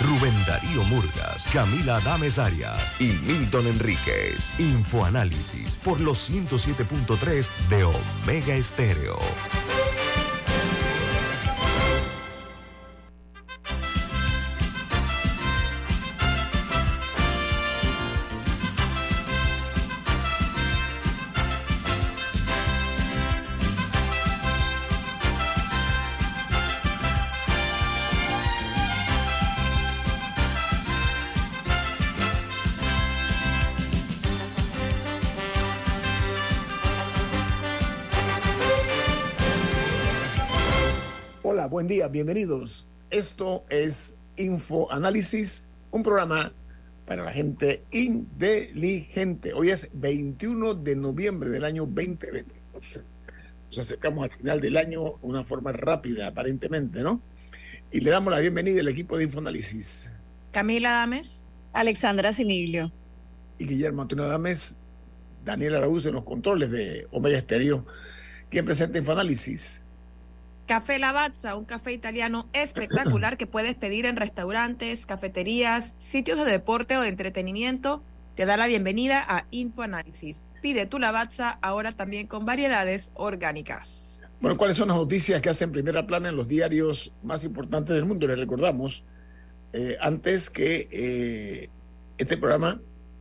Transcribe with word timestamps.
Rubén 0.00 0.34
Darío 0.46 0.84
Murgas, 0.84 1.44
Camila 1.52 1.96
Adames 1.96 2.38
Arias 2.38 3.00
y 3.00 3.08
Milton 3.26 3.66
Enríquez. 3.66 4.58
Infoanálisis 4.58 5.78
por 5.84 6.00
los 6.00 6.30
107.3 6.30 7.68
de 7.68 7.84
Omega 7.84 8.54
Estéreo. 8.54 9.18
Día, 42.02 42.08
bienvenidos. 42.08 42.84
Esto 43.10 43.64
es 43.68 44.16
Info 44.36 44.90
Análisis, 44.90 45.68
un 45.92 46.02
programa 46.02 46.52
para 47.06 47.22
la 47.22 47.30
gente 47.30 47.84
inteligente. 47.92 49.52
Hoy 49.52 49.70
es 49.70 49.88
21 49.92 50.74
de 50.74 50.96
noviembre 50.96 51.50
del 51.50 51.64
año 51.64 51.86
2020. 51.86 52.44
Nos 52.74 53.78
acercamos 53.78 54.24
al 54.24 54.36
final 54.36 54.60
del 54.60 54.78
año 54.78 55.02
de 55.04 55.12
una 55.22 55.44
forma 55.44 55.70
rápida, 55.70 56.26
aparentemente, 56.26 57.02
¿no? 57.02 57.20
Y 57.92 58.00
le 58.00 58.10
damos 58.10 58.32
la 58.32 58.40
bienvenida 58.40 58.80
al 58.80 58.88
equipo 58.88 59.16
de 59.16 59.24
Infoanálisis. 59.24 60.10
Camila 60.50 60.90
Dames. 60.90 61.44
Alexandra 61.72 62.32
Siniglio. 62.32 62.90
Y 63.60 63.66
Guillermo 63.66 64.02
Antonio 64.02 64.26
Dames, 64.26 64.76
Daniel 65.44 65.76
Araúz 65.76 66.04
en 66.06 66.14
los 66.14 66.24
controles 66.24 66.72
de 66.72 67.06
Omega 67.12 67.38
Estéreo. 67.38 67.86
¿Quién 68.50 68.64
presenta 68.64 68.98
Infoanálisis? 68.98 69.81
Café 70.72 70.98
Lavazza, 70.98 71.54
un 71.54 71.66
café 71.66 71.92
italiano 71.92 72.48
espectacular 72.54 73.36
que 73.36 73.46
puedes 73.46 73.76
pedir 73.76 74.06
en 74.06 74.16
restaurantes, 74.16 75.04
cafeterías, 75.04 75.94
sitios 75.98 76.38
de 76.38 76.50
deporte 76.50 76.96
o 76.96 77.02
de 77.02 77.08
entretenimiento. 77.08 78.02
Te 78.36 78.46
da 78.46 78.56
la 78.56 78.66
bienvenida 78.66 79.22
a 79.28 79.46
InfoAnálisis. 79.50 80.46
Pide 80.62 80.86
tu 80.86 80.98
Lavazza 80.98 81.58
ahora 81.60 81.92
también 81.92 82.26
con 82.26 82.46
variedades 82.46 83.12
orgánicas. 83.12 84.24
Bueno, 84.40 84.56
¿cuáles 84.56 84.78
son 84.78 84.88
las 84.88 84.96
noticias 84.96 85.42
que 85.42 85.50
hacen 85.50 85.72
primera 85.72 86.06
plana 86.06 86.30
en 86.30 86.36
los 86.36 86.48
diarios 86.48 87.12
más 87.22 87.44
importantes 87.44 87.94
del 87.94 88.06
mundo? 88.06 88.26
Les 88.26 88.38
recordamos, 88.38 89.04
eh, 89.74 89.98
antes 90.00 90.48
que 90.48 90.88
eh, 90.90 91.68
este 92.16 92.38
programa 92.38 92.80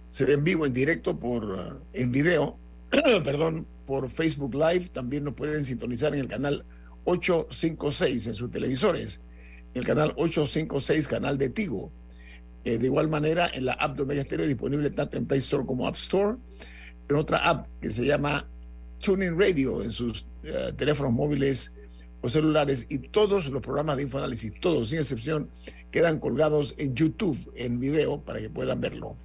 se 0.09 0.23
ve 0.23 0.36
en 0.36 0.45
vivo, 0.45 0.65
en 0.65 0.71
directo, 0.71 1.19
por, 1.19 1.83
en 1.91 2.13
video, 2.13 2.58
perdón, 3.25 3.67
por 3.86 4.09
Facebook 4.09 4.55
Live. 4.55 4.88
También 4.88 5.25
nos 5.25 5.33
pueden 5.33 5.65
sintonizar 5.65 6.13
en 6.13 6.21
el 6.21 6.30
canal 6.30 6.65
856 7.05 8.27
en 8.27 8.33
sus 8.33 8.52
televisores, 8.52 9.21
el 9.73 9.85
canal 9.85 10.13
856, 10.17 11.08
canal 11.08 11.38
de 11.38 11.49
Tigo. 11.49 11.92
Eh, 12.64 12.77
de 12.77 12.86
igual 12.86 13.08
manera, 13.08 13.49
en 13.53 13.65
la 13.65 13.73
app 13.73 13.95
de 13.95 14.03
Omega 14.03 14.23
disponible 14.23 14.92
tanto 14.92 15.17
en 15.17 15.26
Play 15.26 15.39
Store 15.39 15.65
como 15.65 15.87
App 15.87 15.95
Store, 15.95 16.37
en 17.09 17.15
otra 17.15 17.37
app 17.39 17.67
que 17.81 17.89
se 17.89 18.05
llama 18.05 18.48
Tuning 18.99 19.37
Radio 19.37 19.81
en 19.83 19.92
sus 19.92 20.26
eh, 20.43 20.71
teléfonos 20.77 21.11
móviles 21.11 21.73
o 22.21 22.30
celulares 22.30 22.86
y 22.89 22.99
todos 22.99 23.49
los 23.49 23.61
programas 23.61 23.97
de 23.97 24.03
infoanálisis, 24.03 24.53
todos 24.59 24.89
sin 24.89 24.99
excepción, 24.99 25.49
quedan 25.89 26.20
colgados 26.20 26.76
en 26.77 26.95
YouTube 26.95 27.37
en 27.55 27.80
video 27.80 28.21
para 28.21 28.39
que 28.39 28.49
puedan 28.49 28.80
verlo. 28.80 29.15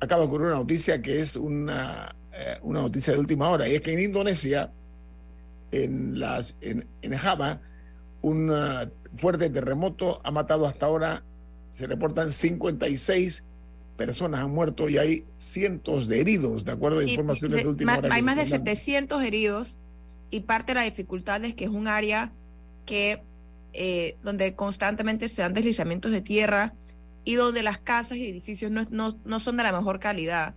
Acaba 0.00 0.22
de 0.22 0.28
ocurrir 0.28 0.46
una 0.46 0.56
noticia 0.56 1.02
que 1.02 1.20
es 1.20 1.34
una, 1.34 2.14
eh, 2.32 2.58
una 2.62 2.82
noticia 2.82 3.12
de 3.12 3.18
última 3.18 3.48
hora 3.50 3.68
y 3.68 3.74
es 3.74 3.80
que 3.80 3.92
en 3.92 4.00
Indonesia 4.00 4.72
en, 5.72 6.18
las, 6.18 6.56
en, 6.60 6.86
en 7.02 7.16
Java, 7.16 7.60
un 8.22 8.50
uh, 8.50 8.90
fuerte 9.16 9.50
terremoto 9.50 10.20
ha 10.24 10.30
matado 10.30 10.66
hasta 10.66 10.86
ahora, 10.86 11.24
se 11.72 11.86
reportan 11.86 12.32
56 12.32 13.44
personas 13.96 14.44
han 14.44 14.52
muerto 14.52 14.88
y 14.88 14.96
hay 14.96 15.24
cientos 15.34 16.06
de 16.08 16.20
heridos, 16.20 16.64
de 16.64 16.72
acuerdo 16.72 17.00
a 17.00 17.04
informaciones 17.04 17.56
de, 17.56 17.62
de 17.64 17.68
última 17.68 17.98
hora. 17.98 18.14
Hay 18.14 18.22
más 18.22 18.36
de 18.36 18.46
700 18.46 19.22
heridos 19.24 19.76
y 20.30 20.40
parte 20.40 20.72
de 20.72 20.76
la 20.76 20.84
dificultad 20.84 21.44
es 21.44 21.54
que 21.54 21.64
es 21.64 21.70
un 21.70 21.88
área 21.88 22.32
que 22.86 23.22
eh, 23.72 24.16
donde 24.22 24.54
constantemente 24.54 25.28
se 25.28 25.42
dan 25.42 25.52
deslizamientos 25.52 26.12
de 26.12 26.20
tierra 26.20 26.74
y 27.24 27.34
donde 27.34 27.62
las 27.62 27.78
casas 27.78 28.18
y 28.18 28.28
edificios 28.28 28.70
no, 28.70 28.86
no, 28.90 29.18
no 29.24 29.40
son 29.40 29.56
de 29.56 29.64
la 29.64 29.72
mejor 29.72 29.98
calidad. 29.98 30.54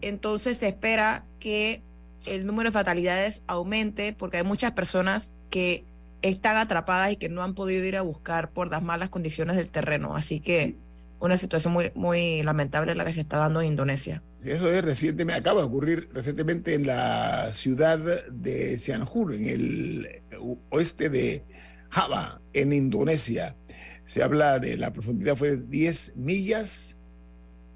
Entonces 0.00 0.58
se 0.58 0.68
espera 0.68 1.24
que 1.38 1.82
el 2.26 2.46
número 2.46 2.68
de 2.68 2.72
fatalidades 2.72 3.42
aumente 3.46 4.12
porque 4.12 4.38
hay 4.38 4.44
muchas 4.44 4.72
personas 4.72 5.34
que 5.50 5.84
están 6.22 6.56
atrapadas 6.56 7.12
y 7.12 7.16
que 7.16 7.28
no 7.28 7.42
han 7.42 7.54
podido 7.54 7.84
ir 7.84 7.96
a 7.96 8.02
buscar 8.02 8.50
por 8.50 8.70
las 8.70 8.82
malas 8.82 9.10
condiciones 9.10 9.56
del 9.56 9.70
terreno. 9.70 10.16
Así 10.16 10.40
que 10.40 10.76
una 11.20 11.36
situación 11.36 11.72
muy, 11.72 11.90
muy 11.94 12.42
lamentable 12.42 12.94
la 12.94 13.04
que 13.04 13.12
se 13.12 13.20
está 13.20 13.38
dando 13.38 13.60
en 13.60 13.68
Indonesia. 13.68 14.22
Eso 14.44 14.70
es 14.70 14.82
recientemente, 14.82 15.40
acaba 15.40 15.60
de 15.62 15.66
ocurrir 15.66 16.08
recientemente 16.12 16.74
en 16.74 16.86
la 16.86 17.52
ciudad 17.52 17.98
de 18.30 18.78
Sihanoukville, 18.78 19.36
en 19.36 19.50
el 19.50 20.22
oeste 20.70 21.08
de 21.08 21.44
Java, 21.88 22.40
en 22.52 22.72
Indonesia. 22.72 23.56
Se 24.04 24.22
habla 24.22 24.58
de 24.58 24.76
la 24.76 24.92
profundidad 24.92 25.36
fue 25.36 25.52
de 25.52 25.64
10 25.64 26.16
millas, 26.16 26.98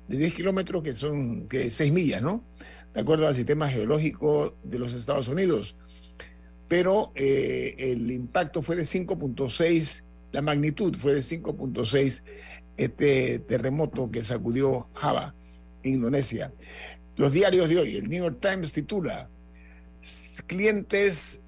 de 0.09 0.19
10 0.19 0.34
kilómetros, 0.34 0.82
que 0.82 0.94
son 0.94 1.48
que 1.48 1.70
6 1.70 1.92
millas, 1.92 2.20
¿no? 2.20 2.44
De 2.94 3.00
acuerdo 3.00 3.26
al 3.26 3.34
sistema 3.34 3.69
geológico 3.69 4.56
de 4.65 4.78
los 4.78 4.93
Estados 4.93 5.28
Unidos. 5.28 5.76
Pero 6.69 7.12
eh, 7.15 7.75
el 7.78 8.10
impacto 8.10 8.62
fue 8.62 8.76
de 8.76 8.82
5.6, 8.82 10.04
la 10.32 10.43
magnitud 10.43 10.94
fue 10.97 11.15
de 11.15 11.21
5.6 11.21 12.22
este 12.77 13.41
terremoto 13.41 14.10
que 14.10 14.22
sacudió 14.22 14.88
Java, 14.94 15.34
Indonesia. 15.82 16.53
Los 17.16 17.32
diarios 17.32 17.69
de 17.69 17.78
hoy, 17.78 17.97
el 17.97 18.09
New 18.09 18.22
York 18.22 18.38
Times 18.41 18.72
titula, 18.72 19.28
clientes 20.47 21.43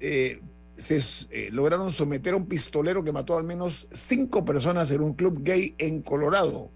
eh, 0.00 0.40
se 0.76 0.98
eh, 1.30 1.48
lograron 1.52 1.90
someter 1.90 2.34
a 2.34 2.36
un 2.36 2.46
pistolero 2.46 3.02
que 3.02 3.12
mató 3.12 3.36
al 3.36 3.44
menos 3.44 3.88
cinco 3.92 4.44
personas 4.44 4.90
en 4.90 5.00
un 5.02 5.14
club 5.14 5.42
gay 5.42 5.74
en 5.78 6.02
Colorado. 6.02 6.70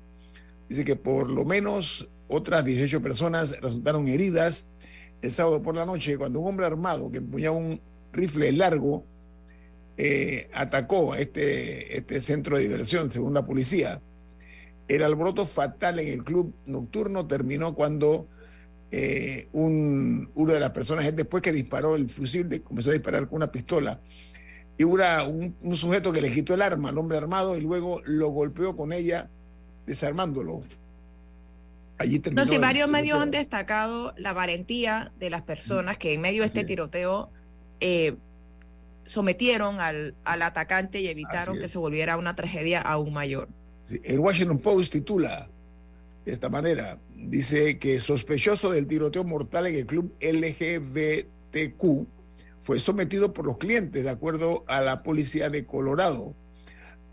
Dice 0.68 0.84
que 0.84 0.96
por 0.96 1.30
lo 1.30 1.44
menos 1.44 2.08
otras 2.30 2.64
18 2.64 3.02
personas 3.02 3.60
resultaron 3.60 4.08
heridas 4.08 4.66
el 5.22 5.30
sábado 5.30 5.62
por 5.62 5.76
la 5.76 5.84
noche 5.84 6.16
cuando 6.16 6.40
un 6.40 6.48
hombre 6.48 6.66
armado 6.66 7.10
que 7.10 7.18
empuñaba 7.18 7.56
un 7.56 7.80
rifle 8.12 8.52
largo 8.52 9.04
eh, 9.96 10.48
atacó 10.54 11.14
este, 11.14 11.98
este 11.98 12.20
centro 12.20 12.56
de 12.56 12.62
diversión, 12.62 13.10
según 13.12 13.34
la 13.34 13.44
policía. 13.44 14.00
El 14.88 15.02
alboroto 15.02 15.44
fatal 15.44 15.98
en 15.98 16.08
el 16.08 16.24
club 16.24 16.54
nocturno 16.66 17.26
terminó 17.26 17.74
cuando 17.74 18.26
eh, 18.90 19.48
un, 19.52 20.30
una 20.34 20.54
de 20.54 20.60
las 20.60 20.70
personas, 20.70 21.14
después 21.14 21.42
que 21.42 21.52
disparó 21.52 21.96
el 21.96 22.08
fusil, 22.08 22.62
comenzó 22.62 22.90
a 22.90 22.94
disparar 22.94 23.28
con 23.28 23.36
una 23.36 23.52
pistola. 23.52 24.00
Y 24.78 24.84
hubo 24.84 24.96
un, 25.28 25.54
un 25.62 25.76
sujeto 25.76 26.12
que 26.12 26.22
le 26.22 26.30
quitó 26.30 26.54
el 26.54 26.62
arma 26.62 26.88
al 26.88 26.98
hombre 26.98 27.18
armado 27.18 27.56
y 27.56 27.60
luego 27.60 28.00
lo 28.06 28.28
golpeó 28.30 28.74
con 28.76 28.94
ella, 28.94 29.28
desarmándolo. 29.86 30.62
Allí 32.00 32.18
no, 32.32 32.60
varios 32.60 32.88
medios 32.88 33.20
han 33.20 33.30
destacado 33.30 34.14
la 34.16 34.32
valentía 34.32 35.12
de 35.18 35.28
las 35.28 35.42
personas 35.42 35.98
que 35.98 36.14
en 36.14 36.22
medio 36.22 36.40
de 36.40 36.46
este 36.46 36.64
tiroteo 36.64 37.28
eh, 37.78 38.16
sometieron 39.04 39.80
al, 39.80 40.14
al, 40.24 40.40
atacante 40.40 41.02
y 41.02 41.08
evitaron 41.08 41.58
que 41.58 41.68
se 41.68 41.76
volviera 41.76 42.16
una 42.16 42.34
tragedia 42.34 42.80
aún 42.80 43.12
mayor. 43.12 43.50
Sí. 43.82 44.00
El 44.02 44.18
Washington 44.18 44.60
Post 44.60 44.92
titula 44.92 45.50
de 46.24 46.32
esta 46.32 46.48
manera, 46.48 46.98
dice 47.14 47.78
que 47.78 48.00
sospechoso 48.00 48.70
del 48.70 48.86
tiroteo 48.86 49.24
mortal 49.24 49.66
en 49.66 49.74
el 49.74 49.84
club 49.84 50.14
LGBTQ 50.22 52.06
fue 52.60 52.78
sometido 52.78 53.34
por 53.34 53.44
los 53.44 53.58
clientes, 53.58 54.04
de 54.04 54.10
acuerdo 54.10 54.64
a 54.68 54.80
la 54.80 55.02
policía 55.02 55.50
de 55.50 55.66
Colorado. 55.66 56.34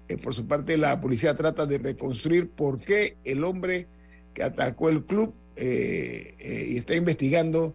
Eh, 0.07 0.15
por 0.15 0.33
su 0.33 0.47
parte, 0.47 0.77
la 0.77 1.01
policía 1.01 1.35
trata 1.35 1.65
de 1.65 1.77
reconstruir 1.77 2.49
por 2.49 2.79
qué 2.79 3.17
el 3.25 3.43
hombre 3.43 3.87
que 4.37 4.43
atacó 4.43 4.89
el 4.89 5.03
club 5.03 5.33
eh, 5.55 6.35
eh, 6.37 6.67
y 6.69 6.77
está 6.77 6.93
investigando 6.93 7.73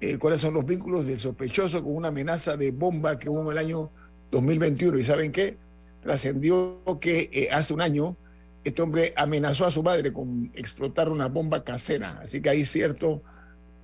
eh, 0.00 0.18
cuáles 0.18 0.40
son 0.40 0.54
los 0.54 0.66
vínculos 0.66 1.06
del 1.06 1.20
sospechoso 1.20 1.84
con 1.84 1.94
una 1.94 2.08
amenaza 2.08 2.56
de 2.56 2.72
bomba 2.72 3.16
que 3.16 3.28
hubo 3.28 3.42
en 3.42 3.52
el 3.52 3.58
año 3.58 3.90
2021. 4.32 4.98
¿Y 4.98 5.04
saben 5.04 5.30
qué? 5.30 5.56
Trascendió 6.02 6.82
que 7.00 7.30
eh, 7.32 7.48
hace 7.52 7.72
un 7.72 7.80
año 7.80 8.16
este 8.64 8.82
hombre 8.82 9.14
amenazó 9.16 9.66
a 9.66 9.70
su 9.70 9.84
madre 9.84 10.12
con 10.12 10.50
explotar 10.54 11.10
una 11.10 11.28
bomba 11.28 11.62
casera. 11.62 12.18
Así 12.20 12.42
que 12.42 12.50
hay 12.50 12.66
cierto, 12.66 13.22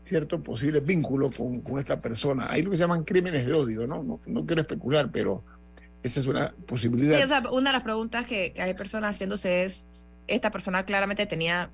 cierto 0.03 0.43
posible 0.43 0.81
vínculo 0.81 1.31
con, 1.31 1.61
con 1.61 1.79
esta 1.79 2.01
persona. 2.01 2.49
Hay 2.51 2.63
lo 2.63 2.73
que 2.73 2.77
se 2.77 2.83
llaman 2.83 3.05
crímenes 3.05 3.47
de 3.47 3.53
odio, 3.53 3.87
¿no? 3.87 4.03
No, 4.03 4.21
no 4.27 4.45
quiero 4.45 4.63
especular, 4.63 5.13
pero 5.13 5.45
esa 6.03 6.19
es 6.19 6.27
una 6.27 6.53
posibilidad. 6.67 7.19
Sí, 7.19 7.23
o 7.23 7.29
sea, 7.29 7.41
una 7.53 7.71
de 7.71 7.75
las 7.75 7.85
preguntas 7.85 8.27
que, 8.27 8.53
que 8.53 8.63
hay 8.63 8.75
personas 8.75 9.15
haciéndose 9.15 9.63
es, 9.63 9.87
esta 10.27 10.51
persona 10.51 10.85
claramente 10.85 11.25
tenía 11.27 11.71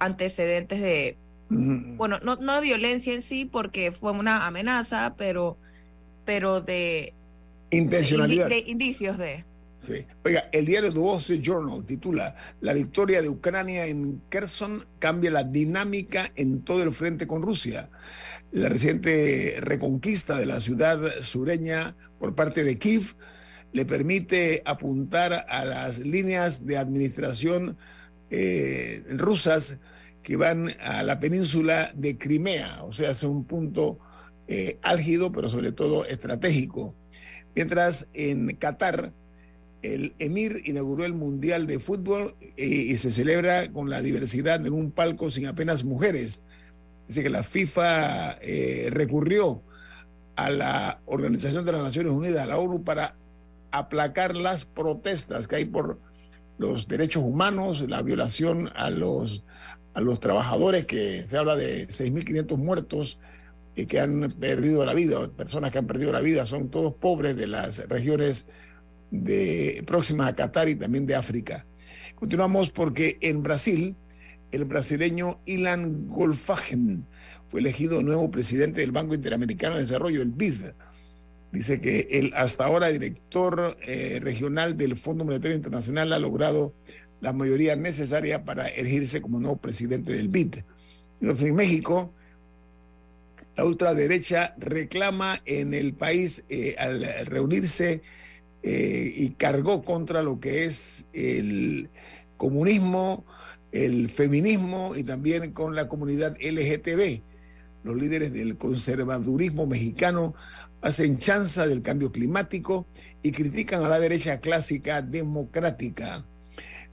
antecedentes 0.00 0.80
de 0.80 1.16
bueno, 1.50 2.20
no, 2.22 2.36
no 2.36 2.54
de 2.54 2.60
violencia 2.60 3.12
en 3.12 3.22
sí, 3.22 3.44
porque 3.44 3.90
fue 3.90 4.12
una 4.12 4.46
amenaza, 4.46 5.14
pero, 5.18 5.58
pero 6.24 6.60
de 6.60 7.12
intencionalidad. 7.70 8.48
De, 8.48 8.58
indicios 8.60 9.18
de. 9.18 9.44
Sí. 9.76 10.06
Oiga, 10.24 10.48
el 10.52 10.66
diario 10.66 10.92
The 10.92 10.98
Wall 10.98 11.18
Street 11.18 11.40
Journal 11.40 11.84
titula 11.84 12.36
La 12.60 12.72
victoria 12.72 13.20
de 13.20 13.28
Ucrania 13.28 13.86
en 13.86 14.22
Kherson 14.28 14.86
cambia 15.00 15.32
la 15.32 15.42
dinámica 15.42 16.30
en 16.36 16.62
todo 16.62 16.84
el 16.84 16.92
frente 16.92 17.26
con 17.26 17.42
Rusia. 17.42 17.90
La 18.52 18.68
reciente 18.68 19.56
reconquista 19.60 20.38
de 20.38 20.46
la 20.46 20.60
ciudad 20.60 21.00
sureña 21.20 21.96
por 22.20 22.36
parte 22.36 22.62
de 22.62 22.78
Kiev 22.78 23.16
le 23.72 23.86
permite 23.86 24.62
apuntar 24.66 25.46
a 25.48 25.64
las 25.64 25.98
líneas 25.98 26.64
de 26.66 26.76
administración 26.76 27.76
eh, 28.30 29.02
rusas 29.08 29.78
que 30.22 30.36
van 30.36 30.74
a 30.82 31.02
la 31.02 31.20
península 31.20 31.92
de 31.94 32.18
Crimea, 32.18 32.82
o 32.84 32.92
sea, 32.92 33.10
es 33.10 33.22
un 33.22 33.44
punto 33.44 33.98
eh, 34.48 34.78
álgido, 34.82 35.32
pero 35.32 35.48
sobre 35.48 35.72
todo 35.72 36.04
estratégico. 36.04 36.94
Mientras 37.54 38.08
en 38.14 38.48
Qatar, 38.56 39.12
el 39.82 40.14
emir 40.18 40.62
inauguró 40.64 41.04
el 41.04 41.14
Mundial 41.14 41.66
de 41.66 41.78
Fútbol 41.78 42.34
eh, 42.56 42.66
y 42.66 42.96
se 42.96 43.10
celebra 43.10 43.72
con 43.72 43.88
la 43.88 44.02
diversidad 44.02 44.64
en 44.66 44.72
un 44.72 44.90
palco 44.90 45.30
sin 45.30 45.46
apenas 45.46 45.84
mujeres. 45.84 46.42
Dice 47.08 47.22
que 47.22 47.30
la 47.30 47.42
FIFA 47.42 48.38
eh, 48.42 48.88
recurrió 48.90 49.62
a 50.36 50.50
la 50.50 51.00
Organización 51.06 51.64
de 51.64 51.72
las 51.72 51.82
Naciones 51.82 52.12
Unidas, 52.12 52.44
a 52.44 52.46
la 52.46 52.58
ONU, 52.58 52.84
para 52.84 53.16
aplacar 53.70 54.36
las 54.36 54.64
protestas 54.64 55.48
que 55.48 55.56
hay 55.56 55.64
por 55.64 55.98
los 56.58 56.88
derechos 56.88 57.22
humanos, 57.22 57.88
la 57.88 58.02
violación 58.02 58.70
a 58.74 58.90
los, 58.90 59.44
a 59.94 60.00
los 60.00 60.20
trabajadores, 60.20 60.84
que 60.84 61.24
se 61.28 61.36
habla 61.36 61.56
de 61.56 61.88
6.500 61.88 62.56
muertos 62.56 63.18
y 63.74 63.86
que 63.86 64.00
han 64.00 64.32
perdido 64.38 64.84
la 64.84 64.94
vida, 64.94 65.28
personas 65.28 65.70
que 65.70 65.78
han 65.78 65.86
perdido 65.86 66.12
la 66.12 66.20
vida, 66.20 66.46
son 66.46 66.70
todos 66.70 66.94
pobres 66.94 67.36
de 67.36 67.46
las 67.46 67.88
regiones 67.88 68.48
de, 69.10 69.82
próximas 69.86 70.28
a 70.28 70.34
Qatar 70.34 70.68
y 70.68 70.76
también 70.76 71.06
de 71.06 71.14
África. 71.14 71.66
Continuamos 72.14 72.70
porque 72.70 73.18
en 73.20 73.42
Brasil, 73.42 73.96
el 74.52 74.64
brasileño 74.64 75.40
Ilan 75.46 76.08
Golfagen 76.08 77.06
fue 77.48 77.60
elegido 77.60 78.02
nuevo 78.02 78.30
presidente 78.30 78.80
del 78.80 78.92
Banco 78.92 79.14
Interamericano 79.14 79.74
de 79.74 79.82
Desarrollo, 79.82 80.22
el 80.22 80.30
BID. 80.30 80.60
Dice 81.52 81.80
que 81.80 82.06
el 82.12 82.32
hasta 82.36 82.64
ahora 82.64 82.88
director 82.88 83.76
eh, 83.82 84.20
regional 84.22 84.76
del 84.76 84.96
Fondo 84.96 85.24
Monetario 85.24 85.56
Internacional 85.56 86.12
ha 86.12 86.18
logrado 86.20 86.74
la 87.20 87.32
mayoría 87.32 87.76
necesaria 87.76 88.44
para 88.44 88.68
elegirse 88.68 89.20
como 89.20 89.40
nuevo 89.40 89.56
presidente 89.56 90.12
del 90.12 90.28
BID. 90.28 90.56
Entonces, 91.20 91.48
en 91.48 91.54
México, 91.54 92.12
la 93.56 93.64
ultraderecha 93.64 94.54
reclama 94.58 95.40
en 95.44 95.74
el 95.74 95.94
país 95.94 96.44
eh, 96.48 96.76
al 96.78 97.04
reunirse 97.26 98.02
eh, 98.62 99.12
y 99.14 99.30
cargó 99.30 99.82
contra 99.84 100.22
lo 100.22 100.40
que 100.40 100.64
es 100.64 101.06
el 101.12 101.90
comunismo, 102.36 103.24
el 103.72 104.10
feminismo 104.10 104.96
y 104.96 105.04
también 105.04 105.52
con 105.52 105.74
la 105.74 105.88
comunidad 105.88 106.36
LGTB. 106.40 107.22
Los 107.84 107.96
líderes 107.96 108.32
del 108.32 108.56
conservadurismo 108.56 109.66
mexicano 109.66 110.34
hacen 110.82 111.18
chanza 111.18 111.66
del 111.66 111.82
cambio 111.82 112.12
climático 112.12 112.86
y 113.22 113.32
critican 113.32 113.84
a 113.84 113.88
la 113.88 113.98
derecha 113.98 114.40
clásica 114.40 115.02
democrática. 115.02 116.24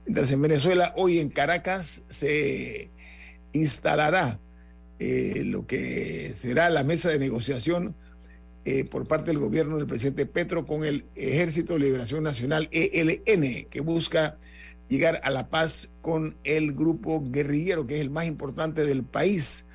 Mientras 0.08 0.32
en 0.32 0.40
Venezuela, 0.40 0.94
hoy 0.96 1.18
en 1.18 1.28
Caracas, 1.28 2.06
se 2.08 2.90
instalará 3.52 4.40
eh, 4.98 5.42
lo 5.44 5.66
que 5.66 6.32
será 6.34 6.70
la 6.70 6.82
mesa 6.82 7.10
de 7.10 7.18
negociación 7.18 7.94
eh, 8.64 8.86
por 8.86 9.06
parte 9.06 9.32
del 9.32 9.38
gobierno 9.38 9.76
del 9.76 9.86
presidente 9.86 10.24
Petro 10.24 10.64
con 10.64 10.86
el 10.86 11.04
Ejército 11.14 11.74
de 11.74 11.80
Liberación 11.80 12.22
Nacional, 12.22 12.70
ELN, 12.72 13.66
que 13.68 13.82
busca 13.82 14.38
llegar 14.88 15.20
a 15.24 15.30
la 15.30 15.50
paz 15.50 15.90
con 16.00 16.38
el 16.42 16.72
grupo 16.72 17.22
guerrillero, 17.22 17.86
que 17.86 17.96
es 17.96 18.00
el 18.00 18.08
más 18.08 18.24
importante 18.24 18.86
del 18.86 19.04
país. 19.04 19.66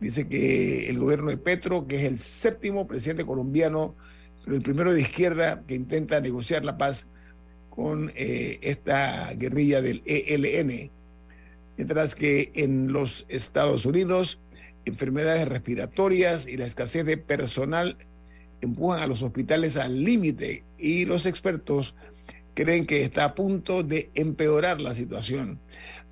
Dice 0.00 0.28
que 0.28 0.90
el 0.90 0.98
gobierno 0.98 1.30
de 1.30 1.38
Petro, 1.38 1.86
que 1.86 1.96
es 1.96 2.04
el 2.04 2.18
séptimo 2.18 2.86
presidente 2.86 3.24
colombiano, 3.24 3.96
pero 4.44 4.54
el 4.54 4.62
primero 4.62 4.92
de 4.92 5.00
izquierda 5.00 5.64
que 5.66 5.74
intenta 5.74 6.20
negociar 6.20 6.62
la 6.62 6.76
paz 6.76 7.08
con 7.74 8.12
eh, 8.14 8.58
esta 8.62 9.32
guerrilla 9.32 9.80
del 9.80 10.02
ELN. 10.04 10.90
Mientras 11.78 12.14
que 12.14 12.52
en 12.54 12.92
los 12.92 13.24
Estados 13.28 13.86
Unidos, 13.86 14.40
enfermedades 14.84 15.48
respiratorias 15.48 16.46
y 16.46 16.58
la 16.58 16.66
escasez 16.66 17.06
de 17.06 17.16
personal 17.16 17.96
empujan 18.60 19.02
a 19.02 19.06
los 19.06 19.22
hospitales 19.22 19.78
al 19.78 20.04
límite 20.04 20.64
y 20.78 21.06
los 21.06 21.24
expertos 21.24 21.94
creen 22.54 22.84
que 22.84 23.02
está 23.02 23.24
a 23.24 23.34
punto 23.34 23.82
de 23.82 24.10
empeorar 24.14 24.80
la 24.80 24.94
situación. 24.94 25.58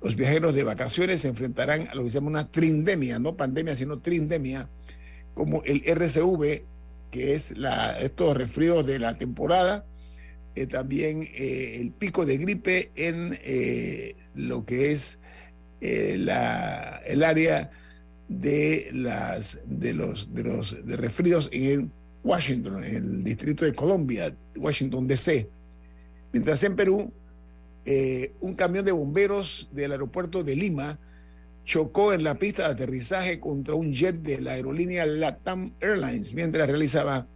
Los 0.01 0.15
viajeros 0.15 0.55
de 0.55 0.63
vacaciones 0.63 1.21
se 1.21 1.27
enfrentarán 1.27 1.87
a 1.89 1.95
lo 1.95 2.03
que 2.03 2.09
se 2.09 2.15
llama 2.15 2.29
una 2.29 2.49
trindemia, 2.49 3.19
no 3.19 3.37
pandemia, 3.37 3.75
sino 3.75 3.99
trindemia, 3.99 4.67
como 5.35 5.61
el 5.63 5.83
RCV, 5.85 6.63
que 7.11 7.35
es 7.35 7.55
la, 7.55 7.99
estos 7.99 8.35
resfríos 8.35 8.83
de 8.83 8.97
la 8.97 9.15
temporada, 9.15 9.85
eh, 10.55 10.67
también 10.67 11.23
eh, 11.33 11.77
el 11.79 11.91
pico 11.91 12.25
de 12.25 12.37
gripe 12.37 12.91
en 12.95 13.37
eh, 13.43 14.15
lo 14.35 14.65
que 14.65 14.91
es 14.91 15.19
la, 15.81 17.01
el 17.07 17.23
área 17.23 17.71
de 18.27 18.89
las 18.93 19.63
de 19.65 19.95
los 19.95 20.31
de 20.33 20.43
los 20.43 20.85
de 20.85 20.95
resfríos 20.95 21.49
en 21.51 21.91
Washington, 22.23 22.83
en 22.83 22.95
el 22.95 23.23
distrito 23.23 23.65
de 23.65 23.73
Columbia, 23.73 24.35
Washington 24.57 25.07
DC. 25.07 25.49
Mientras 26.33 26.63
en 26.63 26.75
Perú, 26.75 27.11
un 28.41 28.53
camión 28.53 28.85
de 28.85 28.91
bomberos 28.91 29.69
del 29.73 29.93
aeropuerto 29.93 30.43
de 30.43 30.55
Lima 30.55 30.99
chocó 31.63 32.13
en 32.13 32.23
la 32.23 32.35
pista 32.35 32.67
de 32.67 32.73
aterrizaje 32.73 33.39
contra 33.39 33.73
un 33.73 33.91
jet 33.91 34.21
de 34.21 34.39
la 34.39 34.53
aerolínea 34.53 35.05
Latam 35.07 35.73
Airlines 35.79 36.33
mientras 36.33 36.67
realizaba 36.67 37.27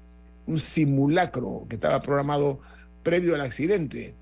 un 0.45 0.57
simulacro 0.59 1.65
que 1.67 1.75
estaba 1.75 2.01
programado 2.01 2.59
previo 3.05 3.35
al 3.35 3.41
accidente. 3.41 4.15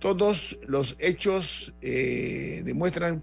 Todos 0.00 0.58
los 0.66 0.96
hechos 0.98 1.72
eh, 1.80 2.62
demuestran 2.64 3.22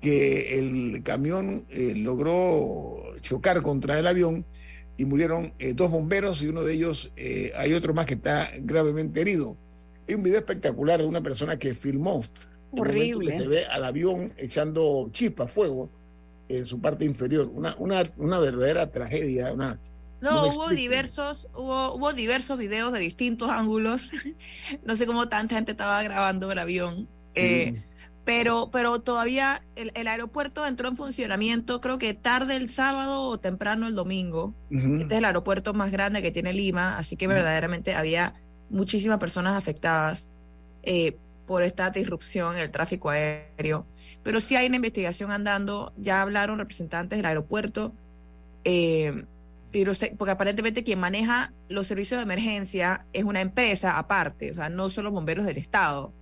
que 0.00 0.58
el 0.58 1.02
camión 1.02 1.66
eh, 1.70 1.94
logró 1.96 3.02
chocar 3.20 3.62
contra 3.62 3.98
el 3.98 4.06
avión 4.06 4.46
y 4.96 5.04
murieron 5.04 5.52
eh, 5.58 5.74
dos 5.74 5.90
bomberos 5.90 6.40
y 6.40 6.46
uno 6.46 6.62
de 6.62 6.74
ellos, 6.74 7.12
hay 7.56 7.74
otro 7.74 7.92
más 7.94 8.06
que 8.06 8.14
está 8.14 8.50
gravemente 8.60 9.20
herido. 9.20 9.56
Hay 10.08 10.14
un 10.14 10.22
video 10.22 10.38
espectacular 10.38 11.00
de 11.00 11.06
una 11.06 11.20
persona 11.20 11.58
que 11.58 11.74
filmó. 11.74 12.24
Horrible. 12.70 13.32
Que 13.32 13.36
se 13.36 13.48
ve 13.48 13.66
al 13.66 13.84
avión 13.84 14.32
echando 14.36 15.08
chispa, 15.12 15.48
fuego 15.48 15.90
en 16.48 16.64
su 16.64 16.80
parte 16.80 17.04
inferior. 17.04 17.50
Una, 17.52 17.74
una, 17.78 18.02
una 18.16 18.38
verdadera 18.38 18.90
tragedia, 18.90 19.52
una, 19.52 19.80
no, 20.22 20.46
hubo 20.46 20.68
diversos, 20.68 21.48
hubo, 21.54 21.94
hubo 21.94 22.12
diversos 22.12 22.56
videos 22.56 22.92
de 22.92 23.00
distintos 23.00 23.50
ángulos. 23.50 24.10
no 24.84 24.96
sé 24.96 25.04
cómo 25.04 25.28
tanta 25.28 25.56
gente 25.56 25.72
estaba 25.72 26.02
grabando 26.02 26.50
el 26.50 26.58
avión. 26.58 27.08
Eh, 27.34 27.82
pero, 28.24 28.70
pero 28.70 29.00
todavía 29.00 29.62
el, 29.74 30.06
aeropuerto 30.06 30.64
entró 30.64 30.88
en 30.88 30.96
funcionamiento, 30.96 31.80
creo 31.80 31.98
que 31.98 32.14
tarde 32.14 32.54
el 32.54 32.68
sábado 32.68 33.22
o 33.22 33.40
temprano 33.40 33.88
el 33.88 33.96
domingo. 33.96 34.54
Este 34.70 35.14
es 35.14 35.18
el 35.18 35.24
aeropuerto 35.24 35.74
más 35.74 35.90
grande 35.90 36.22
que 36.22 36.30
tiene 36.30 36.52
Lima, 36.52 36.98
así 36.98 37.16
que 37.16 37.26
verdaderamente 37.26 37.94
había 37.94 38.34
muchísimas 38.70 39.18
personas 39.18 39.56
afectadas 39.56 40.30
eh, 40.84 41.16
por 41.46 41.64
esta 41.64 41.90
disrupción 41.90 42.54
en 42.54 42.62
el 42.62 42.70
tráfico 42.70 43.10
aéreo. 43.10 43.86
Pero 44.22 44.40
sí 44.40 44.54
hay 44.54 44.68
una 44.68 44.76
investigación 44.76 45.32
andando, 45.32 45.92
ya 45.96 46.22
hablaron 46.22 46.58
representantes 46.58 47.18
del 47.18 47.26
aeropuerto. 47.26 47.92
Eh, 48.62 49.24
porque 50.18 50.30
aparentemente 50.30 50.84
quien 50.84 50.98
maneja 50.98 51.52
los 51.68 51.86
servicios 51.86 52.18
de 52.18 52.22
emergencia 52.22 53.06
es 53.12 53.24
una 53.24 53.40
empresa 53.40 53.98
aparte, 53.98 54.50
o 54.50 54.54
sea, 54.54 54.68
no 54.68 54.90
son 54.90 55.04
los 55.04 55.12
bomberos 55.12 55.46
del 55.46 55.56
Estado. 55.56 56.12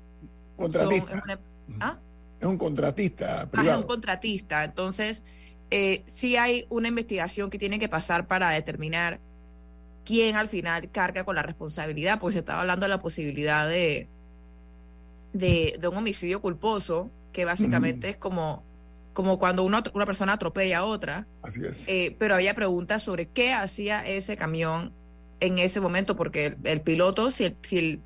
Contratista. 0.56 1.40
¿Ah? 1.80 1.98
es, 2.40 2.46
un 2.46 2.58
contratista 2.58 3.50
privado. 3.50 3.70
Ah, 3.70 3.74
es 3.74 3.80
un 3.82 3.86
contratista. 3.86 4.64
Entonces, 4.64 5.24
eh, 5.70 6.02
sí 6.06 6.36
hay 6.36 6.66
una 6.68 6.88
investigación 6.88 7.50
que 7.50 7.58
tiene 7.58 7.78
que 7.78 7.88
pasar 7.88 8.26
para 8.26 8.50
determinar 8.50 9.20
quién 10.04 10.36
al 10.36 10.48
final 10.48 10.90
carga 10.90 11.24
con 11.24 11.34
la 11.34 11.42
responsabilidad, 11.42 12.18
porque 12.18 12.34
se 12.34 12.38
estaba 12.40 12.60
hablando 12.60 12.84
de 12.84 12.90
la 12.90 12.98
posibilidad 12.98 13.68
de, 13.68 14.08
de, 15.32 15.78
un 15.88 15.96
homicidio 15.96 16.40
culposo, 16.40 17.10
que 17.32 17.44
básicamente 17.44 18.08
es 18.08 18.16
como, 18.16 18.64
como 19.20 19.38
cuando 19.38 19.64
uno, 19.64 19.82
una 19.92 20.06
persona 20.06 20.32
atropella 20.32 20.78
a 20.78 20.84
otra. 20.84 21.26
Así 21.42 21.62
es. 21.62 21.86
Eh, 21.88 22.16
pero 22.18 22.34
había 22.34 22.54
preguntas 22.54 23.02
sobre 23.02 23.28
qué 23.28 23.52
hacía 23.52 24.00
ese 24.06 24.34
camión 24.34 24.94
en 25.40 25.58
ese 25.58 25.78
momento, 25.78 26.16
porque 26.16 26.56
el, 26.64 26.80
piloto, 26.80 27.30
si 27.30 27.44
el, 27.44 27.56
si 27.60 27.78
el, 27.78 28.00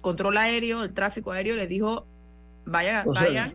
control 0.00 0.38
aéreo, 0.38 0.82
el 0.82 0.94
tráfico 0.94 1.32
aéreo 1.32 1.54
le 1.54 1.66
dijo, 1.66 2.06
vaya, 2.64 3.04
vaya, 3.04 3.54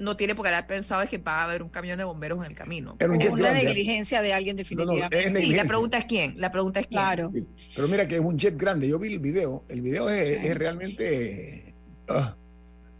no 0.00 0.16
tiene 0.16 0.34
porque 0.34 0.48
haber 0.48 0.66
pensado 0.66 1.06
que 1.08 1.18
va 1.18 1.42
a 1.42 1.44
haber 1.44 1.62
un 1.62 1.68
camión 1.68 1.96
de 1.96 2.02
bomberos 2.02 2.40
en 2.40 2.46
el 2.46 2.56
camino. 2.56 2.96
Era 2.98 3.12
una 3.12 3.52
negligencia 3.52 4.20
de 4.20 4.32
alguien 4.32 4.56
definitivamente. 4.56 5.46
la 5.46 5.64
pregunta 5.64 5.98
es 5.98 6.06
quién, 6.06 6.34
la 6.38 6.50
pregunta 6.50 6.80
es 6.80 6.88
quién. 6.88 7.02
Claro. 7.02 7.32
Pero 7.76 7.86
mira 7.86 8.08
que 8.08 8.16
es 8.16 8.20
un 8.20 8.36
jet 8.36 8.56
grande, 8.56 8.88
yo 8.88 8.98
vi 8.98 9.12
el 9.12 9.20
video, 9.20 9.64
el 9.68 9.80
video 9.80 10.08
es, 10.08 10.58
realmente 10.58 11.72
ah, 12.08 12.34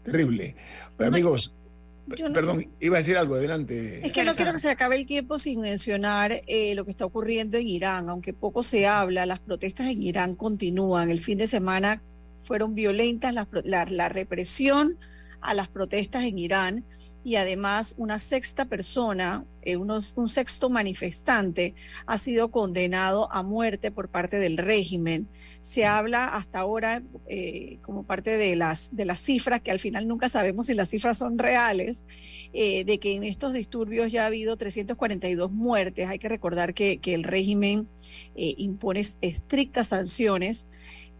terrible. 0.05 0.55
amigos, 0.99 1.54
Perdón, 2.07 2.67
iba 2.79 2.97
a 2.97 2.99
decir 2.99 3.17
algo, 3.17 3.35
adelante. 3.35 4.05
Es 4.05 4.13
que 4.13 4.23
no 4.23 4.35
quiero 4.35 4.53
que 4.53 4.59
se 4.59 4.69
acabe 4.69 4.95
el 4.95 5.05
tiempo 5.05 5.39
sin 5.39 5.61
mencionar 5.61 6.41
eh, 6.47 6.75
lo 6.75 6.85
que 6.85 6.91
está 6.91 7.05
ocurriendo 7.05 7.57
en 7.57 7.67
Irán, 7.67 8.09
aunque 8.09 8.33
poco 8.33 8.61
se 8.61 8.85
habla, 8.85 9.25
las 9.25 9.39
protestas 9.39 9.87
en 9.87 10.01
Irán 10.01 10.35
continúan. 10.35 11.09
El 11.09 11.19
fin 11.19 11.37
de 11.37 11.47
semana 11.47 12.03
fueron 12.41 12.75
violentas, 12.75 13.33
la, 13.33 13.47
la 13.63 14.09
represión 14.09 14.99
a 15.41 15.53
las 15.53 15.67
protestas 15.67 16.23
en 16.25 16.39
Irán 16.39 16.85
y 17.23 17.37
además 17.37 17.95
una 17.97 18.19
sexta 18.19 18.65
persona, 18.65 19.45
eh, 19.63 19.77
un 19.77 20.29
sexto 20.29 20.69
manifestante 20.69 21.73
ha 22.05 22.19
sido 22.19 22.51
condenado 22.51 23.31
a 23.31 23.41
muerte 23.41 23.91
por 23.91 24.09
parte 24.09 24.37
del 24.37 24.57
régimen. 24.57 25.27
Se 25.61 25.85
habla 25.85 26.27
hasta 26.27 26.59
ahora 26.59 27.01
eh, 27.27 27.79
como 27.81 28.03
parte 28.03 28.37
de 28.37 28.55
las, 28.55 28.95
de 28.95 29.05
las 29.05 29.19
cifras, 29.19 29.61
que 29.61 29.71
al 29.71 29.79
final 29.79 30.07
nunca 30.07 30.29
sabemos 30.29 30.67
si 30.67 30.75
las 30.75 30.89
cifras 30.89 31.17
son 31.17 31.39
reales, 31.39 32.03
eh, 32.53 32.85
de 32.85 32.99
que 32.99 33.13
en 33.13 33.23
estos 33.23 33.53
disturbios 33.53 34.11
ya 34.11 34.23
ha 34.23 34.27
habido 34.27 34.55
342 34.55 35.51
muertes. 35.51 36.07
Hay 36.07 36.19
que 36.19 36.29
recordar 36.29 36.75
que, 36.75 36.99
que 36.99 37.15
el 37.15 37.23
régimen 37.23 37.89
impone 38.35 38.99
estrictas 39.21 39.87
sanciones 39.87 40.67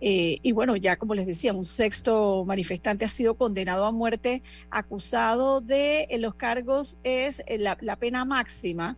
eh, 0.02 0.40
y 0.42 0.52
bueno, 0.52 0.75
ya 0.75 0.98
como 0.98 1.16
les 1.16 1.25
decía, 1.25 1.54
un 1.54 1.66
sexto 1.66 2.44
manifestante 2.46 3.06
ha 3.06 3.10
sido 3.10 3.36
condenado 3.36 3.86
a 3.86 3.92
muerte, 3.92 4.44
acusado 4.70 5.62
de 5.62 6.04
eh, 6.10 6.18
los 6.18 6.36
cargos, 6.36 7.00
es 7.04 7.42
eh, 7.48 7.58
la, 7.58 7.96
pena 7.98 8.25
máxima 8.25 8.98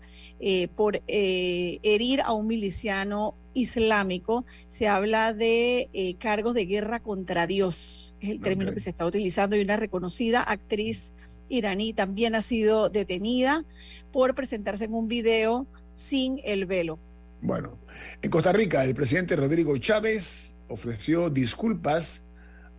por 0.75 1.01
herir 1.07 2.21
a 2.21 2.33
un 2.33 2.47
miliciano 2.47 3.35
islámico. 3.53 4.45
Se 4.69 4.87
habla 4.87 5.33
de 5.33 6.15
cargos 6.19 6.55
de 6.55 6.65
guerra 6.65 6.99
contra 6.99 7.45
Dios, 7.45 8.15
es 8.19 8.31
el 8.31 8.39
término 8.39 8.73
que 8.73 8.79
se 8.79 8.89
está 8.89 9.05
utilizando, 9.05 9.55
y 9.55 9.61
una 9.61 9.77
reconocida 9.77 10.41
actriz 10.41 11.13
iraní 11.47 11.93
también 11.93 12.35
ha 12.35 12.41
sido 12.41 12.89
detenida 12.89 13.65
por 14.11 14.33
presentarse 14.35 14.85
en 14.85 14.93
un 14.93 15.07
video 15.07 15.67
sin 15.93 16.39
el 16.43 16.65
velo. 16.65 16.99
Bueno, 17.41 17.77
en 18.21 18.29
Costa 18.29 18.51
Rica, 18.51 18.83
el 18.83 18.95
presidente 18.95 19.35
Rodrigo 19.35 19.77
Chávez 19.77 20.57
ofreció 20.67 21.29
disculpas 21.29 22.23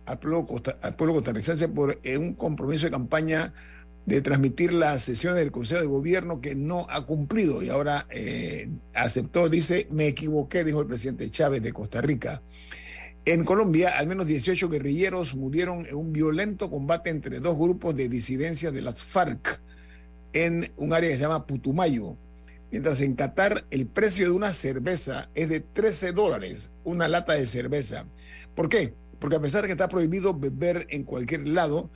al 0.05 0.19
pueblo, 0.19 0.45
costarricense 0.45 1.69
por 1.69 1.99
eh, 2.03 2.17
un 2.17 2.33
compromiso 2.33 2.85
de 2.85 2.91
campaña 2.91 3.53
de 4.05 4.21
transmitir 4.21 4.73
las 4.73 5.03
sesiones 5.03 5.39
del 5.39 5.51
Consejo 5.51 5.81
de 5.81 5.87
Gobierno 5.87 6.41
que 6.41 6.55
no 6.55 6.87
ha 6.89 7.05
cumplido 7.05 7.61
y 7.61 7.69
ahora 7.69 8.07
eh, 8.09 8.69
aceptó, 8.95 9.49
dice, 9.49 9.87
me 9.91 10.07
equivoqué, 10.07 10.63
dijo 10.63 10.81
el 10.81 10.87
presidente 10.87 11.29
Chávez 11.29 11.61
de 11.61 11.73
Costa 11.73 12.01
Rica. 12.01 12.41
En 13.25 13.45
Colombia, 13.45 13.91
al 13.97 14.07
menos 14.07 14.25
18 14.25 14.67
guerrilleros 14.69 15.35
murieron 15.35 15.85
en 15.85 15.95
un 15.95 16.11
violento 16.11 16.71
combate 16.71 17.11
entre 17.11 17.39
dos 17.39 17.57
grupos 17.57 17.95
de 17.95 18.09
disidencia 18.09 18.71
de 18.71 18.81
las 18.81 19.03
FARC 19.03 19.61
en 20.33 20.71
un 20.77 20.93
área 20.93 21.09
que 21.09 21.15
se 21.15 21.21
llama 21.21 21.45
Putumayo. 21.45 22.17
Mientras 22.71 23.01
en 23.01 23.15
Qatar 23.15 23.65
el 23.71 23.87
precio 23.87 24.25
de 24.25 24.31
una 24.31 24.53
cerveza 24.53 25.29
es 25.33 25.49
de 25.49 25.59
13 25.59 26.11
dólares, 26.11 26.71
una 26.83 27.07
lata 27.07 27.33
de 27.33 27.47
cerveza. 27.47 28.05
¿Por 28.55 28.69
qué? 28.69 28.93
Porque 29.19 29.37
a 29.37 29.41
pesar 29.41 29.61
de 29.61 29.67
que 29.67 29.73
está 29.73 29.89
prohibido 29.89 30.33
beber 30.33 30.85
en 30.89 31.03
cualquier 31.03 31.47
lado, 31.47 31.89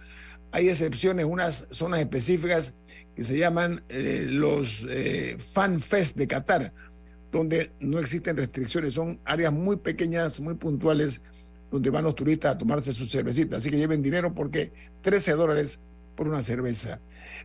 hay 0.52 0.70
excepciones, 0.70 1.26
unas 1.26 1.68
zonas 1.72 2.00
específicas 2.00 2.76
que 3.16 3.24
se 3.24 3.38
llaman 3.38 3.84
eh, 3.90 4.26
los 4.28 4.86
eh, 4.90 5.38
Fan 5.54 5.80
Fest 5.80 6.18
de 6.18 6.28
Qatar, 6.28 6.74
donde 7.32 7.72
no 7.80 8.00
existen 8.00 8.38
restricciones, 8.38 8.94
son 8.94 9.20
áreas 9.26 9.54
muy 9.54 9.78
pequeñas, 9.78 10.40
muy 10.40 10.56
puntuales, 10.56 11.22
donde 11.72 11.90
van 11.90 12.04
los 12.04 12.16
turistas 12.16 12.56
a 12.56 12.58
tomarse 12.58 12.94
su 12.94 13.08
cervecita. 13.08 13.58
Así 13.58 13.72
que 13.72 13.78
lleven 13.78 14.04
dinero 14.04 14.34
porque 14.36 14.72
13 15.02 15.34
dólares 15.34 15.82
por 16.16 16.28
una 16.28 16.42
cerveza. 16.42 17.00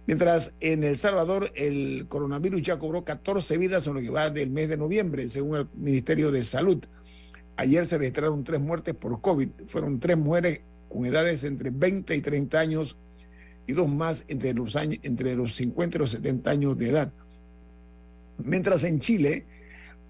Mientras 0.06 0.54
en 0.60 0.84
El 0.84 0.96
Salvador 0.96 1.52
el 1.54 2.06
coronavirus 2.08 2.62
ya 2.62 2.78
cobró 2.78 3.04
14 3.04 3.56
vidas 3.58 3.87
en 3.87 3.94
lo 3.94 4.00
que 4.00 4.10
va 4.10 4.30
del 4.30 4.50
mes 4.50 4.68
de 4.68 4.76
noviembre, 4.76 5.28
según 5.28 5.56
el 5.56 5.68
Ministerio 5.75 6.30
de 6.30 6.44
Salud. 6.44 6.84
Ayer 7.56 7.87
se 7.87 7.98
registraron 7.98 8.44
tres 8.44 8.60
muertes 8.60 8.94
por 8.94 9.20
COVID. 9.20 9.48
Fueron 9.66 9.98
tres 9.98 10.16
mujeres 10.16 10.60
con 10.88 11.04
edades 11.04 11.44
entre 11.44 11.70
20 11.70 12.14
y 12.14 12.20
30 12.20 12.58
años 12.58 12.96
y 13.66 13.72
dos 13.72 13.88
más 13.88 14.25
entre 14.28 14.54
los, 14.54 14.76
años, 14.76 14.98
entre 15.02 15.34
los 15.34 15.54
50 15.54 15.96
y 15.96 15.98
los 15.98 16.10
70 16.12 16.50
años 16.50 16.78
de 16.78 16.88
edad. 16.88 17.12
Mientras 18.38 18.84
en 18.84 19.00
Chile 19.00 19.46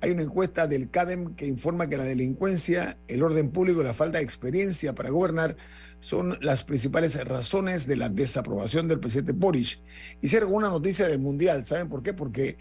hay 0.01 0.11
una 0.13 0.23
encuesta 0.23 0.67
del 0.67 0.91
CADEM 0.91 1.35
que 1.35 1.47
informa 1.47 1.89
que 1.89 1.97
la 1.97 2.05
delincuencia, 2.05 2.99
el 3.09 3.23
orden 3.23 3.51
público 3.51 3.81
y 3.81 3.85
la 3.85 3.95
falta 3.95 4.19
de 4.19 4.25
experiencia 4.25 4.95
para 4.95 5.11
gobernar 5.11 5.57
son 6.01 6.39
las 6.41 6.65
principales 6.65 7.23
razones 7.27 7.87
de 7.87 7.97
la 7.97 8.09
desaprobación 8.09 8.87
del 8.89 9.01
presidente 9.01 9.33
Boris. 9.33 9.81
Hicieron 10.21 10.53
una 10.53 10.69
noticia 10.69 11.09
del 11.09 11.19
Mundial, 11.19 11.65
¿saben 11.65 11.89
por 11.89 12.03
qué? 12.03 12.15
Porque 12.15 12.57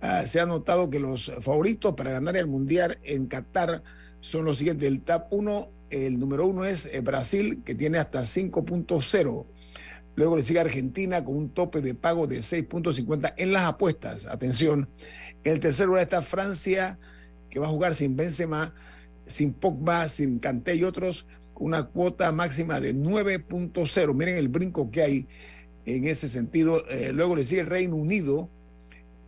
ah, 0.00 0.22
se 0.26 0.40
ha 0.40 0.46
notado 0.46 0.90
que 0.90 0.98
los 0.98 1.30
favoritos 1.40 1.94
para 1.94 2.10
ganar 2.10 2.36
el 2.36 2.46
Mundial 2.46 2.98
en 3.02 3.26
Qatar 3.26 3.82
son 4.20 4.44
los 4.44 4.58
siguientes. 4.58 4.88
El 4.88 5.02
TAP 5.02 5.32
1, 5.32 5.70
el 5.90 6.18
número 6.18 6.46
uno 6.46 6.64
es 6.64 6.86
eh, 6.86 7.00
Brasil, 7.00 7.62
que 7.64 7.74
tiene 7.74 7.98
hasta 7.98 8.22
5.0. 8.22 9.46
Luego 10.16 10.36
le 10.36 10.42
sigue 10.42 10.60
Argentina 10.60 11.24
con 11.24 11.36
un 11.36 11.50
tope 11.50 11.80
de 11.80 11.94
pago 11.94 12.26
de 12.26 12.38
6.50 12.38 13.34
en 13.36 13.52
las 13.52 13.64
apuestas. 13.64 14.26
Atención. 14.26 14.88
En 15.44 15.52
el 15.54 15.60
tercer 15.60 15.86
lugar 15.86 16.02
está 16.02 16.22
Francia, 16.22 16.98
que 17.48 17.60
va 17.60 17.66
a 17.66 17.70
jugar 17.70 17.94
sin 17.94 18.16
Benzema, 18.16 18.74
sin 19.24 19.52
Pogba, 19.52 20.08
sin 20.08 20.40
Kanté 20.40 20.74
y 20.74 20.84
otros 20.84 21.26
una 21.60 21.84
cuota 21.84 22.32
máxima 22.32 22.80
de 22.80 22.94
9.0. 22.94 24.14
Miren 24.14 24.36
el 24.38 24.48
brinco 24.48 24.90
que 24.90 25.02
hay 25.02 25.28
en 25.84 26.06
ese 26.06 26.26
sentido. 26.26 26.84
Eh, 26.88 27.12
luego 27.12 27.36
le 27.36 27.44
sigue 27.44 27.60
el 27.60 27.66
Reino 27.68 27.96
Unido, 27.96 28.48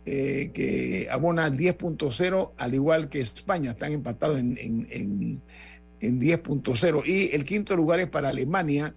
eh, 0.05 0.49
que 0.53 1.07
abona 1.11 1.49
10.0, 1.49 2.51
al 2.57 2.73
igual 2.73 3.07
que 3.07 3.21
España, 3.21 3.71
están 3.71 3.93
empatados 3.93 4.39
en, 4.39 4.57
en, 4.59 5.41
en, 5.99 6.19
10.0. 6.19 7.03
Y 7.05 7.33
el 7.35 7.45
quinto 7.45 7.75
lugar 7.75 7.99
es 7.99 8.09
para 8.09 8.29
Alemania, 8.29 8.95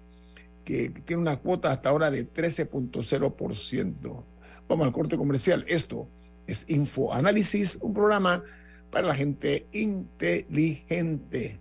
que 0.65 0.89
tiene 0.89 1.21
una 1.23 1.37
cuota 1.37 1.71
hasta 1.71 1.91
ahora 1.91 2.11
de 2.11 2.27
13.0%. 2.29 4.25
Vamos 4.67 4.87
al 4.87 4.93
corte 4.93 5.17
comercial. 5.17 5.65
Esto 5.69 6.09
es 6.47 6.65
Info 6.69 7.13
Análisis, 7.13 7.79
un 7.83 7.93
programa 7.93 8.43
para 8.91 9.09
la 9.09 9.15
gente 9.15 9.67
inteligente. 9.73 11.61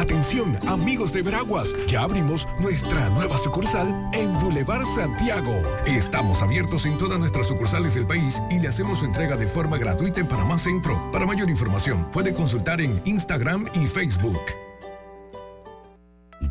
Atención, 0.00 0.58
amigos 0.66 1.12
de 1.12 1.20
Veraguas, 1.20 1.74
ya 1.86 2.00
abrimos 2.00 2.48
nuestra 2.58 3.10
nueva 3.10 3.36
sucursal 3.36 3.86
en 4.14 4.32
Boulevard 4.40 4.86
Santiago. 4.86 5.60
Estamos 5.84 6.40
abiertos 6.40 6.86
en 6.86 6.96
todas 6.96 7.18
nuestras 7.18 7.48
sucursales 7.48 7.96
del 7.96 8.06
país 8.06 8.40
y 8.50 8.58
le 8.60 8.68
hacemos 8.68 9.00
su 9.00 9.04
entrega 9.04 9.36
de 9.36 9.46
forma 9.46 9.76
gratuita 9.76 10.20
en 10.20 10.26
Panamá 10.26 10.56
Centro. 10.58 11.10
Para 11.12 11.26
mayor 11.26 11.50
información, 11.50 12.10
puede 12.12 12.32
consultar 12.32 12.80
en 12.80 13.02
Instagram 13.04 13.66
y 13.74 13.86
Facebook. 13.86 14.40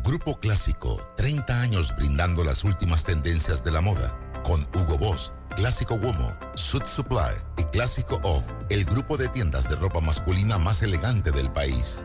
Grupo 0.04 0.36
Clásico, 0.38 1.00
30 1.16 1.60
años 1.60 1.92
brindando 1.96 2.44
las 2.44 2.62
últimas 2.62 3.02
tendencias 3.02 3.64
de 3.64 3.72
la 3.72 3.80
moda. 3.80 4.16
Con 4.44 4.60
Hugo 4.76 4.96
Boss, 4.96 5.34
Clásico 5.56 5.96
Womo, 5.96 6.38
Suit 6.54 6.86
Supply 6.86 7.34
y 7.58 7.64
Clásico 7.64 8.20
Off, 8.22 8.48
el 8.68 8.84
grupo 8.84 9.16
de 9.16 9.26
tiendas 9.26 9.68
de 9.68 9.74
ropa 9.74 10.00
masculina 10.00 10.56
más 10.56 10.82
elegante 10.82 11.32
del 11.32 11.50
país. 11.50 12.04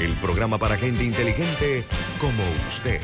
el 0.00 0.12
programa 0.14 0.58
para 0.58 0.76
gente 0.76 1.04
inteligente 1.04 1.84
como 2.18 2.42
usted. 2.68 3.00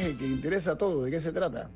Mensaje 0.00 0.16
que 0.16 0.26
interesa 0.26 0.72
a 0.72 0.78
todos. 0.78 1.04
¿De 1.04 1.10
qué 1.10 1.20
se 1.20 1.32
trata? 1.32 1.70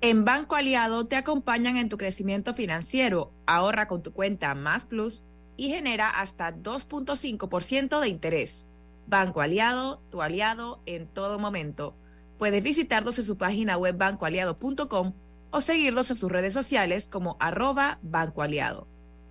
En 0.00 0.24
Banco 0.24 0.54
Aliado 0.54 1.06
te 1.06 1.16
acompañan 1.16 1.76
en 1.76 1.88
tu 1.88 1.98
crecimiento 1.98 2.54
financiero. 2.54 3.32
Ahorra 3.46 3.86
con 3.86 4.02
tu 4.02 4.12
cuenta 4.12 4.54
Más 4.54 4.86
Plus 4.86 5.24
y 5.56 5.68
genera 5.68 6.08
hasta 6.08 6.54
2.5% 6.54 8.00
de 8.00 8.08
interés. 8.08 8.66
Banco 9.06 9.40
Aliado, 9.40 10.00
tu 10.10 10.22
aliado 10.22 10.80
en 10.86 11.06
todo 11.06 11.38
momento. 11.38 11.96
Puedes 12.38 12.62
visitarlos 12.62 13.18
en 13.18 13.24
su 13.24 13.36
página 13.36 13.76
web 13.76 13.96
bancoaliado.com 13.96 15.14
o 15.50 15.60
seguirlos 15.60 16.10
en 16.10 16.16
sus 16.16 16.30
redes 16.30 16.54
sociales 16.54 17.08
como 17.08 17.36
arroba 17.40 17.98
Banco 18.02 18.42
Aliado. 18.42 18.86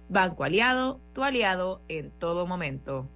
Banco 0.10 0.44
Aliado, 0.44 1.00
tu 1.14 1.24
aliado 1.24 1.82
en 1.88 2.12
todo 2.12 2.46
momento. 2.46 3.08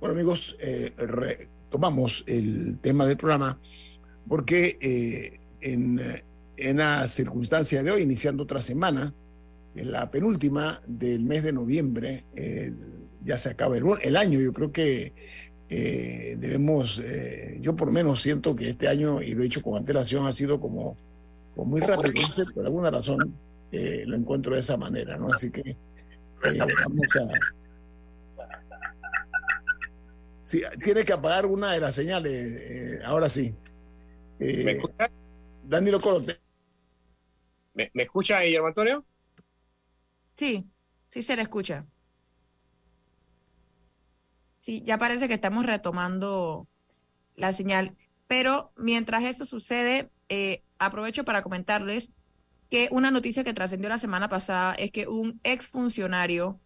Bueno, 0.00 0.14
amigos, 0.14 0.56
eh, 0.60 0.92
tomamos 1.70 2.24
el 2.26 2.78
tema 2.78 3.06
del 3.06 3.16
programa 3.16 3.58
porque 4.28 4.78
eh, 4.80 5.40
en, 5.60 6.00
en 6.56 6.76
la 6.76 7.06
circunstancia 7.06 7.82
de 7.82 7.90
hoy, 7.90 8.02
iniciando 8.02 8.42
otra 8.42 8.60
semana, 8.60 9.14
en 9.74 9.92
la 9.92 10.10
penúltima 10.10 10.82
del 10.86 11.24
mes 11.24 11.44
de 11.44 11.52
noviembre, 11.52 12.24
eh, 12.34 12.74
ya 13.24 13.38
se 13.38 13.50
acaba 13.50 13.76
el, 13.76 13.84
el, 14.02 14.16
año. 14.16 14.40
Yo 14.40 14.52
creo 14.52 14.72
que 14.72 15.12
eh, 15.68 16.36
debemos, 16.38 17.00
eh, 17.04 17.58
yo 17.60 17.76
por 17.76 17.88
lo 17.88 17.94
menos 17.94 18.22
siento 18.22 18.56
que 18.56 18.70
este 18.70 18.88
año, 18.88 19.22
y 19.22 19.32
lo 19.32 19.40
he 19.40 19.44
dicho 19.44 19.62
con 19.62 19.76
antelación, 19.76 20.26
ha 20.26 20.32
sido 20.32 20.60
como, 20.60 20.96
como 21.54 21.72
muy 21.72 21.80
rápido, 21.80 22.12
por 22.54 22.64
alguna 22.64 22.90
razón 22.90 23.34
eh, 23.70 24.04
lo 24.06 24.16
encuentro 24.16 24.54
de 24.54 24.60
esa 24.60 24.76
manera, 24.76 25.16
¿no? 25.16 25.28
Así 25.32 25.50
que 25.50 25.76
vamos 26.42 26.76
a... 27.20 27.28
Sí, 30.48 30.62
tiene 30.82 31.04
que 31.04 31.12
apagar 31.12 31.44
una 31.44 31.72
de 31.72 31.80
las 31.80 31.94
señales, 31.94 33.04
ahora 33.04 33.28
sí. 33.28 33.54
¿Me 34.38 34.70
escucha? 34.70 35.10
Danilo 35.62 36.00
Corote. 36.00 36.40
¿Me, 37.74 37.90
¿Me 37.92 38.04
escucha, 38.04 38.40
Guillermo 38.40 38.68
Antonio? 38.68 39.04
Sí, 40.36 40.66
sí 41.10 41.20
se 41.20 41.36
le 41.36 41.42
escucha. 41.42 41.84
Sí, 44.58 44.82
ya 44.86 44.96
parece 44.96 45.28
que 45.28 45.34
estamos 45.34 45.66
retomando 45.66 46.66
la 47.36 47.52
señal. 47.52 47.94
Pero 48.26 48.72
mientras 48.74 49.24
eso 49.24 49.44
sucede, 49.44 50.08
eh, 50.30 50.62
aprovecho 50.78 51.26
para 51.26 51.42
comentarles 51.42 52.14
que 52.70 52.88
una 52.90 53.10
noticia 53.10 53.44
que 53.44 53.52
trascendió 53.52 53.90
la 53.90 53.98
semana 53.98 54.30
pasada 54.30 54.72
es 54.76 54.92
que 54.92 55.08
un 55.08 55.40
exfuncionario 55.44 56.58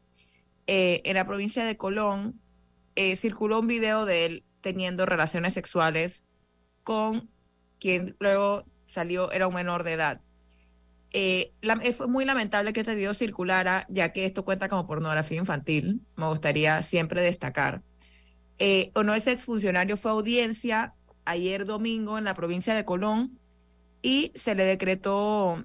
eh, 0.68 1.02
en 1.04 1.16
la 1.16 1.26
provincia 1.26 1.64
de 1.64 1.76
Colón 1.76 2.41
eh, 2.96 3.16
circuló 3.16 3.60
un 3.60 3.66
video 3.66 4.04
de 4.04 4.26
él 4.26 4.44
teniendo 4.60 5.06
relaciones 5.06 5.54
sexuales 5.54 6.24
con 6.84 7.30
quien 7.78 8.16
luego 8.20 8.64
salió, 8.86 9.32
era 9.32 9.48
un 9.48 9.54
menor 9.54 9.82
de 9.84 9.92
edad. 9.92 10.20
Eh, 11.14 11.52
la, 11.60 11.78
fue 11.92 12.06
muy 12.06 12.24
lamentable 12.24 12.72
que 12.72 12.80
este 12.80 12.94
video 12.94 13.12
circulara, 13.12 13.86
ya 13.88 14.12
que 14.12 14.24
esto 14.24 14.44
cuenta 14.44 14.68
como 14.68 14.86
pornografía 14.86 15.38
infantil. 15.38 16.00
Me 16.16 16.26
gustaría 16.26 16.82
siempre 16.82 17.22
destacar. 17.22 17.82
Eh, 18.58 18.92
o 18.94 19.02
no, 19.02 19.14
ese 19.14 19.32
exfuncionario 19.32 19.96
fue 19.96 20.10
audiencia 20.10 20.94
ayer 21.24 21.64
domingo 21.64 22.18
en 22.18 22.24
la 22.24 22.34
provincia 22.34 22.74
de 22.74 22.84
Colón 22.84 23.38
y 24.00 24.32
se 24.34 24.54
le 24.54 24.64
decretó 24.64 25.64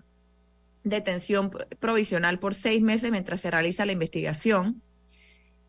detención 0.83 1.51
provisional 1.79 2.39
por 2.39 2.53
seis 2.53 2.81
meses 2.81 3.11
mientras 3.11 3.41
se 3.41 3.51
realiza 3.51 3.85
la 3.85 3.91
investigación. 3.91 4.81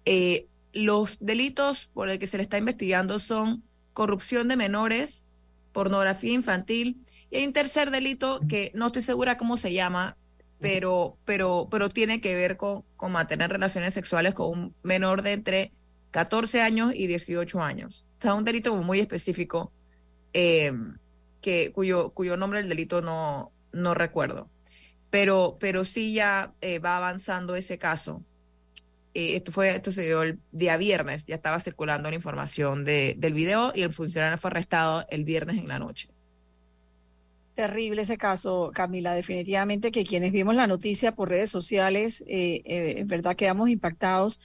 Eh, 0.04 0.46
los 0.72 1.18
delitos 1.20 1.86
por 1.92 2.08
el 2.08 2.18
que 2.18 2.26
se 2.26 2.36
le 2.36 2.42
está 2.42 2.58
investigando 2.58 3.18
son 3.18 3.62
corrupción 3.92 4.48
de 4.48 4.56
menores, 4.56 5.24
pornografía 5.72 6.32
infantil 6.32 7.04
y 7.30 7.36
hay 7.36 7.46
un 7.46 7.52
tercer 7.52 7.90
delito 7.90 8.40
que 8.48 8.70
no 8.74 8.86
estoy 8.86 9.02
segura 9.02 9.36
cómo 9.36 9.56
se 9.56 9.72
llama, 9.72 10.16
pero, 10.60 11.16
pero, 11.24 11.68
pero 11.70 11.88
tiene 11.88 12.20
que 12.20 12.34
ver 12.34 12.56
con, 12.56 12.84
con 12.96 13.12
mantener 13.12 13.50
relaciones 13.50 13.94
sexuales 13.94 14.34
con 14.34 14.50
un 14.50 14.74
menor 14.82 15.22
de 15.22 15.32
entre 15.32 15.72
14 16.10 16.62
años 16.62 16.92
y 16.94 17.06
18 17.06 17.62
años. 17.62 18.06
O 18.18 18.22
sea, 18.22 18.34
un 18.34 18.44
delito 18.44 18.74
muy 18.76 19.00
específico 19.00 19.72
eh, 20.32 20.72
que, 21.40 21.70
cuyo, 21.72 22.10
cuyo 22.10 22.36
nombre 22.36 22.60
del 22.60 22.68
delito 22.68 23.02
no, 23.02 23.52
no 23.72 23.94
recuerdo. 23.94 24.48
Pero, 25.10 25.56
pero 25.60 25.84
sí 25.84 26.12
ya 26.12 26.52
eh, 26.60 26.78
va 26.78 26.96
avanzando 26.96 27.56
ese 27.56 27.78
caso. 27.78 28.22
Eh, 29.14 29.36
esto, 29.36 29.52
fue, 29.52 29.74
esto 29.74 29.90
se 29.90 30.02
dio 30.02 30.22
el 30.22 30.38
día 30.52 30.76
viernes, 30.76 31.24
ya 31.26 31.34
estaba 31.34 31.58
circulando 31.60 32.10
la 32.10 32.16
información 32.16 32.84
de, 32.84 33.14
del 33.18 33.32
video 33.32 33.72
y 33.74 33.82
el 33.82 33.92
funcionario 33.92 34.38
fue 34.38 34.50
arrestado 34.50 35.06
el 35.08 35.24
viernes 35.24 35.58
en 35.58 35.68
la 35.68 35.78
noche. 35.78 36.10
Terrible 37.54 38.02
ese 38.02 38.18
caso, 38.18 38.70
Camila. 38.72 39.14
Definitivamente 39.14 39.90
que 39.90 40.04
quienes 40.04 40.30
vimos 40.30 40.54
la 40.54 40.68
noticia 40.68 41.16
por 41.16 41.28
redes 41.28 41.50
sociales, 41.50 42.22
eh, 42.28 42.62
eh, 42.64 42.94
en 42.98 43.08
verdad 43.08 43.34
quedamos 43.34 43.68
impactados. 43.68 44.38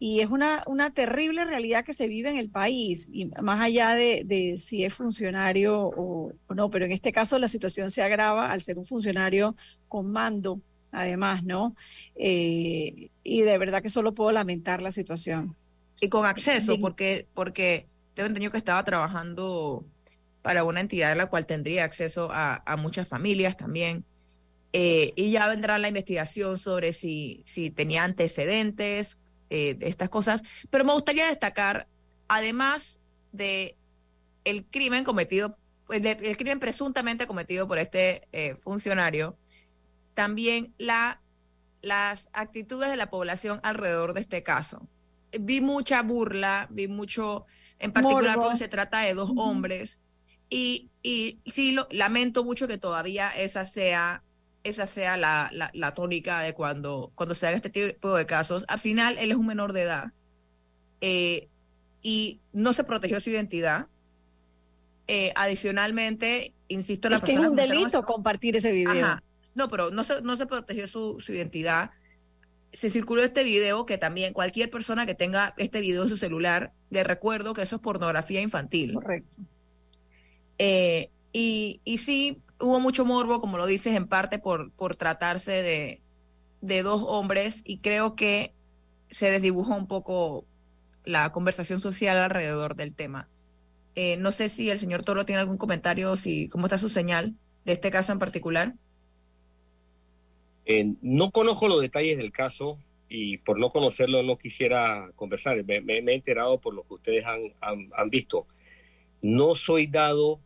Y 0.00 0.20
es 0.20 0.28
una, 0.28 0.62
una 0.66 0.92
terrible 0.92 1.44
realidad 1.44 1.84
que 1.84 1.94
se 1.94 2.06
vive 2.06 2.30
en 2.30 2.36
el 2.38 2.50
país, 2.50 3.08
y 3.12 3.30
más 3.42 3.60
allá 3.60 3.94
de, 3.94 4.22
de 4.24 4.56
si 4.58 4.84
es 4.84 4.94
funcionario 4.94 5.80
o, 5.80 6.34
o, 6.46 6.54
no, 6.54 6.70
pero 6.70 6.84
en 6.84 6.92
este 6.92 7.10
caso 7.10 7.38
la 7.38 7.48
situación 7.48 7.90
se 7.90 8.02
agrava 8.02 8.52
al 8.52 8.60
ser 8.60 8.78
un 8.78 8.84
funcionario 8.84 9.56
con 9.88 10.12
mando 10.12 10.60
además, 10.92 11.44
¿no? 11.44 11.74
Eh, 12.14 13.10
y 13.22 13.42
de 13.42 13.58
verdad 13.58 13.82
que 13.82 13.90
solo 13.90 14.14
puedo 14.14 14.32
lamentar 14.32 14.82
la 14.82 14.92
situación. 14.92 15.56
Y 16.00 16.08
con 16.08 16.26
acceso, 16.26 16.78
porque, 16.80 17.26
porque 17.34 17.86
tengo 18.14 18.28
entendido 18.28 18.52
que 18.52 18.58
estaba 18.58 18.84
trabajando 18.84 19.84
para 20.42 20.64
una 20.64 20.80
entidad 20.80 21.12
en 21.12 21.18
la 21.18 21.26
cual 21.26 21.46
tendría 21.46 21.84
acceso 21.84 22.28
a, 22.32 22.62
muchas 22.78 23.08
familias 23.08 23.56
también. 23.56 24.04
Eh, 24.72 25.12
y 25.16 25.30
ya 25.30 25.48
vendrá 25.48 25.78
la 25.78 25.88
investigación 25.88 26.58
sobre 26.58 26.92
si, 26.92 27.42
si 27.46 27.70
tenía 27.70 28.04
antecedentes, 28.04 29.18
eh, 29.50 29.74
de 29.74 29.88
estas 29.88 30.10
cosas. 30.10 30.42
Pero 30.68 30.84
me 30.84 30.92
gustaría 30.92 31.26
destacar, 31.26 31.86
además 32.28 33.00
de 33.32 33.76
el 34.44 34.66
crimen 34.66 35.04
cometido, 35.04 35.56
el, 35.88 36.36
crimen 36.36 36.60
presuntamente 36.60 37.26
cometido 37.26 37.66
por 37.66 37.78
este 37.78 38.28
eh, 38.32 38.56
funcionario, 38.56 39.38
también 40.18 40.74
la, 40.78 41.22
las 41.80 42.28
actitudes 42.32 42.90
de 42.90 42.96
la 42.96 43.08
población 43.08 43.60
alrededor 43.62 44.14
de 44.14 44.20
este 44.20 44.42
caso. 44.42 44.88
Vi 45.30 45.60
mucha 45.60 46.02
burla, 46.02 46.66
vi 46.70 46.88
mucho, 46.88 47.46
en 47.78 47.92
particular 47.92 48.34
porque 48.34 48.56
se 48.56 48.66
trata 48.66 48.98
de 48.98 49.14
dos 49.14 49.30
hombres, 49.36 50.00
y, 50.50 50.90
y 51.04 51.38
sí 51.46 51.70
lo, 51.70 51.86
lamento 51.92 52.42
mucho 52.42 52.66
que 52.66 52.78
todavía 52.78 53.30
esa 53.30 53.64
sea 53.64 54.24
esa 54.64 54.88
sea 54.88 55.16
la, 55.16 55.52
la, 55.52 55.94
tónica 55.94 56.40
de 56.40 56.52
cuando, 56.52 57.12
cuando 57.14 57.36
se 57.36 57.46
haga 57.46 57.54
este 57.54 57.70
tipo 57.70 58.16
de 58.16 58.26
casos. 58.26 58.64
Al 58.66 58.80
final, 58.80 59.18
él 59.18 59.30
es 59.30 59.36
un 59.36 59.46
menor 59.46 59.72
de 59.72 59.82
edad 59.82 60.06
eh, 61.00 61.48
y 62.02 62.40
no 62.52 62.72
se 62.72 62.82
protegió 62.82 63.20
su 63.20 63.30
identidad. 63.30 63.86
Eh, 65.06 65.32
adicionalmente, 65.36 66.54
insisto, 66.66 67.08
la 67.08 67.18
es 67.18 67.22
que 67.22 67.34
es 67.34 67.38
un 67.38 67.54
delito 67.54 68.02
compartir 68.02 68.56
ese 68.56 68.72
video. 68.72 69.20
No, 69.58 69.66
pero 69.66 69.90
no 69.90 70.04
se, 70.04 70.22
no 70.22 70.36
se 70.36 70.46
protegió 70.46 70.86
su, 70.86 71.18
su 71.18 71.32
identidad. 71.32 71.90
Se 72.72 72.88
circuló 72.88 73.24
este 73.24 73.42
video 73.42 73.86
que 73.86 73.98
también 73.98 74.32
cualquier 74.32 74.70
persona 74.70 75.04
que 75.04 75.16
tenga 75.16 75.52
este 75.56 75.80
video 75.80 76.04
en 76.04 76.08
su 76.08 76.16
celular, 76.16 76.72
le 76.90 77.02
recuerdo 77.02 77.54
que 77.54 77.62
eso 77.62 77.74
es 77.76 77.82
pornografía 77.82 78.40
infantil. 78.40 78.94
Correcto. 78.94 79.42
Eh, 80.58 81.10
y, 81.32 81.80
y 81.84 81.98
sí, 81.98 82.40
hubo 82.60 82.78
mucho 82.78 83.04
morbo, 83.04 83.40
como 83.40 83.58
lo 83.58 83.66
dices, 83.66 83.96
en 83.96 84.06
parte 84.06 84.38
por, 84.38 84.70
por 84.70 84.94
tratarse 84.94 85.50
de, 85.50 86.00
de 86.60 86.82
dos 86.84 87.02
hombres 87.04 87.62
y 87.64 87.78
creo 87.78 88.14
que 88.14 88.52
se 89.10 89.28
desdibujó 89.28 89.74
un 89.74 89.88
poco 89.88 90.44
la 91.04 91.32
conversación 91.32 91.80
social 91.80 92.16
alrededor 92.16 92.76
del 92.76 92.94
tema. 92.94 93.26
Eh, 93.96 94.16
no 94.18 94.30
sé 94.30 94.48
si 94.48 94.70
el 94.70 94.78
señor 94.78 95.02
Toro 95.02 95.24
tiene 95.24 95.40
algún 95.40 95.58
comentario, 95.58 96.14
si 96.14 96.48
cómo 96.48 96.66
está 96.66 96.78
su 96.78 96.88
señal 96.88 97.34
de 97.64 97.72
este 97.72 97.90
caso 97.90 98.12
en 98.12 98.20
particular. 98.20 98.74
Eh, 100.70 100.94
no 101.00 101.30
conozco 101.30 101.66
los 101.66 101.80
detalles 101.80 102.18
del 102.18 102.30
caso 102.30 102.78
y 103.08 103.38
por 103.38 103.58
no 103.58 103.70
conocerlo 103.70 104.22
no 104.22 104.36
quisiera 104.36 105.10
conversar. 105.16 105.64
Me, 105.64 105.80
he 105.96 106.14
enterado 106.14 106.60
por 106.60 106.74
lo 106.74 106.82
que 106.82 106.94
ustedes 106.94 107.24
han, 107.26 108.10
visto. 108.10 108.46
No 109.22 109.54
soy 109.54 109.86
dado 109.86 110.40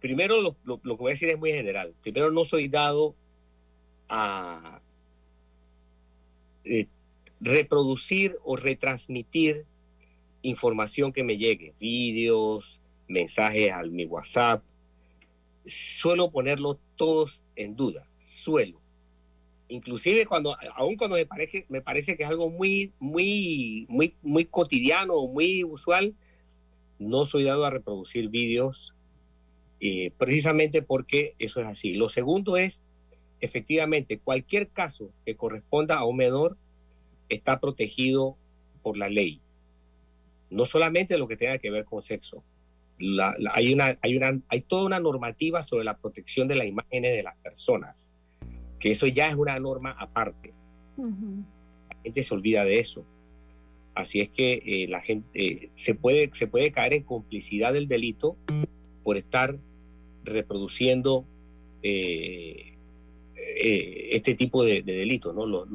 primero 0.00 0.56
lo, 0.64 0.80
que 0.80 0.88
voy 0.96 1.10
a 1.10 1.14
decir 1.14 1.28
es 1.28 1.38
muy 1.38 1.52
general. 1.52 1.94
Primero 2.02 2.30
no 2.30 2.44
soy 2.44 2.68
dado 2.68 3.14
a 4.08 4.80
eh, 6.64 6.88
reproducir 7.40 8.36
o 8.42 8.56
retransmitir 8.56 9.66
información 10.40 11.12
que 11.12 11.22
me 11.22 11.36
llegue, 11.36 11.74
vídeos, 11.78 12.80
mensajes 13.06 13.70
al 13.70 13.90
mi 13.90 14.06
WhatsApp. 14.06 14.62
Suelo 15.66 16.30
ponerlos 16.30 16.78
todos 16.96 17.42
en 17.56 17.74
duda, 17.74 18.06
suelo. 18.18 18.83
Inclusive 19.68 20.26
cuando, 20.26 20.56
aun 20.76 20.96
cuando 20.96 21.16
me 21.16 21.26
parece, 21.26 21.64
me 21.68 21.80
parece 21.80 22.16
que 22.16 22.24
es 22.24 22.28
algo 22.28 22.50
muy, 22.50 22.92
muy, 22.98 23.86
muy, 23.88 24.14
muy 24.22 24.44
cotidiano, 24.44 25.26
muy 25.26 25.64
usual, 25.64 26.14
no 26.98 27.24
soy 27.24 27.44
dado 27.44 27.64
a 27.64 27.70
reproducir 27.70 28.28
vídeos 28.28 28.94
eh, 29.80 30.12
precisamente 30.16 30.82
porque 30.82 31.34
eso 31.38 31.60
es 31.60 31.66
así. 31.66 31.94
Lo 31.94 32.08
segundo 32.08 32.56
es, 32.56 32.82
efectivamente, 33.40 34.18
cualquier 34.18 34.68
caso 34.68 35.10
que 35.24 35.36
corresponda 35.36 35.96
a 35.96 36.04
un 36.04 36.16
menor 36.16 36.56
está 37.28 37.60
protegido 37.60 38.36
por 38.82 38.96
la 38.96 39.08
ley. 39.08 39.40
No 40.50 40.64
solamente 40.66 41.18
lo 41.18 41.26
que 41.26 41.36
tenga 41.36 41.58
que 41.58 41.70
ver 41.70 41.84
con 41.84 42.02
sexo. 42.02 42.44
hay, 43.52 43.72
una, 43.72 43.98
hay, 44.00 44.16
una, 44.16 44.40
hay 44.48 44.60
toda 44.60 44.84
una 44.84 45.00
normativa 45.00 45.62
sobre 45.62 45.84
la 45.84 45.96
protección 45.96 46.48
de 46.48 46.56
las 46.56 46.66
imágenes 46.66 47.16
de 47.16 47.22
las 47.22 47.36
personas, 47.38 48.10
que 48.84 48.90
eso 48.90 49.06
ya 49.06 49.28
es 49.28 49.34
una 49.34 49.58
norma 49.58 49.92
aparte. 49.98 50.52
La 50.98 51.96
gente 52.02 52.22
se 52.22 52.34
olvida 52.34 52.66
de 52.66 52.80
eso. 52.80 53.06
Así 53.94 54.20
es 54.20 54.28
que 54.28 54.62
eh, 54.62 54.88
la 54.88 55.00
gente 55.00 55.26
eh, 55.32 55.70
se, 55.74 55.94
puede, 55.94 56.30
se 56.34 56.48
puede 56.48 56.70
caer 56.70 56.92
en 56.92 57.02
complicidad 57.02 57.72
del 57.72 57.88
delito 57.88 58.36
por 59.02 59.16
estar 59.16 59.56
reproduciendo 60.22 61.24
eh, 61.82 62.74
este 63.34 64.34
tipo 64.34 64.62
de, 64.62 64.82
delitos. 64.82 65.34
¿no? 65.34 65.46
Los, 65.46 65.66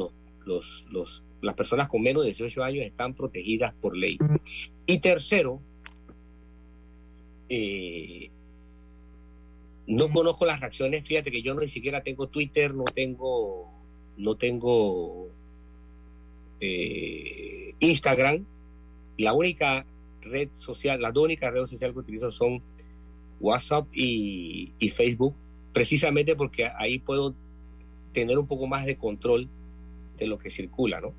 los, 0.46 0.86
los, 0.92 1.24
las 1.42 1.56
personas 1.56 1.90
con 1.90 2.04
menos 2.04 2.22
de 2.22 2.28
18 2.28 2.64
años 2.64 2.86
están 2.86 3.16
protegidas 3.16 3.74
por 3.82 3.98
ley. 3.98 4.20
Y 4.86 5.00
tercero, 5.00 5.62
eh, 7.50 8.30
no 9.90 10.12
conozco 10.12 10.46
las 10.46 10.60
reacciones, 10.60 11.04
fíjate 11.04 11.32
que 11.32 11.42
yo 11.42 11.56
no 11.56 11.62
ni 11.62 11.68
siquiera 11.68 12.04
tengo 12.04 12.28
Twitter, 12.28 12.76
no 12.76 12.84
tengo, 12.84 13.74
no 14.18 14.36
tengo 14.36 15.30
Instagram. 17.80 18.46
La 19.18 19.34
única 19.34 19.86
red 20.22 20.50
social, 20.54 21.02
la 21.02 21.10
única 21.10 21.50
red 21.50 21.66
social 21.66 21.92
que 21.92 22.00
utilizo 22.00 22.30
son 22.30 22.62
WhatsApp 23.40 23.88
y, 23.92 24.72
Facebook, 24.94 25.34
precisamente 25.74 26.36
porque 26.36 26.70
ahí 26.78 27.00
puedo 27.00 27.34
tener 28.14 28.38
un 28.38 28.46
poco 28.46 28.68
más 28.68 28.86
de 28.86 28.96
control 28.96 29.50
de 30.20 30.28
lo 30.28 30.38
que 30.38 30.52
circula, 30.52 31.02
¿no? 31.02 31.14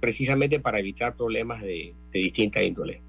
Precisamente 0.00 0.58
para 0.58 0.78
evitar 0.78 1.16
problemas 1.16 1.60
de, 1.60 1.92
de 2.12 2.18
distinta 2.18 2.62
índole. 2.62 3.02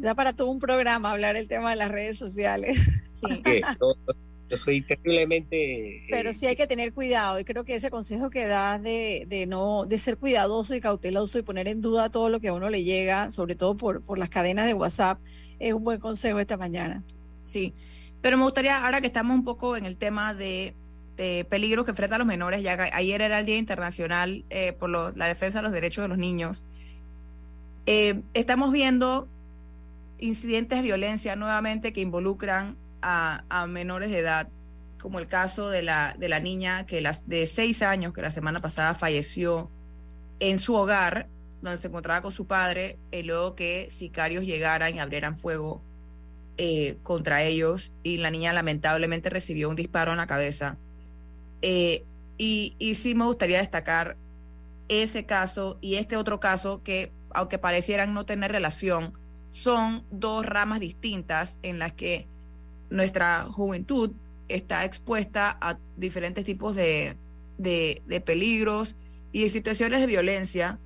Da 0.00 0.14
para 0.14 0.32
todo 0.32 0.48
un 0.48 0.60
programa 0.60 1.10
hablar 1.10 1.36
el 1.36 1.46
tema 1.46 1.70
de 1.70 1.76
las 1.76 1.90
redes 1.90 2.18
sociales. 2.18 2.78
Sí. 3.10 3.42
Yo, 4.48 4.56
soy 4.56 4.82
terriblemente... 4.82 6.06
Pero 6.10 6.32
sí 6.32 6.46
hay 6.46 6.56
que 6.56 6.66
tener 6.66 6.92
cuidado 6.92 7.38
y 7.38 7.44
creo 7.44 7.64
que 7.64 7.76
ese 7.76 7.88
consejo 7.88 8.30
que 8.30 8.46
das 8.46 8.82
de, 8.82 9.24
de, 9.28 9.46
no, 9.46 9.84
de 9.84 9.96
ser 9.98 10.16
cuidadoso 10.16 10.74
y 10.74 10.80
cauteloso 10.80 11.38
y 11.38 11.42
poner 11.42 11.68
en 11.68 11.80
duda 11.80 12.10
todo 12.10 12.28
lo 12.30 12.40
que 12.40 12.48
a 12.48 12.52
uno 12.52 12.68
le 12.68 12.82
llega, 12.82 13.30
sobre 13.30 13.54
todo 13.54 13.76
por, 13.76 14.02
por 14.02 14.18
las 14.18 14.28
cadenas 14.28 14.66
de 14.66 14.74
WhatsApp, 14.74 15.20
es 15.60 15.72
un 15.72 15.84
buen 15.84 16.00
consejo 16.00 16.40
esta 16.40 16.56
mañana. 16.56 17.04
Sí, 17.42 17.74
pero 18.22 18.36
me 18.36 18.44
gustaría, 18.44 18.84
ahora 18.84 19.00
que 19.00 19.06
estamos 19.06 19.36
un 19.36 19.44
poco 19.44 19.76
en 19.76 19.84
el 19.84 19.96
tema 19.96 20.34
de, 20.34 20.74
peligros 21.50 21.84
que 21.84 21.90
enfrentan 21.90 22.18
los 22.18 22.26
menores, 22.26 22.62
ya 22.62 22.78
ayer 22.94 23.20
era 23.20 23.40
el 23.40 23.46
Día 23.46 23.58
Internacional 23.58 24.42
eh, 24.48 24.72
por 24.72 24.88
la 24.88 25.26
defensa 25.26 25.58
de 25.58 25.64
los 25.64 25.72
derechos 25.72 26.02
de 26.02 26.08
los 26.08 26.16
niños, 26.16 26.64
eh, 27.84 28.22
estamos 28.32 28.72
viendo 28.72 29.28
incidentes 30.20 30.78
de 30.78 30.82
violencia 30.82 31.36
nuevamente 31.36 31.92
que 31.92 32.00
involucran 32.00 32.76
a, 33.02 33.66
menores 33.68 34.10
de 34.10 34.18
edad, 34.18 34.48
como 35.00 35.18
el 35.18 35.26
caso 35.26 35.70
de 35.70 35.82
la, 35.82 36.14
de 36.18 36.28
la 36.28 36.40
niña 36.40 36.86
que 36.86 37.00
las, 37.00 37.28
de 37.28 37.46
seis 37.46 37.82
años 37.82 38.12
que 38.12 38.22
la 38.22 38.30
semana 38.30 38.60
pasada 38.60 38.94
falleció 38.94 39.70
en 40.38 40.58
su 40.58 40.74
hogar 40.74 41.28
donde 41.62 41.78
se 41.78 41.88
encontraba 41.88 42.22
con 42.22 42.32
su 42.32 42.46
padre, 42.46 42.98
y 43.10 43.18
eh, 43.18 43.22
luego 43.22 43.54
que 43.54 43.88
sicarios 43.90 44.44
llegaran 44.44 44.94
y 44.94 44.98
abrieran 44.98 45.36
fuego 45.36 45.82
eh, 46.56 46.96
contra 47.02 47.42
ellos 47.42 47.92
y 48.02 48.18
la 48.18 48.30
niña 48.30 48.52
lamentablemente 48.52 49.30
recibió 49.30 49.68
un 49.68 49.76
disparo 49.76 50.12
en 50.12 50.18
la 50.18 50.26
cabeza. 50.26 50.76
Eh, 51.62 52.04
y, 52.38 52.74
y 52.78 52.94
sí 52.94 53.14
me 53.14 53.26
gustaría 53.26 53.58
destacar 53.58 54.16
ese 54.88 55.24
caso 55.26 55.78
y 55.80 55.96
este 55.96 56.16
otro 56.16 56.40
caso 56.40 56.82
que, 56.82 57.12
aunque 57.32 57.58
parecieran 57.58 58.14
no 58.14 58.24
tener 58.24 58.52
relación, 58.52 59.19
son 59.50 60.04
dos 60.10 60.46
ramas 60.46 60.80
distintas 60.80 61.58
en 61.62 61.78
las 61.78 61.92
que 61.92 62.26
nuestra 62.88 63.46
juventud 63.50 64.12
está 64.48 64.84
expuesta 64.84 65.56
a 65.60 65.78
diferentes 65.96 66.44
tipos 66.44 66.74
de, 66.74 67.16
de, 67.58 68.02
de 68.06 68.20
peligros 68.20 68.96
y 69.32 69.48
situaciones 69.48 70.00
de 70.00 70.06
violencia 70.06 70.78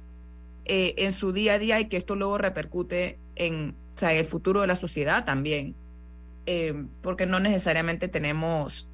eh, 0.66 0.94
en 0.98 1.12
su 1.12 1.32
día 1.32 1.54
a 1.54 1.58
día 1.58 1.80
y 1.80 1.86
que 1.86 1.98
esto 1.98 2.16
luego 2.16 2.38
repercute 2.38 3.18
en, 3.36 3.76
el 4.00 4.24
futuro 4.26 4.60
de 4.60 4.66
la 4.66 4.76
sociedad 4.76 5.24
también, 5.24 5.74
eh, 6.46 6.84
porque 7.02 7.26
no 7.26 7.38
necesariamente 7.38 8.08
tenemos 8.08 8.88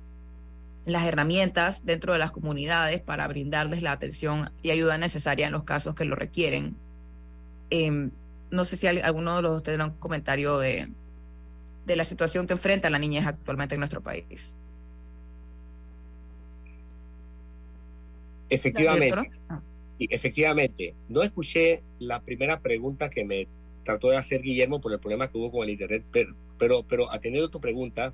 las 0.84 1.04
herramientas 1.04 1.84
dentro 1.84 2.12
de 2.12 2.18
las 2.18 2.32
comunidades 2.32 3.00
para 3.00 3.26
brindarles 3.28 3.82
la 3.82 3.92
atención 3.92 4.50
y 4.62 4.70
ayuda 4.70 4.98
necesaria 4.98 5.46
en 5.46 5.52
los 5.52 5.64
casos 5.64 5.94
que 5.94 6.04
lo 6.04 6.16
requieren. 6.16 6.76
Em, 7.70 8.10
no 8.50 8.64
sé 8.64 8.76
si 8.76 8.86
alguno 8.86 9.36
de 9.36 9.42
los 9.42 9.62
tendrá 9.62 9.86
un 9.86 9.92
comentario 9.92 10.58
de, 10.58 10.88
de 11.86 11.96
la 11.96 12.04
situación 12.04 12.46
que 12.46 12.52
enfrenta 12.52 12.90
la 12.90 12.98
niñez 12.98 13.26
actualmente 13.26 13.74
en 13.74 13.80
nuestro 13.80 14.00
país. 14.00 14.56
Efectivamente. 18.48 19.30
efectivamente. 19.98 20.94
No 21.08 21.22
escuché 21.22 21.82
la 22.00 22.20
primera 22.20 22.60
pregunta 22.60 23.08
que 23.08 23.24
me 23.24 23.46
trató 23.84 24.10
de 24.10 24.16
hacer 24.16 24.42
Guillermo 24.42 24.80
por 24.80 24.92
el 24.92 24.98
problema 24.98 25.30
que 25.30 25.38
hubo 25.38 25.50
con 25.50 25.64
el 25.64 25.70
Internet, 25.70 26.04
pero, 26.12 26.34
pero, 26.58 26.82
pero 26.82 27.12
atendiendo 27.12 27.48
tu 27.48 27.60
pregunta, 27.60 28.12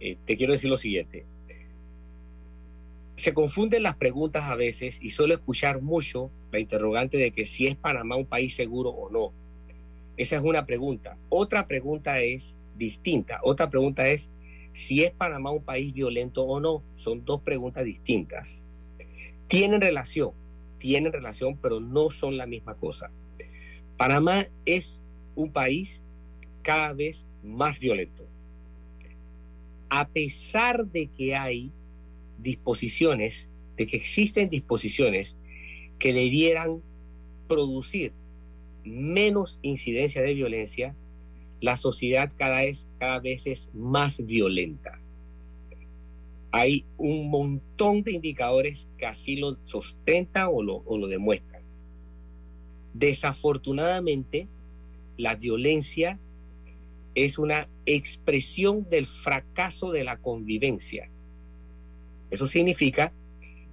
eh, 0.00 0.16
te 0.26 0.36
quiero 0.36 0.52
decir 0.52 0.70
lo 0.70 0.76
siguiente. 0.76 1.26
Se 3.24 3.32
confunden 3.32 3.82
las 3.82 3.96
preguntas 3.96 4.44
a 4.44 4.54
veces 4.54 4.98
y 5.00 5.08
suelo 5.08 5.32
escuchar 5.32 5.80
mucho 5.80 6.30
la 6.52 6.58
interrogante 6.58 7.16
de 7.16 7.32
que 7.32 7.46
si 7.46 7.66
es 7.66 7.74
Panamá 7.74 8.16
un 8.16 8.26
país 8.26 8.54
seguro 8.54 8.90
o 8.90 9.08
no. 9.08 9.32
Esa 10.18 10.36
es 10.36 10.42
una 10.42 10.66
pregunta. 10.66 11.16
Otra 11.30 11.66
pregunta 11.66 12.20
es 12.20 12.54
distinta. 12.76 13.40
Otra 13.42 13.70
pregunta 13.70 14.06
es 14.08 14.28
si 14.72 15.04
es 15.04 15.12
Panamá 15.12 15.52
un 15.52 15.62
país 15.62 15.94
violento 15.94 16.42
o 16.42 16.60
no. 16.60 16.82
Son 16.96 17.24
dos 17.24 17.40
preguntas 17.40 17.86
distintas. 17.86 18.60
Tienen 19.46 19.80
relación, 19.80 20.32
tienen 20.76 21.10
relación, 21.10 21.56
pero 21.56 21.80
no 21.80 22.10
son 22.10 22.36
la 22.36 22.44
misma 22.44 22.74
cosa. 22.74 23.10
Panamá 23.96 24.48
es 24.66 25.02
un 25.34 25.50
país 25.50 26.02
cada 26.60 26.92
vez 26.92 27.24
más 27.42 27.80
violento. 27.80 28.26
A 29.88 30.08
pesar 30.08 30.84
de 30.84 31.06
que 31.06 31.34
hay 31.34 31.72
disposiciones, 32.38 33.48
de 33.76 33.86
que 33.86 33.96
existen 33.96 34.50
disposiciones 34.50 35.36
que 35.98 36.12
debieran 36.12 36.82
producir 37.48 38.12
menos 38.84 39.58
incidencia 39.62 40.22
de 40.22 40.34
violencia, 40.34 40.94
la 41.60 41.76
sociedad 41.76 42.30
cada 42.36 42.62
vez, 42.62 42.86
cada 42.98 43.18
vez 43.20 43.46
es 43.46 43.68
más 43.72 44.24
violenta. 44.24 45.00
Hay 46.52 46.84
un 46.98 47.30
montón 47.30 48.02
de 48.02 48.12
indicadores 48.12 48.86
que 48.98 49.06
así 49.06 49.36
lo 49.36 49.56
sustentan 49.64 50.48
o 50.52 50.62
lo, 50.62 50.76
o 50.84 50.98
lo 50.98 51.08
demuestran. 51.08 51.62
Desafortunadamente, 52.92 54.46
la 55.16 55.34
violencia 55.34 56.20
es 57.14 57.38
una 57.38 57.68
expresión 57.86 58.88
del 58.88 59.06
fracaso 59.06 59.90
de 59.90 60.04
la 60.04 60.18
convivencia. 60.18 61.10
Eso 62.34 62.48
significa 62.48 63.12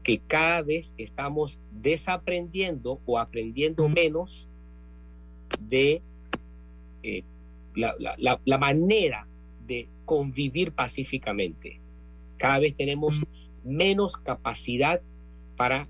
que 0.03 0.19
cada 0.19 0.61
vez 0.61 0.93
estamos 0.97 1.57
desaprendiendo 1.71 3.01
o 3.05 3.17
aprendiendo 3.17 3.89
menos 3.89 4.47
de 5.59 6.03
eh, 7.01 7.23
la, 7.73 8.57
manera 8.59 9.27
de 9.65 9.89
convivir 10.05 10.73
pacíficamente. 10.73 11.79
Cada 12.37 12.59
vez 12.59 12.75
tenemos 12.75 13.19
menos 13.63 14.15
capacidad 14.15 15.01
para 15.57 15.87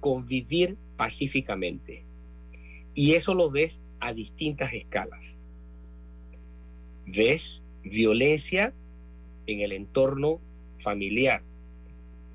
convivir 0.00 0.78
pacíficamente. 0.96 2.06
Y 2.94 3.12
eso 3.12 3.34
lo 3.34 3.50
ves 3.50 3.78
a 4.00 4.14
distintas 4.14 4.72
escalas. 4.72 5.36
Ves 7.04 7.62
violencia 7.82 8.72
en 9.46 9.60
el 9.60 9.72
entorno 9.72 10.40
familiar, 10.78 11.42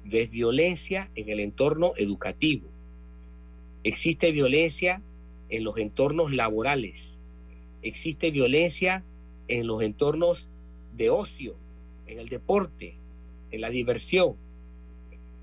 ves 0.10 0.30
violencia 0.30 1.10
en 1.16 1.30
el 1.30 1.40
entorno 1.40 1.94
educativo, 1.98 2.68
existe 3.84 4.32
violencia 4.32 5.02
en 5.50 5.64
los 5.64 5.78
entornos 5.78 6.34
laborales, 6.34 7.14
existe 7.82 8.32
violencia 8.32 9.04
en 9.48 9.68
los 9.68 9.82
entornos 9.82 10.50
de 10.96 11.10
ocio, 11.10 11.56
en 12.08 12.20
el 12.20 12.30
deporte, 12.30 12.98
en 13.52 13.62
la 13.62 13.70
diversión. 13.70 14.36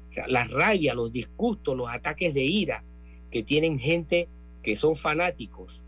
O 0.08 0.12
sea, 0.12 0.26
la 0.28 0.44
rabia, 0.44 0.94
los 0.94 1.12
disgustos, 1.12 1.76
los 1.76 1.90
ataques 1.90 2.32
de 2.34 2.44
ira 2.44 2.84
que 3.30 3.42
tienen 3.42 3.78
gente 3.78 4.28
que 4.62 4.76
son 4.76 4.96
fanáticos, 4.96 5.82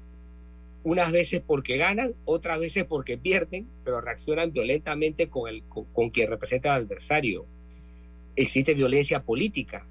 unas 0.85 1.11
veces 1.13 1.43
porque 1.45 1.77
ganan, 1.77 2.15
otras 2.25 2.59
veces 2.59 2.85
porque 2.85 3.19
pierden, 3.19 3.69
pero 3.85 4.01
reaccionan 4.01 4.53
violentamente 4.53 5.29
con, 5.29 5.49
el, 5.49 5.63
con, 5.65 6.11
quien 6.11 6.31
representa 6.31 6.75
al 6.75 6.83
adversario. 6.83 7.47
Existe 8.39 8.75
violencia 8.75 9.25
política. 9.25 9.85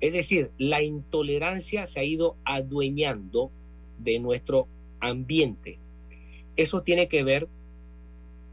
Es 0.00 0.12
decir, 0.12 0.50
la 0.58 0.82
intolerancia 0.82 1.86
se 1.86 1.98
ha 1.98 2.04
ido 2.04 2.36
adueñando 2.44 3.50
de 3.96 4.18
nuestro 4.18 4.68
ambiente. 5.00 5.78
Eso 6.56 6.82
tiene 6.82 7.08
que 7.08 7.22
ver 7.22 7.48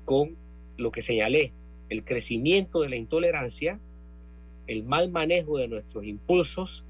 con 0.06 0.38
lo 0.78 0.94
que 0.94 1.02
señalé, 1.02 1.52
el 1.90 2.06
crecimiento 2.06 2.80
de 2.80 2.88
la 2.88 2.96
intolerancia, 2.96 3.82
el 4.66 4.86
mal 4.86 5.12
manejo 5.12 5.58
de 5.58 5.68
nuestros 5.68 6.06
impulsos 6.06 6.86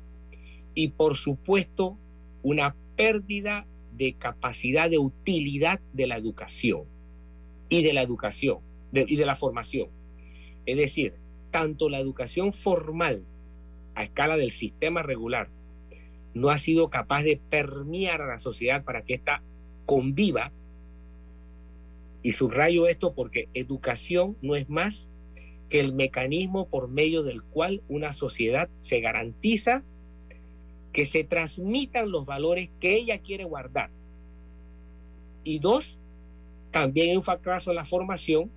y 0.76 0.90
por 0.90 1.18
supuesto 1.18 1.98
una 2.44 2.76
pérdida 2.98 3.66
de 3.98 4.14
capacidad 4.14 4.92
de 4.92 5.00
utilidad 5.00 5.80
de 5.94 6.06
la 6.06 6.18
educación 6.18 6.84
y 7.68 7.82
de 7.82 7.94
la 7.94 8.04
educación 8.04 8.60
y 8.94 9.16
de 9.16 9.26
la 9.26 9.36
formación. 9.36 9.90
Es 10.68 10.78
decir, 10.78 11.16
tanto 11.52 11.90
la 11.90 12.00
educación 12.00 12.54
formal 12.54 13.24
a 13.96 14.04
escala 14.04 14.38
del 14.38 14.52
sistema 14.52 15.04
regular 15.04 15.50
no 16.34 16.50
ha 16.50 16.58
sido 16.58 16.90
capaz 16.90 17.24
de 17.24 17.40
permear 17.50 18.22
a 18.22 18.28
la 18.28 18.40
sociedad 18.40 18.84
para 18.84 19.04
que 19.04 19.16
ésta 19.16 19.44
conviva. 19.86 20.52
Y 22.22 22.34
subrayo 22.34 22.88
esto 22.88 23.14
porque 23.14 23.50
educación 23.54 24.38
no 24.42 24.56
es 24.56 24.70
más 24.70 25.08
que 25.70 25.80
el 25.80 25.94
mecanismo 25.94 26.68
por 26.68 26.90
medio 26.90 27.24
del 27.24 27.44
cual 27.44 27.82
una 27.88 28.12
sociedad 28.14 28.70
se 28.80 29.00
garantiza 29.00 29.84
que 30.92 31.06
se 31.06 31.24
transmitan 31.24 32.12
los 32.12 32.26
valores 32.26 32.70
que 32.80 32.96
ella 32.96 33.20
quiere 33.20 33.44
guardar. 33.44 33.92
Y 35.44 35.60
dos, 35.60 36.00
también 36.72 37.12
hay 37.12 37.18
un 37.18 37.24
fracaso 37.24 37.70
en 37.72 37.78
la 37.78 37.86
formación 37.86 38.52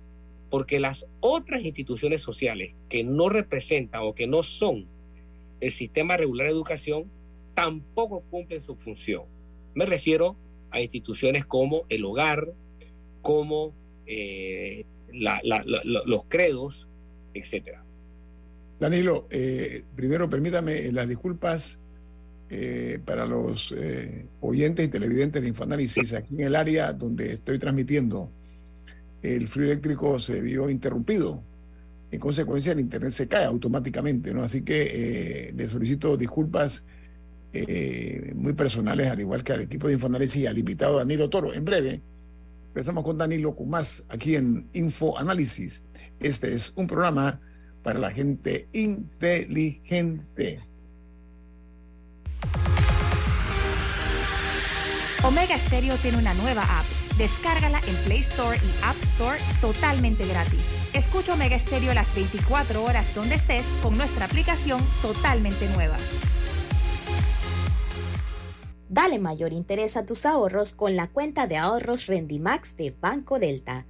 porque 0.53 0.79
las 0.79 1.07
otras 1.19 1.63
instituciones 1.63 2.21
sociales 2.21 2.75
que 2.87 3.03
no 3.03 3.27
representan 3.27 4.01
o 4.03 4.13
que 4.13 4.27
no 4.27 4.43
son 4.43 4.85
el 5.59 5.71
sistema 5.71 6.15
regular 6.15 6.45
de 6.45 6.53
educación 6.53 7.09
tampoco 7.55 8.21
cumplen 8.29 8.61
su 8.61 8.75
función. 8.75 9.23
Me 9.73 9.87
refiero 9.87 10.35
a 10.69 10.79
instituciones 10.79 11.43
como 11.47 11.85
el 11.89 12.05
hogar, 12.05 12.53
como 13.23 13.73
eh, 14.05 14.85
los 15.11 16.25
credos, 16.27 16.87
etcétera. 17.33 17.83
Danilo, 18.79 19.27
eh, 19.31 19.81
primero 19.95 20.29
permítame 20.29 20.91
las 20.91 21.07
disculpas 21.07 21.79
eh, 22.51 22.99
para 23.03 23.25
los 23.25 23.73
oyentes 24.39 24.85
y 24.85 24.89
televidentes 24.89 25.41
de 25.41 25.47
Infoanálisis, 25.47 26.13
aquí 26.13 26.35
en 26.35 26.41
el 26.41 26.55
área 26.55 26.93
donde 26.93 27.33
estoy 27.33 27.57
transmitiendo, 27.57 28.29
el 29.23 29.47
fluido 29.47 29.71
eléctrico 29.71 30.19
se 30.19 30.41
vio 30.41 30.69
interrumpido. 30.69 31.43
En 32.11 32.19
consecuencia, 32.19 32.73
el 32.73 32.79
Internet 32.79 33.11
se 33.11 33.27
cae 33.27 33.45
automáticamente, 33.45 34.33
¿no? 34.33 34.43
Así 34.43 34.61
que 34.61 35.47
eh, 35.47 35.53
le 35.55 35.67
solicito 35.67 36.15
disculpas 36.15 36.83
muy 38.35 38.53
personales, 38.53 39.07
al 39.09 39.19
igual 39.19 39.43
que 39.43 39.53
al 39.53 39.61
equipo 39.61 39.87
de 39.87 39.93
Infoanálisis 39.93 40.41
y 40.41 40.47
al 40.47 40.57
invitado 40.57 40.97
Danilo 40.97 41.29
Toro. 41.29 41.53
En 41.53 41.63
breve, 41.63 42.01
empezamos 42.67 43.03
con 43.03 43.17
Danilo 43.19 43.55
Cumas 43.55 44.05
aquí 44.09 44.35
en 44.35 44.67
Infoanálisis. 44.73 45.83
Este 46.19 46.55
es 46.55 46.73
un 46.75 46.87
programa 46.87 47.39
para 47.83 47.99
la 47.99 48.09
gente 48.09 48.67
inteligente. 48.73 50.59
Omega 55.23 55.57
Stereo 55.57 55.95
tiene 55.97 56.17
una 56.17 56.33
nueva 56.33 56.63
app. 56.63 57.02
Descárgala 57.17 57.79
en 57.87 57.95
Play 58.05 58.21
Store 58.21 58.57
y 58.57 58.83
App 58.83 58.95
Store 59.13 59.37
totalmente 59.61 60.25
gratis. 60.25 60.59
Escucha 60.93 61.35
Omega 61.35 61.59
Stereo 61.59 61.93
las 61.93 62.13
24 62.15 62.83
horas 62.83 63.13
donde 63.13 63.35
estés 63.35 63.63
con 63.83 63.95
nuestra 63.97 64.25
aplicación 64.25 64.81
totalmente 65.01 65.69
nueva. 65.69 65.97
Dale 68.89 69.19
mayor 69.19 69.53
interés 69.53 69.95
a 69.95 70.05
tus 70.05 70.25
ahorros 70.25 70.73
con 70.73 70.95
la 70.95 71.07
cuenta 71.07 71.45
de 71.47 71.57
ahorros 71.57 72.07
Rendimax 72.07 72.77
de 72.77 72.95
Banco 72.99 73.37
Delta. 73.39 73.85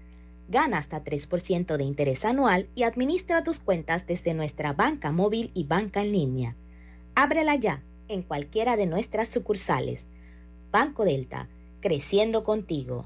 Gana 0.50 0.78
hasta 0.78 1.04
3% 1.04 1.78
de 1.78 1.84
interés 1.84 2.26
anual 2.26 2.70
y 2.76 2.84
administra 2.84 3.44
tus 3.44 3.60
cuentas 3.60 4.06
desde 4.06 4.34
nuestra 4.34 4.74
banca 4.74 5.12
móvil 5.14 5.52
y 5.54 5.64
banca 5.64 6.02
en 6.02 6.12
línea. 6.12 6.56
Ábrela 7.16 7.56
ya 7.56 7.84
en 8.10 8.22
cualquiera 8.22 8.76
de 8.76 8.86
nuestras 8.86 9.30
sucursales. 9.30 10.08
Banco 10.72 11.06
Delta, 11.06 11.50
creciendo 11.82 12.44
contigo. 12.44 13.06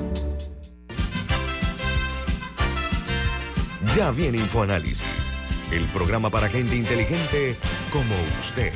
Ya 3.95 4.09
viene 4.09 4.37
InfoAnálisis, 4.37 5.33
el 5.69 5.83
programa 5.89 6.29
para 6.29 6.47
gente 6.47 6.77
inteligente 6.77 7.57
como 7.91 8.15
usted. 8.39 8.71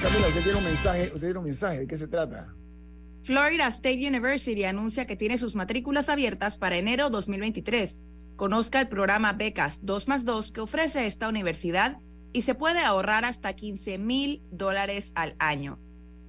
Camila, 0.00 0.28
usted 0.28 0.42
tiene 0.44 0.58
un 0.58 0.64
mensaje, 0.64 1.02
usted 1.06 1.20
tiene 1.20 1.38
un 1.38 1.44
mensaje, 1.44 1.78
¿de 1.80 1.86
qué 1.88 1.96
se 1.98 2.06
trata? 2.06 2.54
Florida 3.30 3.68
State 3.68 4.04
University 4.04 4.64
anuncia 4.64 5.06
que 5.06 5.14
tiene 5.14 5.38
sus 5.38 5.54
matrículas 5.54 6.08
abiertas 6.08 6.58
para 6.58 6.78
enero 6.78 7.10
2023. 7.10 8.00
Conozca 8.34 8.80
el 8.80 8.88
programa 8.88 9.34
Becas 9.34 9.86
2 9.86 10.08
más 10.08 10.24
2 10.24 10.50
que 10.50 10.62
ofrece 10.62 11.06
esta 11.06 11.28
universidad 11.28 12.00
y 12.32 12.40
se 12.40 12.56
puede 12.56 12.80
ahorrar 12.80 13.24
hasta 13.24 13.52
15 13.52 13.98
mil 13.98 14.42
dólares 14.50 15.12
al 15.14 15.36
año. 15.38 15.78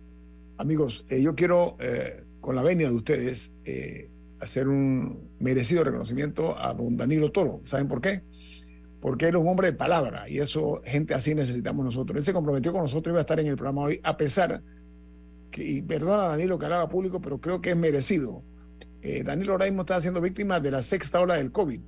Amigos, 0.58 1.06
eh, 1.10 1.22
yo 1.22 1.36
quiero, 1.36 1.78
eh, 1.80 2.24
con 2.42 2.56
la 2.56 2.64
venia 2.64 2.88
de 2.88 2.96
ustedes, 2.96 3.56
eh, 3.66 4.10
hacer 4.40 4.68
un 4.68 5.30
merecido 5.40 5.84
reconocimiento 5.84 6.58
a 6.58 6.74
don 6.74 6.98
Danilo 6.98 7.32
Toro. 7.32 7.62
¿Saben 7.66 7.88
por 7.88 8.02
qué? 8.02 8.24
Porque 9.02 9.28
él 9.28 9.36
es 9.36 9.42
un 9.42 9.48
hombre 9.48 9.68
de 9.72 9.78
palabra 9.78 10.28
y 10.30 10.40
eso, 10.40 10.82
gente 10.84 11.14
así 11.14 11.36
necesitamos 11.36 11.86
nosotros. 11.86 12.18
Él 12.18 12.24
se 12.24 12.34
comprometió 12.34 12.72
con 12.72 12.82
nosotros 12.82 13.12
y 13.12 13.14
iba 13.14 13.20
a 13.20 13.22
estar 13.22 13.40
en 13.40 13.48
el 13.48 13.56
programa 13.56 13.84
hoy, 13.84 14.00
a 14.04 14.18
pesar 14.18 14.64
que, 15.52 15.64
y 15.64 15.82
perdona 15.82 16.24
Danilo 16.24 16.58
que 16.58 16.66
hablaba 16.66 16.90
público, 16.90 17.22
pero 17.22 17.40
creo 17.40 17.62
que 17.62 17.72
es 17.72 17.78
merecido. 17.78 18.44
Danilo 19.24 19.52
ahora 19.52 19.66
mismo 19.66 19.82
está 19.82 20.02
siendo 20.02 20.20
víctima 20.20 20.60
de 20.60 20.72
la 20.72 20.82
sexta 20.82 21.22
ola 21.22 21.36
del 21.36 21.52
COVID. 21.52 21.80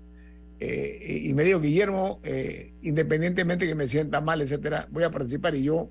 Eh, 0.59 1.21
y 1.25 1.33
me 1.33 1.43
dijo, 1.43 1.59
Guillermo, 1.59 2.19
eh, 2.23 2.73
independientemente 2.81 3.67
que 3.67 3.75
me 3.75 3.87
sienta 3.87 4.21
mal, 4.21 4.41
etcétera, 4.41 4.87
voy 4.91 5.03
a 5.03 5.11
participar 5.11 5.55
y 5.55 5.63
yo, 5.63 5.89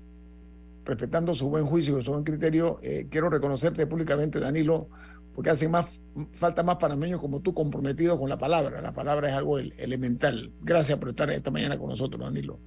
respetando 0.83 1.33
su 1.33 1.49
buen 1.49 1.65
juicio 1.65 1.99
y 1.99 2.03
su 2.03 2.11
buen 2.11 2.23
criterio, 2.23 2.79
eh, 2.81 3.07
quiero 3.09 3.29
reconocerte 3.29 3.87
públicamente, 3.87 4.39
Danilo, 4.39 4.89
porque 5.33 5.51
hace 5.51 5.69
más 5.69 6.01
falta 6.33 6.63
más 6.63 6.77
panameños 6.77 7.21
como 7.21 7.41
tú 7.41 7.53
comprometidos 7.53 8.17
con 8.17 8.27
la 8.27 8.37
palabra. 8.37 8.81
La 8.81 8.93
palabra 8.93 9.29
es 9.29 9.35
algo 9.35 9.59
elemental. 9.59 10.51
Gracias 10.61 10.97
por 10.97 11.09
estar 11.09 11.29
esta 11.29 11.51
mañana 11.51 11.77
con 11.77 11.89
nosotros, 11.89 12.19
Danilo. 12.19 12.59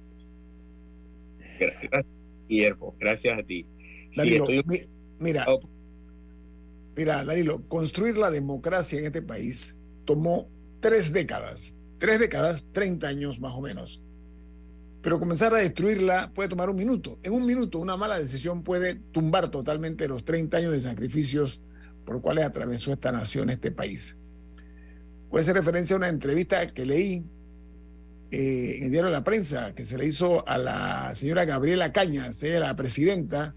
Gracias, 1.59 2.05
Guillermo. 2.47 2.95
Gracias 2.99 3.37
a 3.37 3.43
ti. 3.43 3.65
Danilo, 4.15 4.47
mira, 5.19 5.45
mira, 6.95 7.25
Danilo, 7.25 7.67
construir 7.67 8.17
la 8.17 8.31
democracia 8.31 8.99
en 8.99 9.05
este 9.05 9.21
país 9.21 9.77
tomó 10.05 10.49
tres 10.79 11.11
décadas 11.13 11.75
tres 12.01 12.19
décadas, 12.19 12.67
30 12.73 13.07
años 13.07 13.39
más 13.39 13.53
o 13.53 13.61
menos. 13.61 14.01
Pero 15.03 15.19
comenzar 15.19 15.53
a 15.53 15.57
destruirla 15.57 16.31
puede 16.33 16.49
tomar 16.49 16.67
un 16.71 16.75
minuto. 16.75 17.19
En 17.21 17.31
un 17.31 17.45
minuto 17.45 17.77
una 17.77 17.95
mala 17.95 18.17
decisión 18.17 18.63
puede 18.63 18.95
tumbar 18.95 19.49
totalmente 19.49 20.07
los 20.07 20.25
30 20.25 20.57
años 20.57 20.71
de 20.71 20.81
sacrificios 20.81 21.61
por 22.03 22.15
los 22.15 22.23
cuales 22.23 22.43
atravesó 22.45 22.91
esta 22.91 23.11
nación, 23.11 23.51
este 23.51 23.71
país. 23.71 24.17
Puede 25.29 25.45
ser 25.45 25.53
referencia 25.53 25.95
a 25.95 25.97
una 25.97 26.09
entrevista 26.09 26.65
que 26.65 26.87
leí 26.87 27.23
eh, 28.31 28.77
en 28.77 28.85
el 28.85 28.91
diario 28.91 29.11
la 29.11 29.23
prensa, 29.23 29.75
que 29.75 29.85
se 29.85 29.99
le 29.99 30.07
hizo 30.07 30.47
a 30.47 30.57
la 30.57 31.13
señora 31.13 31.45
Gabriela 31.45 31.93
Cañas, 31.93 32.41
ella 32.41 32.61
la 32.61 32.75
presidenta 32.75 33.53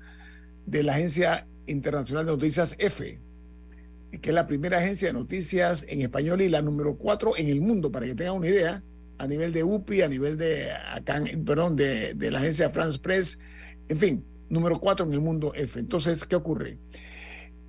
de 0.67 0.83
la 0.83 0.97
Agencia 0.97 1.47
Internacional 1.67 2.27
de 2.27 2.33
Noticias 2.33 2.77
EFE, 2.79 3.23
que 4.21 4.31
es 4.31 4.35
la 4.35 4.47
primera 4.47 4.79
agencia 4.79 5.09
de 5.09 5.15
noticias 5.15 5.87
en 5.89 6.01
español 6.01 6.41
y 6.41 6.49
la 6.49 6.63
número 6.63 6.97
cuatro 6.97 7.37
en 7.37 7.49
el 7.49 7.61
mundo, 7.61 7.91
para 7.93 8.07
que 8.07 8.15
tengan 8.15 8.37
una 8.37 8.49
idea, 8.49 8.83
a 9.19 9.27
nivel 9.27 9.53
de 9.53 9.63
UPI, 9.63 10.03
a 10.03 10.09
nivel 10.09 10.37
de, 10.37 10.73
acá, 10.73 11.23
perdón, 11.45 11.77
de, 11.77 12.15
de 12.15 12.31
la 12.31 12.41
agencia 12.41 12.71
France 12.71 12.99
Press, 12.99 13.39
en 13.89 13.99
fin, 13.99 14.25
número 14.49 14.81
cuatro 14.81 15.07
en 15.07 15.13
el 15.13 15.21
mundo 15.21 15.53
F. 15.55 15.79
Entonces, 15.79 16.25
¿qué 16.25 16.37
ocurre? 16.37 16.79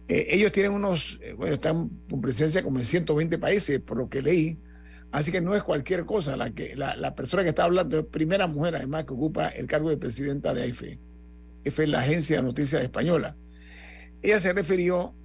Eh, 0.07 0.27
ellos 0.29 0.51
tienen 0.51 0.71
unos, 0.71 1.19
eh, 1.21 1.33
bueno, 1.33 1.55
están 1.55 1.89
con 2.09 2.21
presencia 2.21 2.63
como 2.63 2.79
en 2.79 2.85
120 2.85 3.37
países, 3.37 3.79
por 3.79 3.97
lo 3.97 4.09
que 4.09 4.21
leí, 4.21 4.59
así 5.11 5.31
que 5.31 5.41
no 5.41 5.55
es 5.55 5.63
cualquier 5.63 6.05
cosa. 6.05 6.37
La, 6.37 6.51
que, 6.51 6.75
la, 6.75 6.95
la 6.95 7.15
persona 7.15 7.43
que 7.43 7.49
está 7.49 7.63
hablando 7.63 7.99
es 7.99 8.05
primera 8.05 8.47
mujer, 8.47 8.75
además, 8.75 9.05
que 9.05 9.13
ocupa 9.13 9.47
el 9.49 9.67
cargo 9.67 9.89
de 9.89 9.97
presidenta 9.97 10.53
de 10.53 10.69
AFE. 10.69 10.99
EFE 11.63 11.83
es 11.83 11.89
la 11.89 11.99
agencia 11.99 12.37
de 12.37 12.43
noticias 12.43 12.83
española. 12.83 13.35
Ella 14.21 14.39
se 14.39 14.53
refirió 14.53 15.15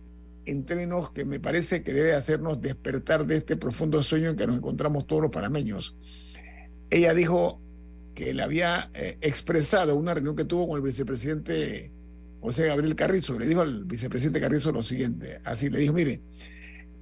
en 0.46 0.64
términos 0.64 1.10
que 1.12 1.24
me 1.24 1.40
parece 1.40 1.82
que 1.82 1.92
debe 1.92 2.14
hacernos 2.14 2.60
despertar 2.60 3.26
de 3.26 3.36
este 3.36 3.56
profundo 3.56 4.02
sueño 4.02 4.30
en 4.30 4.36
que 4.36 4.46
nos 4.46 4.56
encontramos 4.56 5.06
todos 5.06 5.22
los 5.22 5.30
panameños. 5.30 5.96
Ella 6.90 7.14
dijo 7.14 7.60
que 8.14 8.34
le 8.34 8.42
había 8.42 8.90
eh, 8.94 9.18
expresado 9.20 9.96
una 9.96 10.14
reunión 10.14 10.36
que 10.36 10.44
tuvo 10.44 10.68
con 10.68 10.76
el 10.76 10.82
vicepresidente 10.82 11.92
José 12.40 12.66
Gabriel 12.66 12.94
Carrizo. 12.96 13.38
Le 13.38 13.46
dijo 13.46 13.60
al 13.60 13.84
vicepresidente 13.84 14.40
Carrizo 14.40 14.72
lo 14.72 14.82
siguiente, 14.82 15.40
así 15.44 15.70
le 15.70 15.78
dijo, 15.80 15.92
mire, 15.92 16.20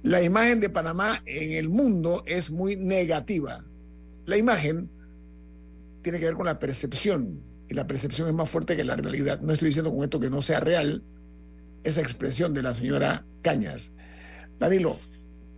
la 0.03 0.21
imagen 0.21 0.59
de 0.59 0.69
Panamá 0.69 1.23
en 1.25 1.51
el 1.53 1.69
mundo 1.69 2.23
es 2.25 2.51
muy 2.51 2.75
negativa. 2.75 3.65
La 4.25 4.37
imagen 4.37 4.89
tiene 6.01 6.19
que 6.19 6.25
ver 6.25 6.35
con 6.35 6.45
la 6.45 6.59
percepción 6.59 7.41
y 7.67 7.73
la 7.73 7.85
percepción 7.85 8.27
es 8.27 8.33
más 8.33 8.49
fuerte 8.49 8.77
que 8.77 8.83
la 8.83 8.95
realidad. 8.95 9.41
No 9.41 9.53
estoy 9.53 9.69
diciendo 9.69 9.93
con 9.93 10.03
esto 10.03 10.19
que 10.19 10.29
no 10.29 10.41
sea 10.41 10.59
real, 10.59 11.03
esa 11.83 12.01
expresión 12.01 12.53
de 12.53 12.63
la 12.63 12.75
señora 12.75 13.25
Cañas. 13.41 13.93
Danilo, 14.59 14.99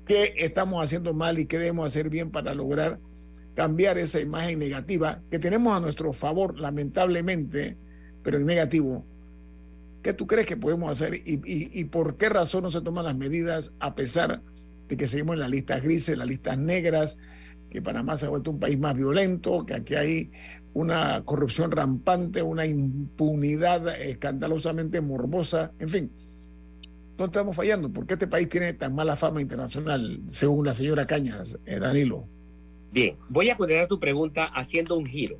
¿qué 0.06 0.34
estamos 0.38 0.84
haciendo 0.84 1.14
mal 1.14 1.40
y 1.40 1.46
qué 1.46 1.58
debemos 1.58 1.88
hacer 1.88 2.10
bien 2.10 2.32
para 2.32 2.54
lograr 2.54 3.00
cambiar 3.56 3.98
esa 3.98 4.20
imagen 4.20 4.60
negativa 4.60 5.22
que 5.30 5.40
tenemos 5.40 5.76
a 5.76 5.80
nuestro 5.80 6.14
favor, 6.14 6.58
lamentablemente, 6.58 7.78
pero 8.24 8.38
en 8.38 8.46
negativo? 8.46 9.06
¿Qué 10.04 10.14
tú 10.14 10.26
crees 10.26 10.48
que 10.48 10.58
podemos 10.58 10.92
hacer 10.92 11.16
y, 11.16 11.42
y 11.46 11.86
por 11.86 12.18
qué 12.18 12.30
razón 12.30 12.64
no 12.64 12.72
se 12.72 12.82
toman 12.82 13.06
las 13.06 13.16
medidas 13.16 13.74
a 13.80 13.94
pesar 13.94 14.42
de 14.88 14.98
que 14.98 15.08
seguimos 15.08 15.36
en 15.36 15.42
las 15.42 15.50
listas 15.50 15.84
grises, 15.84 16.18
las 16.18 16.28
listas 16.28 16.58
negras, 16.58 17.18
que 17.72 17.82
Panamá 17.82 18.18
se 18.18 18.26
ha 18.26 18.30
vuelto 18.30 18.52
un 18.52 18.60
país 18.60 18.78
más 18.78 18.96
violento, 18.96 19.66
que 19.66 19.74
aquí 19.74 19.96
hay 19.96 20.32
una 20.74 21.24
corrupción 21.26 21.72
rampante, 21.72 22.42
una 22.42 22.66
impunidad 22.66 23.88
escandalosamente 24.02 25.02
morbosa, 25.02 25.74
en 25.80 25.90
fin. 25.90 26.12
No 27.18 27.26
estamos 27.26 27.56
fallando. 27.56 27.92
¿Por 27.92 28.08
qué 28.08 28.14
este 28.14 28.28
país 28.28 28.50
tiene 28.50 28.74
tan 28.74 28.96
mala 28.96 29.16
fama 29.16 29.42
internacional, 29.42 30.22
según 30.28 30.66
la 30.66 30.74
señora 30.74 31.06
Cañas, 31.06 31.60
eh, 31.66 31.80
Danilo? 31.80 32.26
Bien, 32.92 33.18
voy 33.30 33.50
a 33.50 33.58
contestar 33.58 33.88
tu 33.88 34.00
pregunta 34.00 34.46
haciendo 34.46 34.98
un 34.98 35.06
giro. 35.06 35.38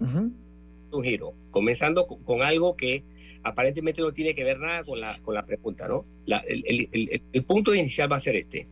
Un 0.00 1.02
giro, 1.02 1.34
comenzando 1.50 2.06
con, 2.06 2.42
algo 2.42 2.76
que 2.76 3.04
aparentemente 3.42 4.00
no 4.00 4.12
tiene 4.12 4.34
que 4.34 4.44
ver 4.44 4.60
nada 4.60 4.84
con 4.84 5.00
la, 5.00 5.18
con 5.22 5.34
la 5.34 5.44
pregunta, 5.44 5.88
¿no? 5.88 6.04
el, 6.26 6.64
el, 6.92 7.22
el 7.32 7.44
punto 7.44 7.74
inicial 7.74 8.10
va 8.10 8.16
a 8.16 8.20
ser 8.20 8.36
este. 8.36 8.68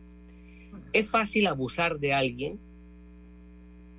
Es 0.93 1.07
fácil 1.09 1.47
abusar 1.47 1.99
de 1.99 2.13
alguien 2.13 2.59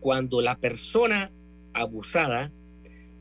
cuando 0.01 0.41
la 0.41 0.57
persona 0.57 1.31
abusada 1.81 2.53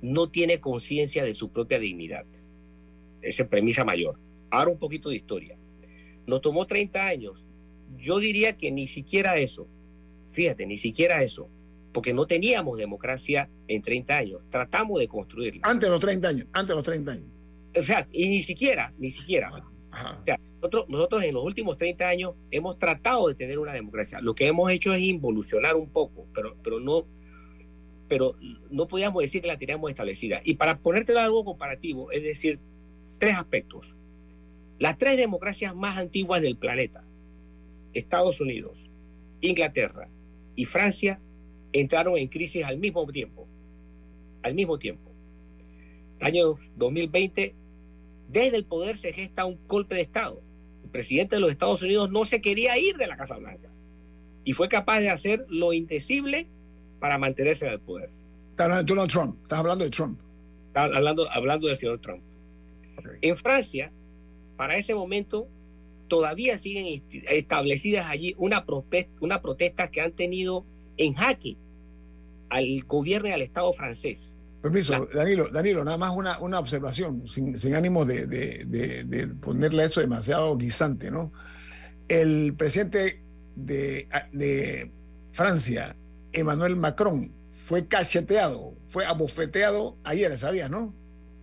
no 0.02 0.30
tiene 0.30 0.60
conciencia 0.60 1.24
de 1.24 1.34
su 1.34 1.52
propia 1.52 1.80
dignidad. 1.80 2.26
esa 3.22 3.48
premisa 3.50 3.84
mayor. 3.84 4.20
Ahora 4.50 4.72
un 4.72 4.80
poquito 4.80 5.10
de 5.10 5.16
historia. 5.16 5.58
Nos 6.26 6.42
tomó 6.42 6.66
30 6.66 7.06
años. 7.06 7.44
Yo 7.98 8.20
diría 8.20 8.58
que 8.58 8.72
ni 8.72 8.88
siquiera 8.88 9.38
eso. 9.38 9.68
Fíjate, 10.28 10.66
ni 10.66 10.78
siquiera 10.78 11.24
eso. 11.24 11.50
Porque 11.94 12.14
no 12.14 12.28
teníamos 12.28 12.78
democracia 12.78 13.50
en 13.68 13.82
30 13.82 14.16
años. 14.16 14.42
Tratamos 14.50 15.00
de 15.00 15.08
construirla. 15.08 15.62
Antes 15.64 15.88
de 15.88 15.92
los 15.92 16.00
30 16.00 16.28
años, 16.28 16.48
antes 16.54 16.70
de 16.70 16.76
los 16.76 16.84
30 16.84 17.12
años. 17.12 17.28
O 17.76 17.84
sea, 17.84 18.08
y 18.12 18.30
ni 18.30 18.44
siquiera, 18.44 18.94
ni 18.98 19.12
siquiera. 19.12 19.52
Ajá. 19.92 20.20
O 20.22 20.26
sea, 20.26 20.40
nosotros, 20.56 20.86
nosotros 20.90 21.24
en 21.24 21.34
los 21.34 21.44
últimos 21.44 21.78
30 21.78 22.08
años 22.08 22.36
hemos 22.52 22.78
tratado 22.78 23.28
de 23.28 23.36
tener 23.36 23.60
una 23.60 23.74
democracia. 23.74 24.22
Lo 24.22 24.36
que 24.36 24.48
hemos 24.48 24.72
hecho 24.72 24.94
es 24.94 25.02
involucionar 25.02 25.76
un 25.76 25.90
poco, 25.90 26.28
pero, 26.34 26.56
pero 26.64 26.80
no 26.80 27.06
pero 28.08 28.36
no 28.70 28.88
podíamos 28.88 29.22
decir 29.22 29.42
que 29.42 29.48
la 29.48 29.58
teníamos 29.58 29.90
establecida. 29.90 30.42
Y 30.44 30.56
para 30.56 30.80
ponértelo 30.80 31.20
algo 31.20 31.44
comparativo, 31.44 32.12
es 32.12 32.24
decir, 32.24 32.60
tres 33.20 33.36
aspectos. 33.36 33.96
Las 34.80 34.98
tres 34.98 35.18
democracias 35.18 35.76
más 35.76 35.98
antiguas 35.98 36.42
del 36.42 36.58
planeta, 36.58 37.04
Estados 37.94 38.40
Unidos, 38.40 38.90
Inglaterra 39.42 40.08
y 40.56 40.66
Francia, 40.66 41.20
entraron 41.74 42.18
en 42.18 42.28
crisis 42.28 42.64
al 42.64 42.78
mismo 42.78 43.06
tiempo. 43.08 43.48
Al 44.44 44.54
mismo 44.54 44.78
tiempo. 44.78 45.12
Año 46.20 46.56
2020, 46.76 47.56
desde 48.30 48.58
el 48.58 48.66
poder 48.66 48.98
se 48.98 49.14
gesta 49.14 49.46
un 49.46 49.60
golpe 49.68 49.96
de 49.96 50.02
Estado. 50.02 50.42
El 50.84 50.90
presidente 50.90 51.36
de 51.36 51.42
los 51.42 51.52
Estados 51.52 51.82
Unidos 51.82 52.10
no 52.12 52.26
se 52.26 52.42
quería 52.42 52.78
ir 52.78 52.98
de 52.98 53.08
la 53.08 53.18
Casa 53.18 53.38
Blanca 53.38 53.70
y 54.44 54.54
fue 54.54 54.70
capaz 54.70 55.00
de 55.00 55.10
hacer 55.10 55.46
lo 55.50 55.74
indecible 55.74 56.48
para 57.00 57.18
mantenerse 57.18 57.66
en 57.66 57.74
el 57.74 57.80
poder. 57.80 58.10
Estás 58.52 58.66
hablando 58.66 58.84
de 58.84 58.96
Donald 58.96 59.12
Trump, 59.12 59.38
estás 59.44 59.60
hablando 59.60 59.86
de 59.86 59.92
Trump. 59.92 60.20
Estás 60.68 60.92
hablando, 60.96 61.32
hablando 61.32 61.68
del 61.68 61.78
señor 61.78 62.00
Trump. 62.00 62.24
Okay. 62.98 63.18
En 63.22 63.38
Francia, 63.38 63.92
para 64.56 64.78
ese 64.78 64.96
momento, 64.96 65.48
todavía 66.08 66.58
siguen 66.58 67.04
establecidas 67.30 68.08
allí 68.10 68.36
una, 68.38 68.66
una 69.20 69.42
protesta 69.42 69.90
que 69.90 70.02
han 70.02 70.14
tenido 70.14 70.66
en 70.98 71.14
jaque 71.14 71.58
al 72.50 72.84
gobierno 72.84 73.30
y 73.30 73.32
al 73.32 73.42
Estado 73.42 73.72
francés. 73.74 74.34
Permiso, 74.62 74.94
La... 74.94 75.06
Danilo, 75.14 75.50
Danilo, 75.50 75.84
nada 75.84 75.98
más 75.98 76.14
una, 76.16 76.40
una 76.40 76.60
observación, 76.60 77.28
sin, 77.28 77.58
sin 77.60 77.76
ánimo 77.76 78.06
de, 78.06 78.26
de, 78.26 78.66
de, 78.66 79.04
de, 79.04 79.28
ponerle 79.28 79.84
eso 79.86 80.00
demasiado 80.00 80.58
guisante, 80.58 81.12
¿no? 81.12 81.32
El 82.08 82.56
presidente 82.56 83.22
de, 83.56 84.08
de 84.32 84.92
Francia, 85.34 85.96
Emmanuel 86.38 86.76
Macron, 86.76 87.32
fue 87.52 87.88
cacheteado, 87.88 88.76
fue 88.88 89.06
abofeteado 89.06 89.98
ayer, 90.04 90.38
¿sabías, 90.38 90.70
no? 90.70 90.94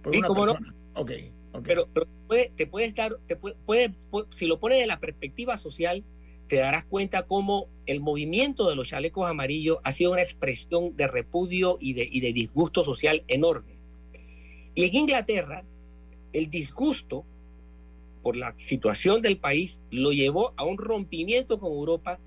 Por 0.03 0.17
una 0.17 0.29
persona. 0.29 0.61
No? 0.61 1.01
Ok, 1.01 1.11
ok. 1.53 1.65
Pero, 1.65 1.89
pero 1.93 2.07
puede, 2.27 2.53
te 2.57 2.67
puedes 2.67 2.95
dar, 2.95 3.19
te 3.27 3.37
puede, 3.37 3.57
puede, 3.67 3.95
puede, 4.11 4.27
si 4.37 4.47
lo 4.47 4.59
pones 4.61 4.79
de 4.79 4.87
la 4.87 5.01
perspectiva 5.01 5.59
social, 5.59 6.05
te 6.49 6.57
darás 6.57 6.85
cuenta 6.85 7.25
cómo 7.25 7.69
el 7.87 8.01
movimiento 8.01 8.69
de 8.69 8.77
los 8.77 8.89
chalecos 8.89 9.29
amarillos 9.29 9.79
ha 9.83 9.93
sido 9.93 10.13
una 10.13 10.23
expresión 10.23 10.97
de 10.97 11.07
repudio 11.07 11.79
y 11.81 11.95
de, 11.95 12.09
y 12.11 12.21
de 12.21 12.33
disgusto 12.33 12.85
social 12.85 13.25
enorme. 13.29 13.75
Y 14.75 14.85
en 14.85 14.95
Inglaterra, 14.95 15.65
el 16.33 16.51
disgusto 16.51 17.25
por 18.23 18.37
la 18.37 18.55
situación 18.59 19.21
del 19.23 19.37
país 19.37 19.81
lo 19.91 20.13
llevó 20.13 20.53
a 20.57 20.65
un 20.65 20.79
rompimiento 20.79 21.59
con 21.59 21.73
Europa 21.73 22.19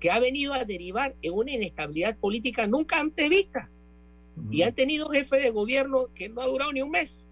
que 0.00 0.10
ha 0.10 0.20
venido 0.20 0.52
a 0.54 0.64
derivar 0.64 1.14
en 1.22 1.32
una 1.34 1.52
inestabilidad 1.52 2.16
política 2.18 2.66
nunca 2.66 3.00
antes 3.00 3.28
vista. 3.28 3.70
Uh 4.36 4.42
-huh. 4.42 4.54
Y 4.54 4.62
han 4.62 4.74
tenido 4.74 5.08
jefe 5.10 5.36
de 5.36 5.50
gobierno 5.50 6.08
que 6.14 6.28
no 6.28 6.40
ha 6.40 6.46
durado 6.46 6.72
ni 6.72 6.82
un 6.82 6.90
mes. 6.90 7.24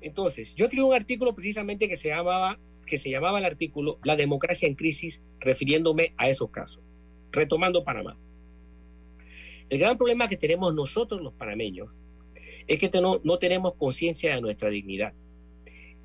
Entonces, 0.00 0.54
yo 0.54 0.66
escribí 0.66 0.84
un 0.84 0.94
artículo 0.94 1.34
precisamente 1.34 1.88
que 1.88 1.96
se 1.96 2.08
llamaba 2.08 2.58
que 2.86 2.98
se 2.98 3.10
llamaba 3.10 3.40
el 3.40 3.44
artículo 3.44 3.98
La 4.04 4.14
democracia 4.16 4.68
en 4.68 4.76
crisis, 4.76 5.20
refiriéndome 5.40 6.14
a 6.16 6.30
esos 6.30 6.50
casos. 6.50 6.82
Retomando 7.32 7.84
Panamá. 7.84 8.16
El 9.68 9.80
gran 9.80 9.98
problema 9.98 10.28
que 10.28 10.36
tenemos 10.36 10.72
nosotros 10.72 11.20
los 11.20 11.34
panameños 11.34 12.00
es 12.68 12.78
que 12.78 12.88
no, 13.00 13.20
no 13.24 13.38
tenemos 13.38 13.74
conciencia 13.74 14.34
de 14.34 14.40
nuestra 14.40 14.70
dignidad. 14.70 15.12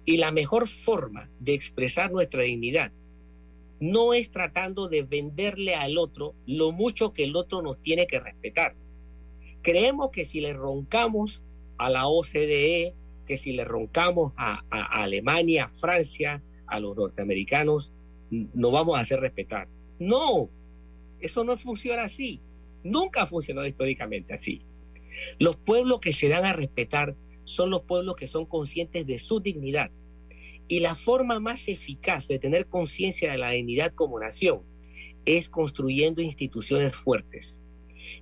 Y 0.04 0.18
la 0.18 0.32
mejor 0.32 0.68
forma 0.68 1.30
de 1.40 1.54
expresar 1.54 2.12
nuestra 2.12 2.42
dignidad 2.42 2.92
no 3.82 4.14
es 4.14 4.30
tratando 4.30 4.88
de 4.88 5.02
venderle 5.02 5.76
al 5.76 5.98
otro 5.98 6.36
lo 6.46 6.72
mucho 6.72 7.14
que 7.14 7.24
el 7.24 7.36
otro 7.36 7.62
nos 7.62 7.82
tiene 7.82 8.06
que 8.08 8.20
respetar. 8.20 8.76
Creemos 9.64 10.12
que 10.12 10.24
si 10.24 10.40
le 10.40 10.54
roncamos 10.54 11.42
a 11.78 11.90
la 11.90 12.08
OCDE, 12.08 12.94
que 13.26 13.38
si 13.38 13.54
le 13.54 13.66
roncamos 13.66 14.34
a, 14.38 14.64
Alemania, 14.70 15.66
a 15.66 15.72
Francia, 15.72 16.44
a 16.68 16.80
los 16.80 16.96
norteamericanos, 16.96 17.92
nos 18.30 18.72
vamos 18.72 18.98
a 18.98 19.02
hacer 19.02 19.20
respetar. 19.20 19.68
No, 19.98 20.50
eso 21.20 21.44
no 21.44 21.58
funciona 21.58 22.04
así. 22.04 22.40
Nunca 22.84 23.24
ha 23.24 23.28
funcionado 23.28 23.68
históricamente 23.68 24.34
así. 24.34 24.62
Los 25.40 25.58
pueblos 25.58 26.00
que 26.02 26.14
se 26.14 26.30
dan 26.30 26.46
a 26.46 26.54
respetar 26.54 27.16
son 27.46 27.72
los 27.72 27.82
pueblos 27.82 28.16
que 28.16 28.28
son 28.28 28.46
conscientes 28.46 29.08
de 29.08 29.18
su 29.18 29.40
dignidad. 29.40 29.92
Y 30.72 30.80
la 30.80 30.96
forma 30.96 31.42
más 31.42 31.68
eficaz 31.68 32.30
de 32.30 32.40
tener 32.40 32.66
conciencia 32.66 33.30
de 33.30 33.38
la 33.38 33.52
dignidad 33.52 33.94
como 33.94 34.18
nación 34.18 34.62
es 35.26 35.50
construyendo 35.50 36.22
instituciones 36.22 36.96
fuertes. 36.96 37.60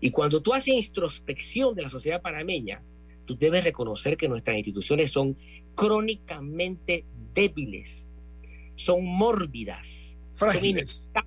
Y 0.01 0.09
cuando 0.09 0.41
tú 0.41 0.55
haces 0.55 0.73
introspección 0.73 1.75
de 1.75 1.83
la 1.83 1.89
sociedad 1.91 2.23
panameña, 2.23 2.83
tú 3.25 3.37
debes 3.37 3.63
reconocer 3.63 4.17
que 4.17 4.27
nuestras 4.27 4.57
instituciones 4.57 5.11
son 5.11 5.37
crónicamente 5.75 7.05
débiles, 7.35 8.07
son 8.73 9.05
mórbidas, 9.05 10.17
frágiles. 10.33 11.07
Son, 11.13 11.23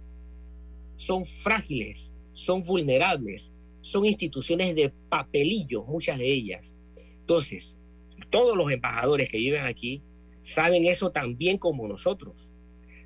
son 0.97 1.25
frágiles, 1.25 2.12
son 2.33 2.64
vulnerables, 2.64 3.53
son 3.81 4.07
instituciones 4.07 4.75
de 4.75 4.93
papelillo, 5.09 5.85
muchas 5.85 6.18
de 6.18 6.33
ellas. 6.33 6.77
Entonces, 7.20 7.77
todos 8.29 8.57
los 8.57 8.73
embajadores 8.73 9.31
que 9.31 9.39
viven 9.39 9.62
aquí 9.62 10.03
saben 10.43 10.84
eso 10.84 11.11
tan 11.11 11.36
bien 11.36 11.57
como 11.57 11.88
nosotros. 11.88 12.53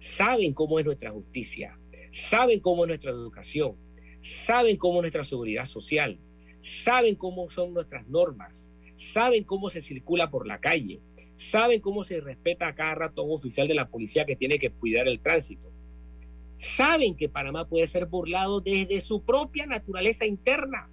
Saben 0.01 0.53
cómo 0.53 0.79
es 0.79 0.85
nuestra 0.85 1.11
justicia, 1.11 1.79
saben 2.11 2.61
cómo 2.61 2.85
es 2.85 2.89
nuestra 2.89 3.11
educación, 3.13 3.77
saben 4.21 4.77
cómo 4.77 4.99
es 4.99 5.03
nuestra 5.03 5.25
seguridad 5.25 5.67
social, 5.67 6.19
saben 6.61 7.15
cómo 7.15 7.49
son 7.51 7.73
nuestras 7.73 8.07
normas, 8.09 8.71
saben 8.95 9.45
cómo 9.45 9.71
se 9.71 9.81
circula 9.81 10.31
por 10.31 10.47
la 10.47 10.61
calle, 10.61 11.01
saben 11.35 11.81
cómo 11.81 12.05
se 12.05 12.21
respeta 12.21 12.69
a 12.69 12.75
cada 12.75 12.95
rato 12.95 13.23
un 13.23 13.35
oficial 13.35 13.69
de 13.69 13.75
la 13.75 13.89
policía 13.89 14.27
que 14.27 14.37
tiene 14.37 14.59
que 14.59 14.71
cuidar 14.71 15.07
el 15.09 15.21
tránsito. 15.21 15.73
Saben 16.57 17.17
que 17.17 17.29
Panamá 17.29 17.69
puede 17.69 17.87
ser 17.87 18.07
burlado 18.07 18.61
desde 18.61 19.01
su 19.03 19.23
propia 19.23 19.67
naturaleza 19.67 20.25
interna. 20.25 20.91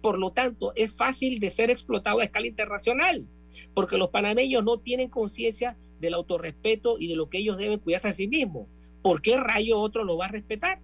Por 0.00 0.18
lo 0.18 0.32
tanto, 0.32 0.72
es 0.76 0.92
fácil 0.92 1.40
de 1.40 1.50
ser 1.50 1.70
explotado 1.70 2.20
a 2.20 2.24
escala 2.24 2.46
internacional, 2.46 3.26
porque 3.74 3.98
los 3.98 4.10
panameños 4.10 4.64
no 4.64 4.78
tienen 4.78 5.08
conciencia 5.08 5.76
del 6.00 6.14
autorrespeto 6.14 6.96
y 6.98 7.08
de 7.08 7.16
lo 7.16 7.28
que 7.28 7.38
ellos 7.38 7.58
deben 7.58 7.78
cuidarse 7.78 8.08
a 8.08 8.12
sí 8.12 8.28
mismos. 8.28 8.68
¿Por 9.02 9.20
qué 9.20 9.36
rayo 9.36 9.78
otro 9.78 10.04
lo 10.04 10.16
va 10.16 10.26
a 10.26 10.30
respetar? 10.30 10.80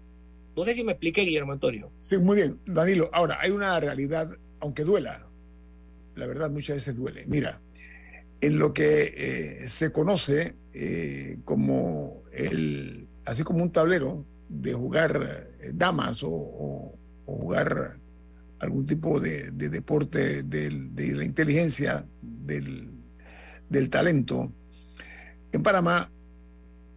No 0.56 0.64
sé 0.64 0.74
si 0.74 0.84
me 0.84 0.92
expliqué, 0.92 1.22
Guillermo 1.22 1.52
Antonio. 1.52 1.90
Sí, 2.00 2.18
muy 2.18 2.36
bien. 2.36 2.58
Danilo, 2.66 3.08
ahora, 3.12 3.38
hay 3.40 3.50
una 3.50 3.78
realidad, 3.80 4.28
aunque 4.58 4.84
duela, 4.84 5.26
la 6.16 6.26
verdad 6.26 6.50
muchas 6.50 6.76
veces 6.76 6.96
duele. 6.96 7.24
Mira, 7.26 7.60
en 8.40 8.58
lo 8.58 8.72
que 8.72 9.14
eh, 9.16 9.68
se 9.68 9.92
conoce 9.92 10.56
eh, 10.72 11.38
como 11.44 12.22
el, 12.32 13.06
así 13.24 13.42
como 13.42 13.62
un 13.62 13.70
tablero 13.70 14.24
de 14.48 14.72
jugar 14.72 15.48
eh, 15.60 15.70
damas 15.74 16.22
o, 16.24 16.94
jugar 17.26 17.96
algún 18.58 18.86
tipo 18.86 19.20
de, 19.20 19.52
de 19.52 19.68
deporte 19.68 20.42
de, 20.42 20.68
de, 20.90 21.14
la 21.14 21.24
inteligencia, 21.24 22.04
del, 22.50 22.90
del 23.68 23.90
talento. 23.90 24.52
En 25.52 25.62
Panamá, 25.62 26.10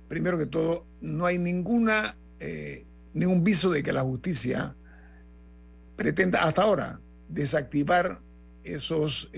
primero 0.07 0.37
que 0.37 0.45
todo, 0.45 0.85
no 1.01 1.25
hay 1.25 1.37
ninguna, 1.37 2.17
ningún 3.13 3.43
viso 3.43 3.69
de 3.71 3.83
que 3.83 3.93
la 3.93 4.01
justicia 4.01 4.75
pretenda 5.95 6.43
hasta 6.43 6.63
ahora 6.63 6.99
desactivar 7.29 8.21
esos 8.63 9.29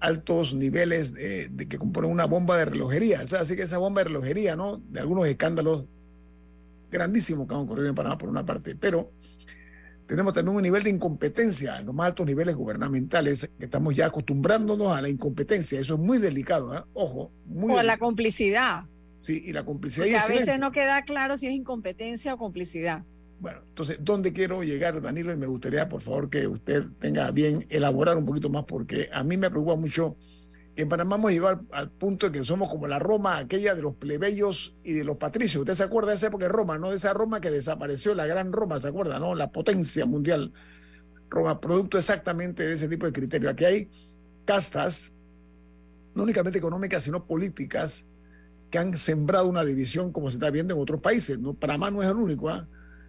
altos 0.00 0.54
niveles 0.54 1.12
de, 1.14 1.48
de, 1.48 1.68
que 1.68 1.78
componen 1.78 2.10
una 2.10 2.26
bomba 2.26 2.56
de 2.56 2.66
relojería. 2.66 3.22
O 3.22 3.26
sea, 3.26 3.40
así 3.40 3.56
que 3.56 3.62
esa 3.62 3.78
bomba 3.78 4.00
de 4.02 4.08
relojería, 4.08 4.56
¿no? 4.56 4.76
De 4.76 5.00
algunos 5.00 5.26
escándalos 5.26 5.86
grandísimos 6.90 7.46
que 7.46 7.54
han 7.54 7.60
ocurrido 7.60 7.88
en 7.88 7.94
Panamá 7.94 8.18
por 8.18 8.28
una 8.28 8.46
parte, 8.46 8.74
pero 8.76 9.10
tenemos 10.08 10.32
también 10.32 10.56
un 10.56 10.62
nivel 10.62 10.82
de 10.82 10.90
incompetencia 10.90 11.76
en 11.76 11.84
los 11.84 11.94
más 11.94 12.06
altos 12.06 12.24
niveles 12.24 12.56
gubernamentales, 12.56 13.50
que 13.58 13.66
estamos 13.66 13.94
ya 13.94 14.06
acostumbrándonos 14.06 14.96
a 14.96 15.02
la 15.02 15.10
incompetencia. 15.10 15.78
Eso 15.78 15.94
es 15.94 16.00
muy 16.00 16.18
delicado, 16.18 16.74
¿eh? 16.74 16.80
ojo. 16.94 17.30
Muy 17.44 17.74
o 17.74 17.78
a 17.78 17.82
la 17.82 17.98
complicidad. 17.98 18.84
Sí, 19.18 19.42
y 19.44 19.52
la 19.52 19.66
complicidad. 19.66 20.06
Porque 20.06 20.16
a 20.16 20.26
veces 20.26 20.58
no 20.58 20.72
queda 20.72 21.02
claro 21.02 21.36
si 21.36 21.46
es 21.46 21.52
incompetencia 21.52 22.32
o 22.32 22.38
complicidad. 22.38 23.04
Bueno, 23.38 23.60
entonces, 23.68 23.98
¿dónde 24.00 24.32
quiero 24.32 24.62
llegar, 24.62 25.00
Danilo? 25.02 25.30
Y 25.30 25.36
me 25.36 25.46
gustaría, 25.46 25.90
por 25.90 26.00
favor, 26.00 26.30
que 26.30 26.46
usted 26.46 26.84
tenga 26.98 27.30
bien 27.30 27.66
elaborar 27.68 28.16
un 28.16 28.24
poquito 28.24 28.48
más, 28.48 28.64
porque 28.64 29.10
a 29.12 29.22
mí 29.22 29.36
me 29.36 29.50
preocupa 29.50 29.76
mucho 29.76 30.16
en 30.78 30.88
Panamá 30.88 31.16
hemos 31.16 31.32
llegado 31.32 31.66
al, 31.72 31.90
punto 31.90 32.26
de 32.26 32.38
que 32.38 32.44
somos 32.44 32.68
como 32.68 32.86
la 32.86 33.00
Roma, 33.00 33.38
aquella 33.38 33.74
de 33.74 33.82
los 33.82 33.96
plebeyos 33.96 34.76
y 34.84 34.92
de 34.92 35.02
los 35.02 35.16
patricios. 35.16 35.62
¿Usted 35.62 35.74
se 35.74 35.82
acuerda 35.82 36.10
de 36.10 36.16
esa 36.16 36.28
época 36.28 36.44
de 36.46 36.52
Roma, 36.52 36.78
no? 36.78 36.90
De 36.90 36.96
esa 36.96 37.12
Roma 37.12 37.40
que 37.40 37.50
desapareció, 37.50 38.14
la 38.14 38.26
gran 38.26 38.52
Roma, 38.52 38.78
¿se 38.78 38.86
acuerda, 38.86 39.18
no? 39.18 39.34
La 39.34 39.50
potencia 39.50 40.06
mundial. 40.06 40.52
Roma, 41.30 41.60
producto 41.60 41.98
exactamente 41.98 42.62
de 42.62 42.74
ese 42.74 42.86
tipo 42.86 43.06
de 43.06 43.12
criterio. 43.12 43.50
Aquí 43.50 43.64
hay 43.64 43.90
castas, 44.44 45.12
no 46.14 46.22
únicamente 46.22 46.60
económicas, 46.60 47.02
sino 47.02 47.26
políticas, 47.26 48.06
que 48.70 48.78
han 48.78 48.94
sembrado 48.94 49.48
una 49.48 49.64
división 49.64 50.12
como 50.12 50.30
se 50.30 50.36
está 50.36 50.48
viendo 50.50 50.74
en 50.74 50.80
otros 50.80 51.00
países. 51.00 51.40
¿no? 51.40 51.54
Panamá 51.54 51.90
no 51.90 52.04
es 52.04 52.08
el 52.08 52.18
único. 52.18 52.50
¿ah? 52.50 52.68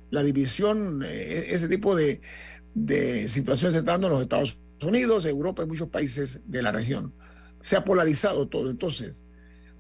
La 0.10 0.24
división, 0.24 1.04
eh, 1.06 1.46
ese 1.50 1.68
tipo 1.68 1.96
de, 1.96 2.20
de 2.74 3.30
situaciones 3.30 3.74
se 3.74 3.80
está 3.82 3.92
dando 3.92 4.08
en 4.08 4.14
los 4.14 4.24
Estados 4.24 4.58
Unidos, 4.82 5.28
Europa 5.28 5.62
y 5.62 5.68
muchos 5.68 5.90
países 5.90 6.42
de 6.48 6.64
la 6.64 6.72
región 6.72 7.14
se 7.62 7.76
ha 7.76 7.84
polarizado 7.84 8.48
todo. 8.48 8.70
Entonces, 8.70 9.26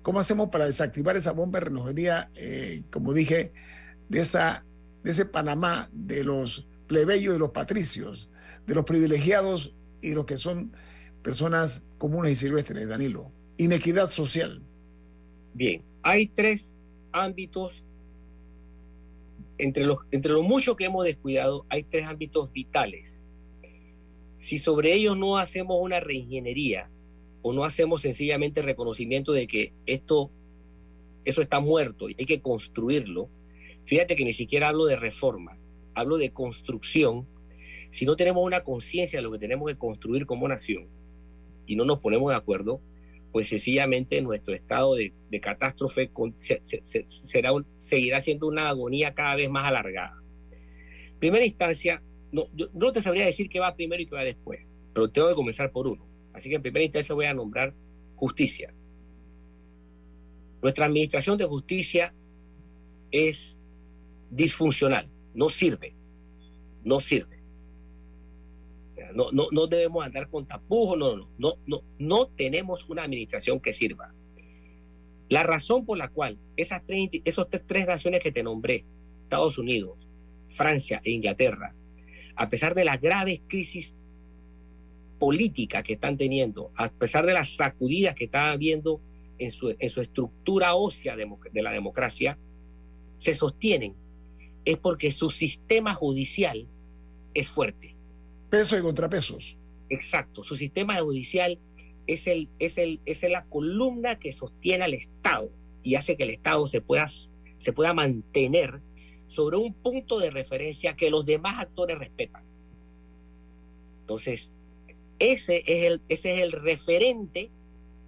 ¿cómo 0.01 0.19
hacemos 0.19 0.49
para 0.49 0.65
desactivar 0.65 1.15
esa 1.17 1.31
bomba 1.31 1.59
de 1.59 2.25
eh, 2.35 2.83
como 2.89 3.13
dije, 3.13 3.51
de, 4.09 4.19
esa, 4.19 4.65
de 5.03 5.11
ese 5.11 5.25
Panamá 5.25 5.89
de 5.91 6.23
los 6.23 6.67
plebeyos 6.87 7.35
y 7.35 7.39
los 7.39 7.51
patricios, 7.51 8.29
de 8.65 8.75
los 8.75 8.85
privilegiados 8.85 9.73
y 10.01 10.13
los 10.13 10.25
que 10.25 10.37
son 10.37 10.73
personas 11.21 11.85
comunes 11.97 12.33
y 12.33 12.35
silvestres, 12.35 12.87
Danilo? 12.87 13.31
Inequidad 13.57 14.09
social. 14.09 14.61
Bien, 15.53 15.83
hay 16.03 16.27
tres 16.27 16.73
ámbitos, 17.11 17.83
entre 19.57 19.85
los, 19.85 19.99
entre 20.11 20.31
lo 20.31 20.43
mucho 20.43 20.75
que 20.75 20.85
hemos 20.85 21.05
descuidado, 21.05 21.65
hay 21.69 21.83
tres 21.83 22.07
ámbitos 22.07 22.51
vitales. 22.51 23.23
Si 24.37 24.57
sobre 24.57 24.93
ellos 24.93 25.17
no 25.17 25.37
hacemos 25.37 25.77
una 25.81 25.99
reingeniería, 25.99 26.89
o 27.41 27.53
no 27.53 27.63
hacemos 27.63 28.01
sencillamente 28.01 28.61
reconocimiento 28.61 29.31
de 29.31 29.47
que 29.47 29.73
esto, 29.85 30.31
eso 31.25 31.41
está 31.41 31.59
muerto 31.59 32.09
y 32.09 32.15
hay 32.19 32.25
que 32.25 32.41
construirlo, 32.41 33.29
fíjate 33.85 34.15
que 34.15 34.25
ni 34.25 34.33
siquiera 34.33 34.69
hablo 34.69 34.85
de 34.85 34.95
reforma, 34.95 35.57
hablo 35.95 36.17
de 36.17 36.31
construcción. 36.31 37.27
Si 37.91 38.05
no 38.05 38.15
tenemos 38.15 38.45
una 38.45 38.63
conciencia 38.63 39.19
de 39.19 39.23
lo 39.23 39.31
que 39.31 39.39
tenemos 39.39 39.67
que 39.67 39.77
construir 39.77 40.25
como 40.25 40.47
nación 40.47 40.87
y 41.65 41.75
no 41.75 41.85
nos 41.85 41.99
ponemos 41.99 42.29
de 42.29 42.37
acuerdo, 42.37 42.81
pues 43.31 43.47
sencillamente 43.47 44.21
nuestro 44.21 44.53
estado 44.53 44.95
de, 44.95 45.13
catástrofe 45.39 46.11
será 46.37 47.51
seguirá 47.77 48.21
siendo 48.21 48.47
una 48.47 48.69
agonía 48.69 49.13
cada 49.13 49.35
vez 49.35 49.49
más 49.49 49.67
alargada. 49.67 50.21
Primera 51.19 51.45
instancia, 51.45 52.01
no, 52.31 52.47
yo 52.55 52.67
no 52.73 52.91
te 52.91 53.01
sabría 53.01 53.25
decir 53.25 53.49
qué 53.49 53.59
va 53.59 53.75
primero 53.75 54.01
y 54.01 54.05
qué 54.07 54.15
va 54.15 54.23
después, 54.23 54.75
pero 54.93 55.09
tengo 55.09 55.29
que 55.29 55.35
comenzar 55.35 55.71
por 55.71 55.87
uno. 55.87 56.07
Así 56.33 56.49
que 56.49 56.55
en 56.55 56.61
primera 56.61 56.83
instancia 56.83 57.15
voy 57.15 57.25
a 57.25 57.33
nombrar 57.33 57.73
justicia. 58.15 58.73
Nuestra 60.61 60.85
administración 60.85 61.37
de 61.37 61.45
justicia 61.45 62.13
es 63.11 63.57
disfuncional, 64.29 65.09
no 65.33 65.49
sirve, 65.49 65.95
no 66.83 66.99
sirve. 66.99 67.39
No, 69.15 69.31
no, 69.31 69.47
no 69.51 69.67
debemos 69.67 70.05
andar 70.05 70.29
con 70.29 70.45
tapujos, 70.45 70.97
no, 70.97 71.29
no, 71.37 71.55
no, 71.65 71.83
no, 71.97 72.27
tenemos 72.27 72.87
una 72.89 73.03
administración 73.03 73.59
que 73.59 73.73
sirva. 73.73 74.13
La 75.29 75.43
razón 75.43 75.85
por 75.85 75.97
la 75.97 76.09
cual 76.09 76.37
esas 76.57 76.85
tres, 76.85 77.09
esos 77.23 77.47
tres 77.65 77.87
naciones 77.87 78.21
que 78.21 78.31
te 78.31 78.43
nombré, 78.43 78.85
Estados 79.23 79.57
Unidos, 79.57 80.07
Francia 80.49 81.01
e 81.03 81.11
Inglaterra, 81.11 81.73
a 82.35 82.49
pesar 82.49 82.75
de 82.75 82.85
las 82.85 82.99
graves 82.99 83.41
crisis 83.47 83.95
política 85.19 85.83
que 85.83 85.93
están 85.93 86.17
teniendo, 86.17 86.71
a 86.75 86.89
pesar 86.89 87.25
de 87.25 87.33
las 87.33 87.55
sacudidas 87.55 88.15
que 88.15 88.25
están 88.25 88.49
habiendo 88.49 89.01
en 89.37 89.51
su, 89.51 89.75
en 89.77 89.89
su 89.89 90.01
estructura 90.01 90.75
ósea 90.75 91.15
de, 91.15 91.27
de 91.51 91.61
la 91.61 91.71
democracia, 91.71 92.37
se 93.17 93.35
sostienen, 93.35 93.95
es 94.65 94.77
porque 94.77 95.11
su 95.11 95.29
sistema 95.29 95.93
judicial 95.93 96.67
es 97.33 97.49
fuerte. 97.49 97.95
Peso 98.49 98.77
y 98.77 98.81
contrapesos. 98.81 99.57
Exacto, 99.89 100.43
su 100.43 100.55
sistema 100.55 100.95
judicial 100.99 101.59
es, 102.07 102.27
el, 102.27 102.49
es, 102.59 102.77
el, 102.77 103.01
es 103.05 103.21
la 103.23 103.45
columna 103.45 104.19
que 104.19 104.31
sostiene 104.31 104.83
al 104.83 104.93
Estado 104.93 105.51
y 105.83 105.95
hace 105.95 106.17
que 106.17 106.23
el 106.23 106.31
Estado 106.31 106.65
se 106.67 106.81
pueda, 106.81 107.07
se 107.07 107.73
pueda 107.73 107.93
mantener 107.93 108.81
sobre 109.27 109.57
un 109.57 109.73
punto 109.73 110.19
de 110.19 110.31
referencia 110.31 110.95
que 110.95 111.11
los 111.11 111.25
demás 111.25 111.59
actores 111.59 111.99
respetan. 111.99 112.43
Entonces, 114.01 114.51
ese 115.19 115.63
es 115.65 115.85
el, 115.85 116.01
ese 116.09 116.31
es 116.31 116.39
el 116.39 116.51
referente 116.51 117.51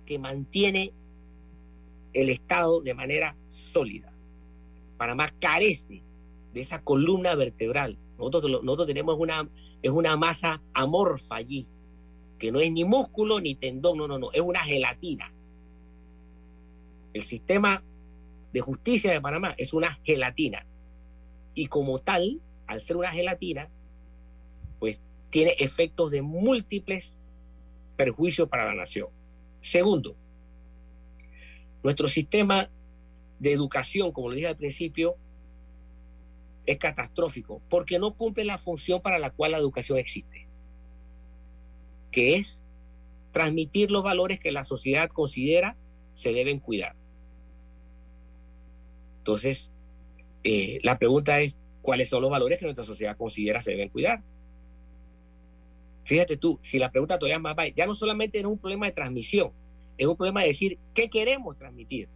que 0.06 0.18
mantiene 0.18 0.94
el 2.14 2.30
Estado 2.30 2.82
de 2.82 2.94
manera 2.94 3.36
sólida. 3.50 4.12
Panamá 4.98 5.34
carece 5.40 6.04
de 6.54 6.60
esa 6.62 6.82
columna 6.82 7.36
vertebral. 7.36 7.98
Nosotros, 8.18 8.64
nosotros 8.64 8.88
tenemos 8.88 9.18
una, 9.18 9.50
es 9.82 9.92
una 9.92 10.16
masa 10.16 10.62
amorfa 10.74 11.36
allí, 11.36 11.68
que 12.38 12.52
no 12.52 12.60
es 12.60 12.72
ni 12.72 12.84
músculo 12.86 13.40
ni 13.40 13.56
tendón, 13.56 13.98
no, 13.98 14.08
no, 14.08 14.20
no, 14.20 14.32
es 14.32 14.42
una 14.42 14.62
gelatina. 14.62 15.34
El 17.14 17.24
sistema 17.24 17.84
de 18.54 18.62
justicia 18.62 19.12
de 19.12 19.22
Panamá 19.22 19.54
es 19.58 19.74
una 19.74 20.00
gelatina. 20.04 20.66
Y 21.54 21.68
como 21.68 22.00
tal, 22.00 22.42
al 22.68 22.82
ser 22.82 22.98
una 22.98 23.12
gelatina, 23.12 23.70
tiene 25.32 25.56
efectos 25.58 26.12
de 26.12 26.22
múltiples 26.22 27.18
perjuicios 27.96 28.48
para 28.48 28.66
la 28.66 28.76
nación. 28.76 29.08
Segundo, 29.62 30.16
nuestro 31.84 32.08
sistema 32.08 32.70
de 33.40 33.54
educación, 33.54 34.12
como 34.12 34.30
lo 34.30 34.36
dije 34.36 34.48
al 34.48 34.58
principio, 34.58 35.16
es 36.66 36.78
catastrófico 36.78 37.62
porque 37.70 37.98
no 37.98 38.14
cumple 38.14 38.46
la 38.46 38.60
función 38.60 39.02
para 39.02 39.18
la 39.18 39.32
cual 39.32 39.54
la 39.54 39.58
educación 39.58 39.98
existe, 39.98 40.48
que 42.12 42.36
es 42.36 42.60
transmitir 43.32 43.90
los 43.90 44.04
valores 44.04 44.40
que 44.40 44.52
la 44.52 44.64
sociedad 44.64 45.10
considera 45.10 45.76
se 46.14 46.34
deben 46.34 46.60
cuidar. 46.60 46.96
Entonces, 49.20 49.72
eh, 50.44 50.80
la 50.84 51.00
pregunta 51.00 51.40
es, 51.40 51.54
¿cuáles 51.82 52.10
son 52.10 52.22
los 52.22 52.32
valores 52.32 52.60
que 52.60 52.66
nuestra 52.66 52.84
sociedad 52.84 53.16
considera 53.16 53.62
se 53.62 53.72
deben 53.72 53.90
cuidar? 53.90 54.22
Fíjate 56.04 56.38
tú, 56.38 56.60
si 56.62 56.80
la 56.80 56.92
pregunta 56.92 57.18
todavía 57.18 57.40
más 57.40 57.56
va, 57.58 57.68
ya 57.68 57.86
no 57.86 57.94
solamente 57.94 58.40
es 58.40 58.46
un 58.46 58.58
problema 58.58 58.88
de 58.88 58.92
transmisión, 58.92 59.52
es 59.98 60.08
un 60.08 60.16
problema 60.16 60.42
de 60.42 60.48
decir 60.48 60.80
qué 60.94 61.10
queremos 61.10 61.58
transmitir. 61.58 62.10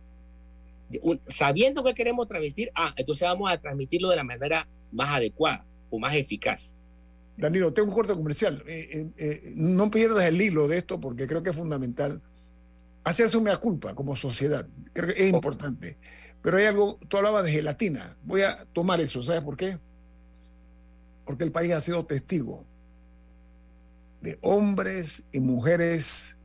sabiendo 1.28 1.84
qué 1.84 1.94
queremos 1.94 2.28
transmitir, 2.28 2.72
ah, 2.76 2.94
entonces 2.96 3.28
vamos 3.28 3.52
a 3.52 3.58
transmitirlo 3.60 4.10
de 4.10 4.16
la 4.16 4.24
manera 4.24 4.68
más 4.92 5.16
adecuada 5.16 5.66
o 5.90 6.00
más 6.00 6.16
eficaz. 6.16 6.74
Danilo, 7.38 7.74
tengo 7.74 7.90
un 7.90 7.94
corte 7.94 8.14
comercial. 8.14 8.64
Eh, 8.66 8.88
eh, 8.92 9.08
eh, 9.18 9.54
no 9.56 9.92
pierdas 9.92 10.26
el 10.26 10.42
hilo 10.42 10.68
de 10.68 10.78
esto 10.78 11.00
porque 11.00 11.28
creo 11.28 11.44
que 11.44 11.50
es 11.50 11.56
fundamental 11.56 12.22
hacerse 13.04 13.38
una 13.38 13.58
culpa 13.58 13.94
como 13.94 14.16
sociedad. 14.16 14.68
Creo 14.94 15.14
que 15.14 15.24
es 15.24 15.34
importante. 15.34 15.98
Pero 16.42 16.58
hay 16.58 16.66
algo, 16.66 17.00
tú 17.08 17.18
hablabas 17.18 17.44
de 17.44 17.52
gelatina. 17.52 18.16
Voy 18.24 18.42
a 18.42 18.66
tomar 18.72 19.02
eso, 19.02 19.22
¿sabes 19.22 19.42
por 19.42 19.58
qué? 19.58 19.78
Porque 21.26 21.44
el 21.44 21.52
país 21.52 21.74
ha 21.74 21.82
sido 21.82 22.06
testigo 22.06 22.64
de 24.26 24.40
hombres 24.42 25.28
y 25.32 25.40
mujeres 25.40 26.36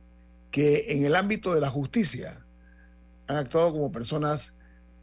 que 0.51 0.85
en 0.89 1.03
el 1.03 1.15
ámbito 1.15 1.55
de 1.55 1.61
la 1.61 1.69
justicia 1.71 2.45
han 3.25 3.37
actuado 3.37 3.71
como 3.71 3.91
personas 3.91 4.53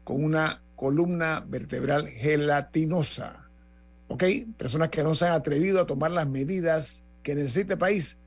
con 0.05 0.23
una 0.23 0.63
columna 0.77 1.45
vertebral 1.45 2.07
gelatinosa. 2.07 3.49
¿Ok? 4.07 4.23
Personas 4.57 4.89
que 4.89 5.03
no 5.03 5.13
se 5.13 5.25
han 5.25 5.33
atrevido 5.33 5.81
a 5.81 5.85
tomar 5.85 6.11
las 6.11 6.27
medidas 6.27 7.03
que 7.21 7.35
necesita 7.35 7.73
el 7.73 7.79
país 7.79 8.17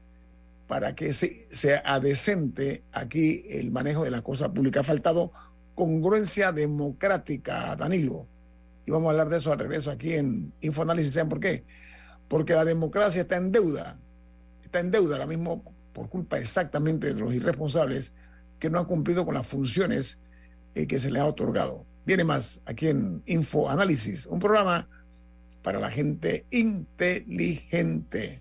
para 0.68 0.94
que 0.94 1.14
sea 1.14 2.00
decente 2.00 2.84
aquí 2.92 3.46
el 3.48 3.70
manejo 3.70 4.04
de 4.04 4.10
la 4.10 4.20
cosa 4.20 4.52
pública. 4.52 4.80
Ha 4.80 4.84
faltado 4.84 5.32
congruencia 5.74 6.52
democrática, 6.52 7.74
Danilo. 7.74 8.26
Y 8.84 8.90
vamos 8.90 9.08
a 9.08 9.10
hablar 9.12 9.30
de 9.30 9.38
eso 9.38 9.50
al 9.50 9.60
regreso 9.60 9.90
aquí 9.90 10.12
en 10.12 10.52
Infoanálisis. 10.60 11.14
¿Saben 11.14 11.30
por 11.30 11.40
qué? 11.40 11.64
Porque 12.28 12.52
la 12.52 12.66
democracia 12.66 13.22
está 13.22 13.38
en 13.38 13.50
deuda 13.50 13.98
está 14.72 14.80
en 14.80 14.90
deuda 14.90 15.16
ahora 15.16 15.26
mismo 15.26 15.62
por 15.92 16.08
culpa 16.08 16.38
exactamente 16.38 17.12
de 17.12 17.20
los 17.20 17.34
irresponsables 17.34 18.14
que 18.58 18.70
no 18.70 18.78
han 18.78 18.86
cumplido 18.86 19.26
con 19.26 19.34
las 19.34 19.46
funciones 19.46 20.22
eh, 20.74 20.86
que 20.86 20.98
se 20.98 21.10
les 21.10 21.20
ha 21.20 21.26
otorgado. 21.26 21.84
Viene 22.06 22.24
más 22.24 22.62
aquí 22.64 22.88
en 22.88 23.22
Info 23.26 23.68
Análisis, 23.68 24.24
un 24.24 24.38
programa 24.38 24.88
para 25.62 25.78
la 25.78 25.90
gente 25.90 26.46
inteligente. 26.50 28.40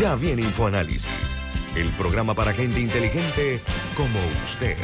Ya 0.00 0.14
viene 0.14 0.42
InfoAnálisis, 0.42 1.36
el 1.76 1.88
programa 1.90 2.34
para 2.34 2.52
gente 2.52 2.80
inteligente 2.80 3.60
como 3.96 4.18
usted. 4.44 4.76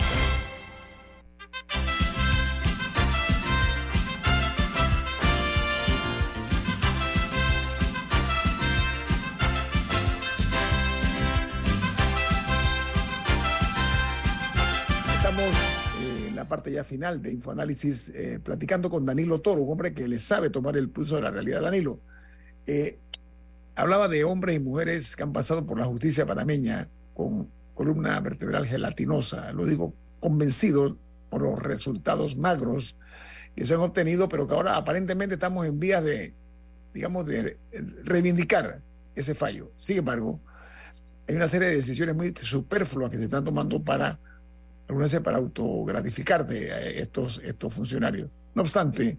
parte 16.52 16.70
ya 16.70 16.84
final 16.84 17.22
de 17.22 17.32
Infoanálisis, 17.32 18.10
eh, 18.10 18.38
platicando 18.38 18.90
con 18.90 19.06
Danilo 19.06 19.40
Toro, 19.40 19.62
un 19.62 19.72
hombre 19.72 19.94
que 19.94 20.06
le 20.06 20.18
sabe 20.18 20.50
tomar 20.50 20.76
el 20.76 20.90
pulso 20.90 21.16
de 21.16 21.22
la 21.22 21.30
realidad. 21.30 21.62
Danilo, 21.62 21.98
eh, 22.66 22.98
hablaba 23.74 24.08
de 24.08 24.24
hombres 24.24 24.56
y 24.56 24.60
mujeres 24.60 25.16
que 25.16 25.22
han 25.22 25.32
pasado 25.32 25.66
por 25.66 25.78
la 25.78 25.86
justicia 25.86 26.26
panameña 26.26 26.88
con 27.14 27.50
columna 27.74 28.18
vertebral 28.20 28.66
gelatinosa. 28.66 29.52
Lo 29.52 29.64
digo 29.64 29.94
convencido 30.20 30.96
por 31.30 31.42
los 31.42 31.58
resultados 31.58 32.36
magros 32.36 32.96
que 33.56 33.66
se 33.66 33.74
han 33.74 33.80
obtenido, 33.80 34.28
pero 34.28 34.46
que 34.46 34.54
ahora 34.54 34.76
aparentemente 34.76 35.34
estamos 35.34 35.66
en 35.66 35.78
vías 35.78 36.04
de, 36.04 36.34
digamos, 36.94 37.26
de 37.26 37.58
reivindicar 38.04 38.80
ese 39.14 39.34
fallo. 39.34 39.72
Sin 39.76 39.98
embargo, 39.98 40.40
hay 41.28 41.36
una 41.36 41.48
serie 41.48 41.68
de 41.68 41.76
decisiones 41.76 42.14
muy 42.14 42.34
superfluas 42.38 43.10
que 43.10 43.18
se 43.18 43.24
están 43.24 43.44
tomando 43.44 43.82
para 43.82 44.18
algunas 44.88 45.14
para 45.20 45.38
a 45.38 46.80
estos, 46.80 47.40
estos 47.44 47.74
funcionarios. 47.74 48.28
No 48.54 48.62
obstante, 48.62 49.16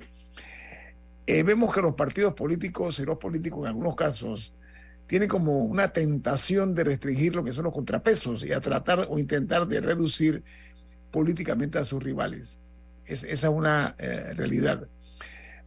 eh, 1.25 1.43
vemos 1.43 1.73
que 1.73 1.81
los 1.81 1.95
partidos 1.95 2.33
políticos 2.33 2.99
y 2.99 3.05
los 3.05 3.17
políticos 3.17 3.61
en 3.61 3.67
algunos 3.67 3.95
casos 3.95 4.53
tienen 5.07 5.29
como 5.29 5.59
una 5.59 5.89
tentación 5.89 6.75
de 6.75 6.83
restringir 6.83 7.35
lo 7.35 7.43
que 7.43 7.53
son 7.53 7.65
los 7.65 7.73
contrapesos 7.73 8.43
y 8.43 8.53
a 8.53 8.61
tratar 8.61 9.07
o 9.09 9.19
intentar 9.19 9.67
de 9.67 9.81
reducir 9.81 10.43
políticamente 11.11 11.77
a 11.77 11.85
sus 11.85 12.01
rivales. 12.01 12.59
Es, 13.05 13.23
esa 13.23 13.47
es 13.47 13.53
una 13.53 13.95
eh, 13.99 14.33
realidad. 14.33 14.87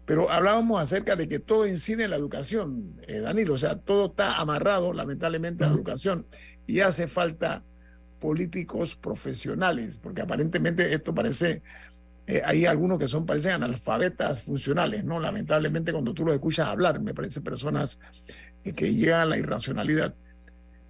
Pero 0.04 0.30
hablábamos 0.30 0.80
acerca 0.80 1.16
de 1.16 1.28
que 1.28 1.38
todo 1.38 1.66
incide 1.66 2.04
en 2.04 2.10
la 2.10 2.16
educación, 2.16 3.00
eh, 3.06 3.18
Danilo, 3.18 3.54
o 3.54 3.58
sea, 3.58 3.76
todo 3.76 4.06
está 4.06 4.36
amarrado 4.36 4.92
lamentablemente 4.92 5.64
a 5.64 5.68
la 5.68 5.74
educación 5.74 6.26
y 6.66 6.80
hace 6.80 7.08
falta 7.08 7.64
políticos 8.20 8.96
profesionales, 8.96 9.98
porque 9.98 10.22
aparentemente 10.22 10.94
esto 10.94 11.14
parece, 11.14 11.62
eh, 12.26 12.42
hay 12.44 12.66
algunos 12.66 12.98
que 12.98 13.08
son, 13.08 13.24
parecen 13.24 13.52
analfabetas 13.52 14.42
funcionales, 14.42 15.04
¿no? 15.04 15.20
Lamentablemente 15.20 15.92
cuando 15.92 16.12
tú 16.12 16.24
los 16.24 16.34
escuchas 16.34 16.68
hablar, 16.68 17.00
me 17.00 17.14
parece 17.14 17.40
personas 17.40 18.00
eh, 18.64 18.72
que 18.72 18.92
llegan 18.94 19.20
a 19.20 19.26
la 19.26 19.38
irracionalidad. 19.38 20.14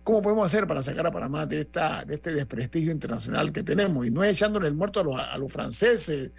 ¿Cómo 0.02 0.22
podemos 0.22 0.46
hacer 0.46 0.66
para 0.66 0.82
sacar 0.82 1.06
a 1.06 1.10
Panamá 1.10 1.46
de, 1.46 1.60
esta, 1.62 2.04
de 2.04 2.14
este 2.14 2.32
desprestigio 2.32 2.92
internacional 2.92 3.52
que 3.52 3.62
tenemos? 3.62 4.06
Y 4.06 4.10
no 4.10 4.22
es 4.22 4.32
echándole 4.32 4.68
el 4.68 4.74
muerto 4.74 5.00
a 5.00 5.04
los, 5.04 5.18
a 5.18 5.36
los 5.36 5.52
franceses 5.52 6.32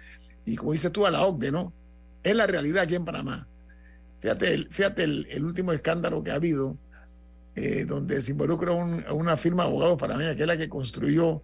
y 0.44 0.56
como 0.56 0.72
dices 0.72 0.90
tú 0.90 1.06
a 1.06 1.10
la 1.10 1.26
OCDE, 1.26 1.52
¿no? 1.52 1.72
Es 2.22 2.34
la 2.34 2.46
realidad 2.46 2.84
aquí 2.84 2.94
en 2.94 3.04
Panamá. 3.04 3.46
Fíjate, 4.20 4.66
fíjate 4.70 5.04
el, 5.04 5.26
el 5.30 5.44
último 5.44 5.72
escándalo 5.72 6.22
que 6.24 6.30
ha 6.30 6.34
habido 6.34 6.76
eh, 7.60 7.84
donde 7.84 8.22
se 8.22 8.30
involucra 8.30 8.72
una 8.72 9.36
firma 9.36 9.64
de 9.64 9.70
abogados 9.70 9.98
para 9.98 10.16
mí, 10.16 10.24
que 10.36 10.42
es 10.42 10.46
la 10.46 10.56
que 10.56 10.68
construyó 10.68 11.42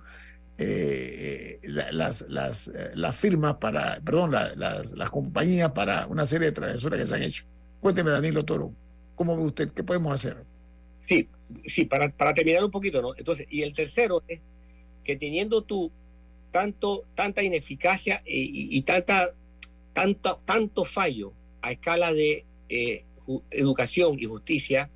eh, 0.56 1.58
las, 1.64 2.22
las, 2.28 2.68
eh, 2.68 2.90
las, 2.94 3.16
firmas 3.16 3.56
para, 3.56 4.00
perdón, 4.00 4.30
las, 4.30 4.92
las 4.92 5.10
compañías 5.10 5.72
para 5.72 6.06
una 6.06 6.26
serie 6.26 6.46
de 6.46 6.52
travesuras 6.52 7.00
que 7.00 7.06
se 7.06 7.14
han 7.14 7.22
hecho. 7.22 7.44
Cuénteme, 7.80 8.10
Danilo 8.10 8.44
Toro, 8.44 8.72
¿cómo 9.16 9.36
ve 9.36 9.42
usted? 9.42 9.70
¿Qué 9.70 9.82
podemos 9.82 10.14
hacer? 10.14 10.36
Sí, 11.06 11.28
sí, 11.66 11.84
para, 11.84 12.08
para 12.08 12.32
terminar 12.32 12.64
un 12.64 12.70
poquito, 12.70 13.02
¿no? 13.02 13.14
Entonces, 13.16 13.46
y 13.50 13.62
el 13.62 13.72
tercero 13.72 14.22
es 14.28 14.40
que 15.02 15.16
teniendo 15.16 15.62
tú 15.62 15.90
tanto, 16.50 17.04
tanta 17.14 17.42
ineficacia 17.42 18.22
y, 18.24 18.80
tanta, 18.82 19.34
tanto, 19.92 20.40
tanto 20.44 20.84
fallo 20.84 21.32
a 21.62 21.72
escala 21.72 22.12
de 22.12 22.44
educación 23.50 24.16
y 24.20 24.24
justicia, 24.26 24.88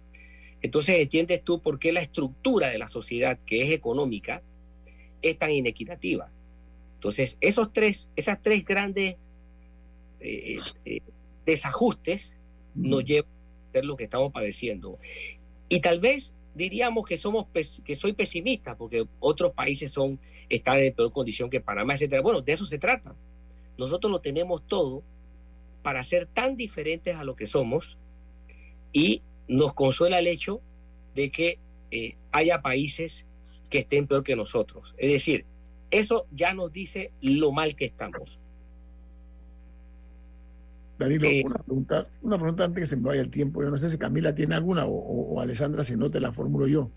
entonces 0.62 0.98
entiendes 1.00 1.42
tú 1.42 1.60
por 1.60 1.78
qué 1.78 1.92
la 1.92 2.00
estructura 2.00 2.68
de 2.68 2.78
la 2.78 2.88
sociedad, 2.88 3.38
que 3.44 3.62
es 3.62 3.70
económica, 3.70 4.42
es 5.22 5.38
tan 5.38 5.50
inequitativa. 5.50 6.30
Entonces, 6.94 7.36
esos 7.40 7.72
tres, 7.72 8.08
esas 8.16 8.42
tres 8.42 8.64
grandes 8.64 9.16
eh, 10.20 10.58
eh, 10.84 11.00
desajustes 11.46 12.36
nos 12.74 13.04
llevan 13.04 13.30
a 13.68 13.72
ser 13.72 13.84
lo 13.84 13.96
que 13.96 14.04
estamos 14.04 14.32
padeciendo. 14.32 14.98
Y 15.68 15.80
tal 15.80 16.00
vez 16.00 16.32
diríamos 16.54 17.06
que 17.06 17.16
somos 17.16 17.46
que 17.84 17.94
soy 17.94 18.14
pesimista 18.14 18.76
porque 18.76 19.06
otros 19.20 19.52
países 19.52 19.92
son 19.92 20.18
están 20.48 20.80
en 20.80 20.94
peor 20.94 21.12
condición 21.12 21.50
que 21.50 21.60
Panamá, 21.60 21.94
etcétera. 21.94 22.22
Bueno, 22.22 22.40
de 22.40 22.52
eso 22.52 22.64
se 22.64 22.78
trata. 22.78 23.14
Nosotros 23.76 24.10
lo 24.10 24.20
tenemos 24.20 24.66
todo 24.66 25.02
para 25.82 26.02
ser 26.02 26.26
tan 26.26 26.56
diferentes 26.56 27.14
a 27.16 27.24
lo 27.24 27.36
que 27.36 27.46
somos 27.46 27.98
y 28.92 29.22
nos 29.46 29.74
consuela 29.74 30.18
el 30.18 30.26
hecho 30.26 30.60
de 31.14 31.30
que 31.30 31.58
eh, 31.90 32.16
haya 32.32 32.60
países 32.60 33.24
que 33.68 33.78
estén 33.78 34.06
peor 34.06 34.22
que 34.22 34.36
nosotros. 34.36 34.94
Es 34.98 35.12
decir, 35.12 35.44
eso 35.90 36.26
ya 36.32 36.54
nos 36.54 36.72
dice 36.72 37.12
lo 37.20 37.52
mal 37.52 37.74
que 37.76 37.86
estamos. 37.86 38.40
Danilo, 40.98 41.28
eh, 41.28 41.42
una, 41.44 41.58
pregunta, 41.58 42.06
una 42.22 42.36
pregunta 42.36 42.64
antes 42.64 42.82
que 42.82 42.86
se 42.86 42.96
me 42.96 43.04
vaya 43.04 43.20
el 43.20 43.30
tiempo. 43.30 43.62
Yo 43.62 43.70
no 43.70 43.76
sé 43.76 43.88
si 43.88 43.98
Camila 43.98 44.34
tiene 44.34 44.54
alguna 44.54 44.84
o, 44.86 45.40
Alessandra, 45.40 45.84
si 45.84 45.96
no 45.96 46.10
te 46.10 46.20
la 46.20 46.32
formulo 46.32 46.66
yo. 46.66 46.90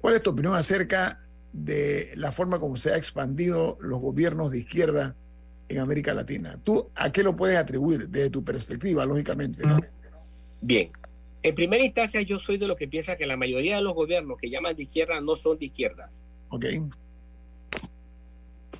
¿Cuál 0.00 0.14
es 0.14 0.22
tu 0.22 0.30
opinión 0.30 0.54
acerca 0.54 1.20
de 1.52 2.10
la 2.16 2.32
forma 2.32 2.58
como 2.58 2.76
se 2.76 2.92
ha 2.92 2.96
expandido 2.96 3.78
los 3.80 4.00
gobiernos 4.00 4.50
de 4.50 4.58
izquierda 4.58 5.14
en 5.68 5.78
América 5.78 6.12
Latina? 6.12 6.58
¿Tú 6.62 6.90
a 6.96 7.12
qué 7.12 7.22
lo 7.22 7.36
puedes 7.36 7.56
atribuir 7.56 8.08
desde 8.08 8.30
tu 8.30 8.42
perspectiva, 8.42 9.06
lógicamente? 9.06 9.62
Bien, 10.60 10.90
en 11.44 11.54
primera 11.54 11.84
instancia, 11.84 12.22
yo 12.22 12.38
soy 12.38 12.56
de 12.56 12.66
los 12.66 12.76
que 12.78 12.88
piensa 12.88 13.16
que 13.16 13.26
la 13.26 13.36
mayoría 13.36 13.76
de 13.76 13.82
los 13.82 13.94
gobiernos 13.94 14.38
que 14.38 14.48
llaman 14.48 14.74
de 14.74 14.84
izquierda 14.84 15.20
no 15.20 15.36
son 15.36 15.58
de 15.58 15.66
izquierda. 15.66 16.10
Ok. 16.48 16.64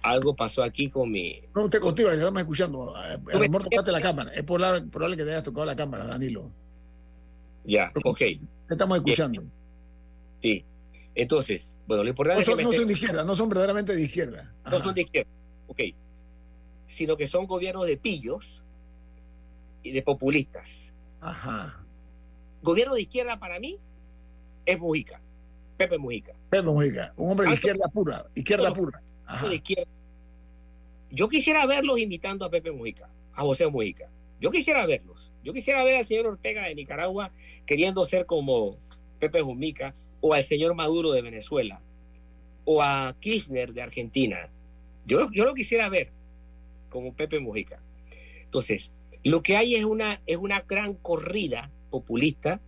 Algo 0.00 0.34
pasó 0.34 0.62
aquí 0.62 0.88
con 0.88 1.10
mi. 1.10 1.42
No, 1.54 1.64
usted 1.64 1.78
contigo, 1.78 2.10
estamos 2.10 2.40
escuchando. 2.40 2.96
Amor 2.96 3.64
tocaste 3.64 3.92
la 3.92 4.00
cámara. 4.00 4.32
Es 4.32 4.44
probable 4.44 5.16
que 5.16 5.24
te 5.24 5.30
hayas 5.30 5.42
tocado 5.42 5.66
la 5.66 5.76
cámara, 5.76 6.06
Danilo. 6.06 6.50
Ya, 7.66 7.92
ok. 8.02 8.18
Te 8.18 8.38
estamos 8.70 8.96
escuchando. 8.96 9.42
Sí. 10.42 10.64
Entonces, 11.14 11.76
bueno, 11.86 12.02
lo 12.02 12.08
importante 12.08 12.40
no 12.40 12.46
son, 12.46 12.60
es 12.60 12.64
que. 12.64 12.64
No 12.64 12.78
son 12.78 12.86
de 12.88 12.94
izquierda, 12.94 13.24
no 13.26 13.36
son 13.36 13.48
verdaderamente 13.50 13.94
de 13.94 14.02
izquierda. 14.02 14.54
No 14.70 14.82
son 14.82 14.94
de 14.94 15.02
izquierda, 15.02 15.30
ok. 15.66 15.80
Sino 16.86 17.18
que 17.18 17.26
son 17.26 17.46
gobiernos 17.46 17.86
de 17.86 17.98
pillos 17.98 18.62
y 19.82 19.92
de 19.92 20.00
populistas. 20.00 20.90
Ajá. 21.20 21.83
Gobierno 22.64 22.94
de 22.94 23.02
izquierda 23.02 23.38
para 23.38 23.60
mí 23.60 23.78
es 24.64 24.80
Mujica, 24.80 25.20
Pepe 25.76 25.98
Mujica. 25.98 26.32
Pepe 26.48 26.62
Mujica, 26.62 27.12
un 27.18 27.32
hombre 27.32 27.48
de 27.48 27.54
izquierda 27.56 27.86
pura, 27.88 28.24
izquierda 28.34 28.72
pura. 28.72 29.02
De 29.46 29.56
izquierda. 29.56 29.92
Yo 31.10 31.28
quisiera 31.28 31.66
verlos 31.66 31.98
imitando 31.98 32.46
a 32.46 32.50
Pepe 32.50 32.72
Mujica, 32.72 33.10
a 33.34 33.42
José 33.42 33.66
Mujica. 33.66 34.08
Yo 34.40 34.50
quisiera 34.50 34.86
verlos. 34.86 35.30
Yo 35.44 35.52
quisiera 35.52 35.84
ver 35.84 35.96
al 35.96 36.06
señor 36.06 36.26
Ortega 36.26 36.62
de 36.64 36.74
Nicaragua 36.74 37.32
queriendo 37.66 38.06
ser 38.06 38.24
como 38.24 38.78
Pepe 39.18 39.42
Mujica 39.42 39.94
o 40.22 40.32
al 40.32 40.42
señor 40.42 40.74
Maduro 40.74 41.12
de 41.12 41.20
Venezuela 41.20 41.82
o 42.64 42.80
a 42.80 43.14
Kirchner 43.20 43.74
de 43.74 43.82
Argentina. 43.82 44.48
Yo, 45.04 45.30
yo 45.32 45.44
lo 45.44 45.52
quisiera 45.52 45.90
ver 45.90 46.12
como 46.88 47.12
Pepe 47.12 47.40
Mujica. 47.40 47.78
Entonces, 48.42 48.90
lo 49.22 49.42
que 49.42 49.54
hay 49.58 49.74
es 49.74 49.84
una, 49.84 50.22
es 50.24 50.38
una 50.38 50.62
gran 50.62 50.94
corrida 50.94 51.70
populista, 51.94 52.60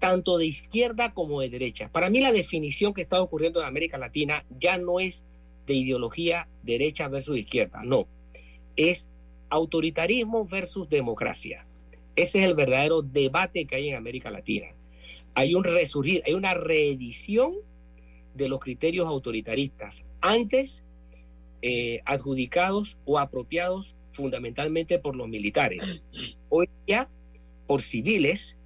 tanto 0.00 0.36
de 0.36 0.46
izquierda 0.46 1.14
como 1.14 1.40
de 1.40 1.48
derecha. 1.48 1.88
Para 1.92 2.10
mí 2.10 2.18
la 2.18 2.32
definición 2.32 2.92
que 2.92 3.02
está 3.02 3.22
ocurriendo 3.22 3.60
en 3.60 3.66
América 3.66 3.96
Latina 3.96 4.44
ya 4.58 4.76
no 4.76 4.98
es 4.98 5.24
de 5.68 5.74
ideología 5.74 6.48
derecha 6.64 7.06
versus 7.06 7.38
izquierda, 7.38 7.82
no, 7.84 8.08
es 8.74 9.06
autoritarismo 9.50 10.46
versus 10.46 10.88
democracia. 10.88 11.64
Ese 12.16 12.40
es 12.40 12.48
el 12.48 12.56
verdadero 12.56 13.02
debate 13.02 13.66
que 13.66 13.76
hay 13.76 13.88
en 13.90 13.94
América 13.94 14.32
Latina. 14.32 14.66
Hay 15.36 15.54
un 15.54 15.62
resurgir, 15.62 16.24
hay 16.26 16.32
una 16.32 16.54
reedición 16.54 17.54
de 18.34 18.48
los 18.48 18.58
criterios 18.58 19.06
autoritaristas, 19.06 20.02
antes 20.20 20.82
eh, 21.62 22.00
adjudicados 22.04 22.98
o 23.04 23.20
apropiados 23.20 23.94
fundamentalmente 24.10 24.98
por 24.98 25.14
los 25.14 25.28
militares. 25.28 26.02
Hoy 26.48 26.68
ya 26.88 27.08
por 27.70 27.82
civiles 27.82 28.56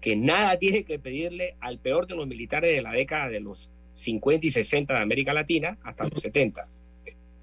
que 0.00 0.14
nada 0.14 0.56
tienen 0.56 0.84
que 0.84 1.00
pedirle 1.00 1.56
al 1.58 1.80
peor 1.80 2.06
de 2.06 2.14
los 2.14 2.28
militares 2.28 2.72
de 2.72 2.80
la 2.80 2.92
década 2.92 3.28
de 3.28 3.40
los 3.40 3.68
50 3.94 4.46
y 4.46 4.52
60 4.52 4.94
de 4.94 5.00
América 5.00 5.34
Latina 5.34 5.78
hasta 5.82 6.06
los 6.06 6.20
70. 6.22 6.68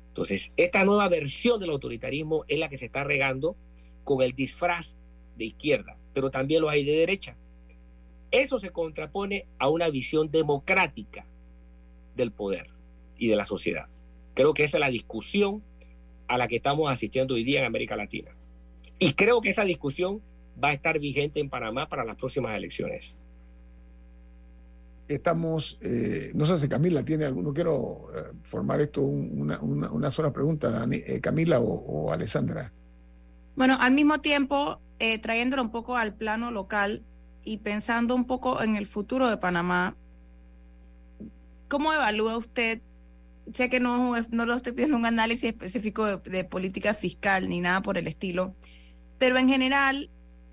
Entonces, 0.07 0.53
esta 0.55 0.85
nueva 0.85 1.09
versión 1.09 1.59
del 1.59 1.71
autoritarismo 1.71 2.45
es 2.47 2.57
la 2.57 2.69
que 2.69 2.77
se 2.77 2.85
está 2.85 3.03
regando 3.03 3.57
con 4.05 4.21
el 4.21 4.31
disfraz 4.31 4.95
de 5.35 5.43
izquierda, 5.43 5.97
pero 6.13 6.31
también 6.31 6.61
lo 6.61 6.69
hay 6.69 6.85
de 6.85 6.93
derecha. 6.93 7.35
Eso 8.31 8.57
se 8.57 8.69
contrapone 8.69 9.45
a 9.57 9.67
una 9.67 9.89
visión 9.89 10.31
democrática 10.31 11.25
del 12.15 12.31
poder 12.31 12.69
y 13.17 13.27
de 13.27 13.35
la 13.35 13.43
sociedad. 13.43 13.87
Creo 14.35 14.53
que 14.53 14.63
esa 14.63 14.77
es 14.77 14.81
la 14.81 14.89
discusión 14.89 15.61
a 16.29 16.37
la 16.37 16.47
que 16.47 16.55
estamos 16.55 16.89
asistiendo 16.89 17.33
hoy 17.33 17.43
día 17.43 17.59
en 17.59 17.65
América 17.65 17.97
Latina. 17.97 18.33
Y 18.99 19.15
creo 19.15 19.41
que 19.41 19.49
esa 19.49 19.65
discusión 19.65 20.21
va 20.63 20.69
a 20.69 20.73
estar 20.73 20.99
vigente 20.99 21.39
en 21.39 21.49
Panamá 21.49 21.87
para 21.87 22.03
las 22.03 22.17
próximas 22.17 22.55
elecciones. 22.55 23.15
Estamos, 25.07 25.79
eh, 25.81 26.31
no 26.35 26.45
sé 26.45 26.59
si 26.59 26.69
Camila 26.69 27.03
tiene 27.03 27.25
alguno, 27.25 27.51
quiero 27.53 28.09
eh, 28.15 28.33
formar 28.43 28.79
esto 28.79 29.01
una, 29.01 29.59
una, 29.59 30.11
sola 30.11 30.31
pregunta, 30.31 30.85
eh, 30.91 31.19
Camila 31.19 31.59
o, 31.59 32.11
Alessandra. 32.11 32.71
Bueno, 33.55 33.77
al 33.79 33.91
mismo 33.91 34.21
tiempo, 34.21 34.79
trayéndolo 35.21 35.63
un 35.63 35.71
poco 35.71 35.97
al 35.97 36.13
plano 36.13 36.51
local 36.51 37.03
y 37.43 37.57
pensando 37.57 38.13
un 38.13 38.25
poco 38.25 38.61
en 38.61 38.75
el 38.75 38.85
futuro 38.85 39.29
de 39.29 39.37
Panamá, 39.37 39.95
¿cómo 41.67 41.91
evalúa 41.93 42.37
usted 42.37 42.81
sé 43.53 43.69
que 43.69 43.79
no, 43.79 44.15
no 44.29 44.45
lo 44.45 44.53
estoy 44.53 44.73
pidiendo 44.73 44.97
un 44.97 45.05
análisis 45.05 45.49
específico 45.49 46.17
de, 46.17 46.43
política 46.43 46.93
fiscal 46.93 47.49
ni 47.49 47.61
nada 47.61 47.81
por 47.81 47.97
el 47.97 48.07
estilo, 48.07 48.55
pero 49.17 49.37
en 49.37 49.49
general 49.49 50.09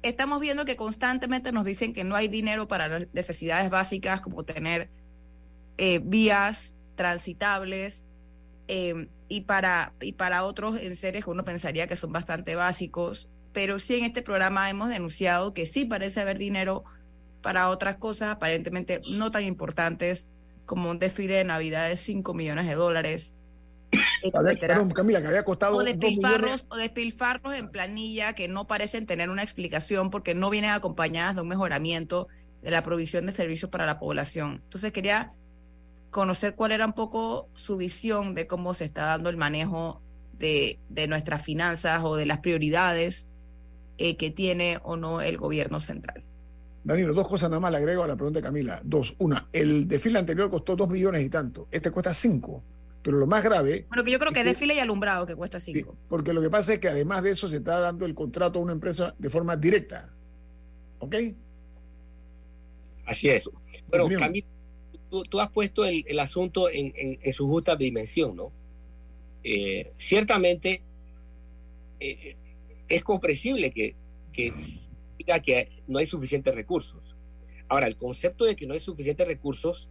estamos 0.09 0.41
viendo 0.41 0.65
que 0.65 0.77
constantemente 0.77 1.53
nos 1.53 1.65
dicen 1.65 1.93
que 1.93 2.05
no 2.05 2.17
hay 2.17 2.29
dinero 2.29 2.69
para 2.69 2.89
las 2.89 3.09
necesidades 3.13 3.71
básicas 3.71 4.21
como 4.21 4.43
tener 4.43 4.89
eh, 5.79 6.01
vías 6.03 6.75
transitables 6.95 8.05
em, 8.69 9.09
y, 9.29 9.43
para, 9.43 9.93
y 10.01 10.13
para 10.13 10.45
otros 10.45 10.79
en 10.81 10.97
seres 10.97 11.25
que 11.25 11.31
uno 11.31 11.45
pensaría 11.45 11.87
que 11.87 11.97
son 11.97 12.13
bastante 12.13 12.55
básicos, 12.55 13.31
pero 13.53 13.79
sí 13.79 13.97
en 13.97 14.05
este 14.05 14.23
programa 14.23 14.69
hemos 14.71 14.89
denunciado 14.89 15.55
que 15.55 15.67
sí 15.67 15.85
parece 15.85 16.21
haber 16.21 16.39
dinero 16.39 16.85
para 17.43 17.69
otras 17.69 17.97
cosas 17.97 18.31
aparentemente 18.31 19.01
no 19.13 19.31
tan 19.31 19.45
importantes 19.45 20.27
como 20.65 20.91
un 20.91 20.99
desfile 20.99 21.35
de 21.35 21.45
Navidad 21.45 21.89
de 21.89 21.97
5 21.97 22.35
millones 22.35 22.67
de 22.67 22.75
dólares. 22.75 23.36
Perdón, 24.61 24.91
Camila, 24.91 25.21
que 25.21 25.29
había 25.29 25.45
costado. 25.45 25.77
O 25.77 25.85
despilfarros, 25.85 26.67
o 26.71 26.77
despilfarros 26.77 27.55
en 27.55 27.71
planilla 27.71 28.35
que 28.35 28.49
no 28.49 28.67
parecen 28.67 29.07
tener 29.07 29.31
una 29.31 29.43
explicación 29.43 30.11
porque 30.11 30.35
no 30.35 30.51
vienen 30.51 30.71
acompañadas 30.71 31.37
de 31.37 31.43
un 31.43 31.49
mejoramiento 31.49 32.29
de 32.63 32.71
la 32.71 32.83
provisión 32.83 33.27
de 33.27 33.33
servicios 33.33 33.71
para 33.71 33.87
la 33.87 33.99
población. 33.99 34.61
Entonces 34.65 34.93
quería 34.93 35.33
conocer 36.11 36.55
cuál 36.55 36.73
era 36.73 36.87
un 36.87 36.95
poco 36.95 37.49
su 37.55 37.77
visión 37.77 38.35
de 38.35 38.47
cómo 38.47 38.75
se 38.75 38.85
está 38.85 39.05
dando 39.05 39.31
el 39.31 39.37
manejo 39.37 40.03
de, 40.39 40.79
de 40.89 41.07
nuestras 41.09 41.43
finanzas 41.43 42.03
o 42.05 42.17
de 42.17 42.27
las 42.27 42.41
prioridades 42.41 43.27
eh, 43.99 44.17
que 44.17 44.31
tiene 44.31 44.79
o 44.83 44.97
no 44.97 45.21
el 45.21 45.37
gobierno 45.37 45.81
central. 45.81 46.25
Danilo, 46.85 47.15
dos 47.15 47.27
cosas 47.27 47.51
nada 47.51 47.61
más 47.61 47.73
le 47.73 47.79
agrego 47.79 48.05
a 48.05 48.07
la 48.07 48.15
pregunta 48.15 48.39
de 48.39 48.45
Camila. 48.45 48.81
Dos. 48.85 49.15
Una, 49.19 49.49
el 49.53 49.89
desfile 49.89 50.19
anterior 50.19 50.51
costó 50.51 50.77
dos 50.77 50.89
millones 50.89 51.25
y 51.25 51.29
tanto. 51.29 51.67
Este 51.71 51.91
cuesta 51.91 52.15
cinco. 52.15 52.63
Pero 53.07 53.19
lo 53.19 53.29
más 53.29 53.45
grave. 53.45 53.87
Bueno, 53.87 54.03
que 54.03 54.11
yo 54.11 54.19
creo 54.19 54.33
que 54.33 54.41
es 54.41 54.47
desfile 54.47 54.75
y 54.75 54.81
alumbrado 54.81 55.27
que 55.27 55.37
cuesta 55.37 55.61
cinco. 55.61 55.97
porque 56.09 56.33
lo 56.33 56.43
que 56.43 56.51
pasa 56.51 56.73
es 56.73 56.81
que 56.81 56.89
además 56.89 57.23
de 57.23 57.31
eso 57.31 57.49
se 57.49 57.59
está 57.59 57.79
dando 57.79 58.05
el 58.05 58.17
contrato 58.17 58.59
a 58.59 58.63
una 58.63 58.73
empresa 58.73 59.15
de 59.17 59.31
forma 59.31 59.57
directa. 59.57 60.13
¿Ok? 60.99 61.15
Así 63.05 63.29
es. 63.29 63.49
Bueno, 63.87 64.09
Camila, 64.19 64.45
tú, 65.09 65.41
has 65.41 65.53
puesto 65.53 65.85
el, 65.85 66.19
asunto 66.19 66.69
en, 66.69 67.33
su 67.33 67.47
justa 67.47 67.77
dimensión, 67.77 68.35
¿no? 68.35 68.51
Eh, 69.45 69.93
ciertamente 69.99 70.83
eh, 72.01 72.37
es 72.89 73.05
comprensible 73.05 73.71
que, 73.71 73.95
que 74.33 74.53
que 75.45 75.69
no 75.87 76.01
hay 76.01 76.07
suficientes 76.07 76.53
recursos. 76.53 77.15
Ahora, 77.69 77.87
el 77.87 77.97
concepto 77.97 78.45
de 78.45 78.57
que 78.57 78.67
no 78.67 78.75
hay 78.75 78.81
suficientes 78.81 79.29
recursos 79.29 79.89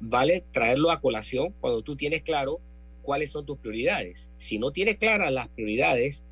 vale 0.00 0.44
traerlo 0.52 0.90
a 0.90 1.00
colación 1.00 1.54
cuando 1.60 1.82
tú 1.82 1.96
tienes 1.96 2.22
claro 2.22 2.60
cuáles 3.02 3.30
son 3.30 3.46
tus 3.46 3.58
prioridades. 3.58 4.28
Si 4.36 4.58
no 4.58 4.70
tienes 4.70 4.96
claras 4.96 5.32
las 5.32 5.48
prioridades, 5.48 6.24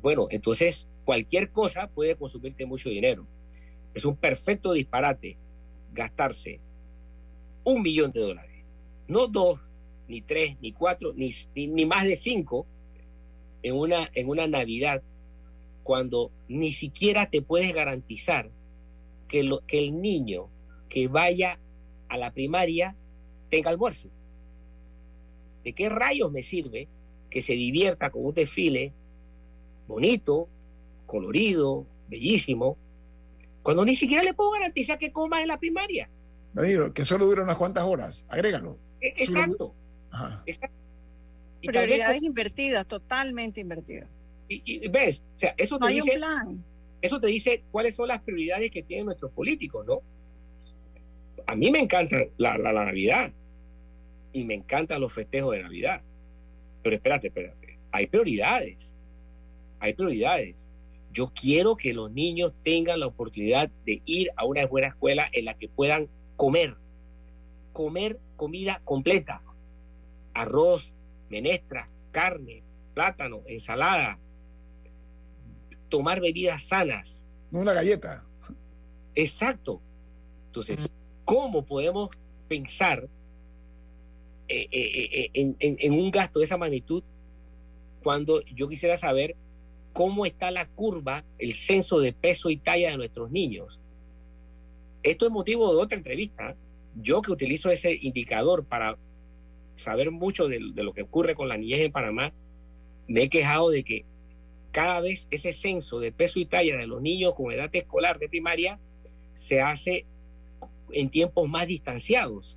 bueno, 0.00 0.28
entonces 0.30 0.88
cualquier 1.04 1.50
cosa 1.50 1.88
puede 1.88 2.16
consumirte 2.16 2.66
mucho 2.66 2.88
dinero. 2.88 3.26
Es 3.94 4.04
un 4.04 4.16
perfecto 4.16 4.72
disparate 4.72 5.36
gastarse 5.92 6.60
un 7.64 7.82
millón 7.82 8.10
de 8.12 8.20
dólares, 8.20 8.64
no 9.06 9.28
dos, 9.28 9.60
ni 10.08 10.20
tres, 10.20 10.56
ni 10.60 10.72
cuatro, 10.72 11.12
ni, 11.14 11.32
ni, 11.54 11.86
más 11.86 12.04
de 12.04 12.16
cinco 12.16 12.66
en 13.62 13.76
una, 13.76 14.10
en 14.14 14.28
una 14.28 14.46
Navidad 14.46 15.02
cuando 15.82 16.32
ni 16.48 16.72
siquiera 16.72 17.30
te 17.30 17.42
puedes 17.42 17.72
garantizar 17.74 18.50
que, 19.28 19.42
lo, 19.42 19.60
que 19.66 19.78
el 19.78 20.00
niño 20.00 20.48
que 20.88 21.08
vaya 21.08 21.58
a 22.12 22.18
la 22.18 22.30
primaria 22.30 22.94
tenga 23.48 23.70
almuerzo. 23.70 24.08
¿De 25.64 25.72
qué 25.72 25.88
rayos 25.88 26.30
me 26.30 26.42
sirve 26.42 26.86
que 27.30 27.40
se 27.40 27.54
divierta 27.54 28.10
con 28.10 28.26
un 28.26 28.34
desfile 28.34 28.92
bonito, 29.88 30.46
colorido, 31.06 31.86
bellísimo, 32.08 32.76
cuando 33.62 33.86
ni 33.86 33.96
siquiera 33.96 34.22
le 34.22 34.34
puedo 34.34 34.50
garantizar 34.50 34.98
que 34.98 35.10
coma 35.10 35.40
en 35.40 35.48
la 35.48 35.58
primaria? 35.58 36.10
que 36.92 37.04
solo 37.06 37.24
dura 37.24 37.44
unas 37.44 37.56
cuantas 37.56 37.84
horas, 37.84 38.26
agrégalo. 38.28 38.78
E, 39.00 39.14
exacto. 39.16 39.74
Prioridades 41.62 42.22
invertidas, 42.22 42.86
totalmente 42.86 43.60
invertidas. 43.60 44.10
Y, 44.48 44.86
ves, 44.88 45.22
o 45.34 45.38
sea, 45.38 45.54
eso 45.56 45.78
te 45.78 45.88
dice, 45.88 46.20
eso 47.00 47.20
te 47.20 47.26
dice 47.28 47.64
cuáles 47.70 47.96
son 47.96 48.08
las 48.08 48.20
prioridades 48.20 48.70
que 48.70 48.82
tienen 48.82 49.06
nuestros 49.06 49.32
políticos, 49.32 49.86
¿no? 49.86 50.02
A 51.46 51.54
mí 51.54 51.70
me 51.70 51.80
encanta 51.80 52.16
la, 52.36 52.58
la, 52.58 52.72
Navidad 52.72 53.32
y 54.32 54.44
me 54.44 54.54
encantan 54.54 55.00
los 55.00 55.12
festejos 55.12 55.52
de 55.52 55.62
Navidad. 55.62 56.02
Pero 56.82 56.96
espérate, 56.96 57.28
espérate, 57.28 57.78
hay 57.90 58.06
prioridades, 58.06 58.92
hay 59.80 59.94
prioridades. 59.94 60.68
Yo 61.12 61.32
quiero 61.34 61.76
que 61.76 61.92
los 61.92 62.10
niños 62.10 62.52
tengan 62.62 63.00
la 63.00 63.06
oportunidad 63.06 63.70
de 63.84 64.02
ir 64.06 64.30
a 64.36 64.44
una 64.46 64.66
buena 64.66 64.88
escuela 64.88 65.28
en 65.32 65.44
la 65.44 65.54
que 65.54 65.68
puedan 65.68 66.08
comer, 66.36 66.76
comer 67.72 68.18
comida 68.36 68.80
completa, 68.84 69.42
arroz, 70.34 70.90
menestra, 71.28 71.88
carne, 72.10 72.62
plátano, 72.94 73.42
ensalada, 73.46 74.18
tomar 75.88 76.20
bebidas 76.20 76.64
sanas. 76.64 77.24
No 77.50 77.60
una 77.60 77.74
galleta. 77.74 78.24
Exacto. 79.14 79.82
Entonces, 80.46 80.78
¿cómo 81.24 81.64
podemos 81.64 82.10
pensar 82.48 83.08
eh, 84.48 84.68
eh, 84.70 85.30
eh, 85.32 85.54
en, 85.58 85.92
un 85.94 86.10
gasto 86.10 86.38
de 86.38 86.44
esa 86.44 86.58
magnitud 86.58 87.02
cuando 88.02 88.42
yo 88.42 88.68
quisiera 88.68 88.98
saber 88.98 89.34
cómo 89.94 90.26
está 90.26 90.50
la 90.50 90.66
curva, 90.66 91.24
el 91.38 91.54
censo 91.54 92.00
de 92.00 92.12
peso 92.12 92.50
y 92.50 92.58
talla 92.58 92.90
de 92.90 92.96
nuestros 92.98 93.30
niños. 93.30 93.80
Esto 95.02 95.26
es 95.26 95.32
motivo 95.32 95.74
de 95.74 95.80
otra 95.80 95.96
entrevista. 95.96 96.54
Yo 96.96 97.22
que 97.22 97.32
utilizo 97.32 97.70
ese 97.70 97.98
indicador 98.02 98.66
para 98.66 98.98
saber 99.74 100.10
mucho 100.10 100.48
de, 100.48 100.60
lo 100.60 100.92
que 100.92 101.02
ocurre 101.02 101.34
con 101.34 101.48
la 101.48 101.56
niñez 101.56 101.80
en 101.80 101.92
Panamá, 101.92 102.32
me 103.08 103.22
he 103.22 103.28
quejado 103.30 103.70
de 103.70 103.84
que 103.84 104.04
cada 104.70 105.00
vez 105.00 105.28
ese 105.30 105.52
censo 105.52 105.98
de 105.98 106.12
peso 106.12 106.38
y 106.38 106.44
talla 106.44 106.76
de 106.76 106.86
los 106.86 107.00
niños 107.00 107.34
con 107.34 107.52
edad 107.52 107.70
escolar 107.72 108.18
de 108.18 108.28
primaria 108.28 108.78
se 109.34 109.60
hace 109.60 110.04
en 110.90 111.10
tiempos 111.10 111.48
más 111.48 111.66
distanciados. 111.66 112.56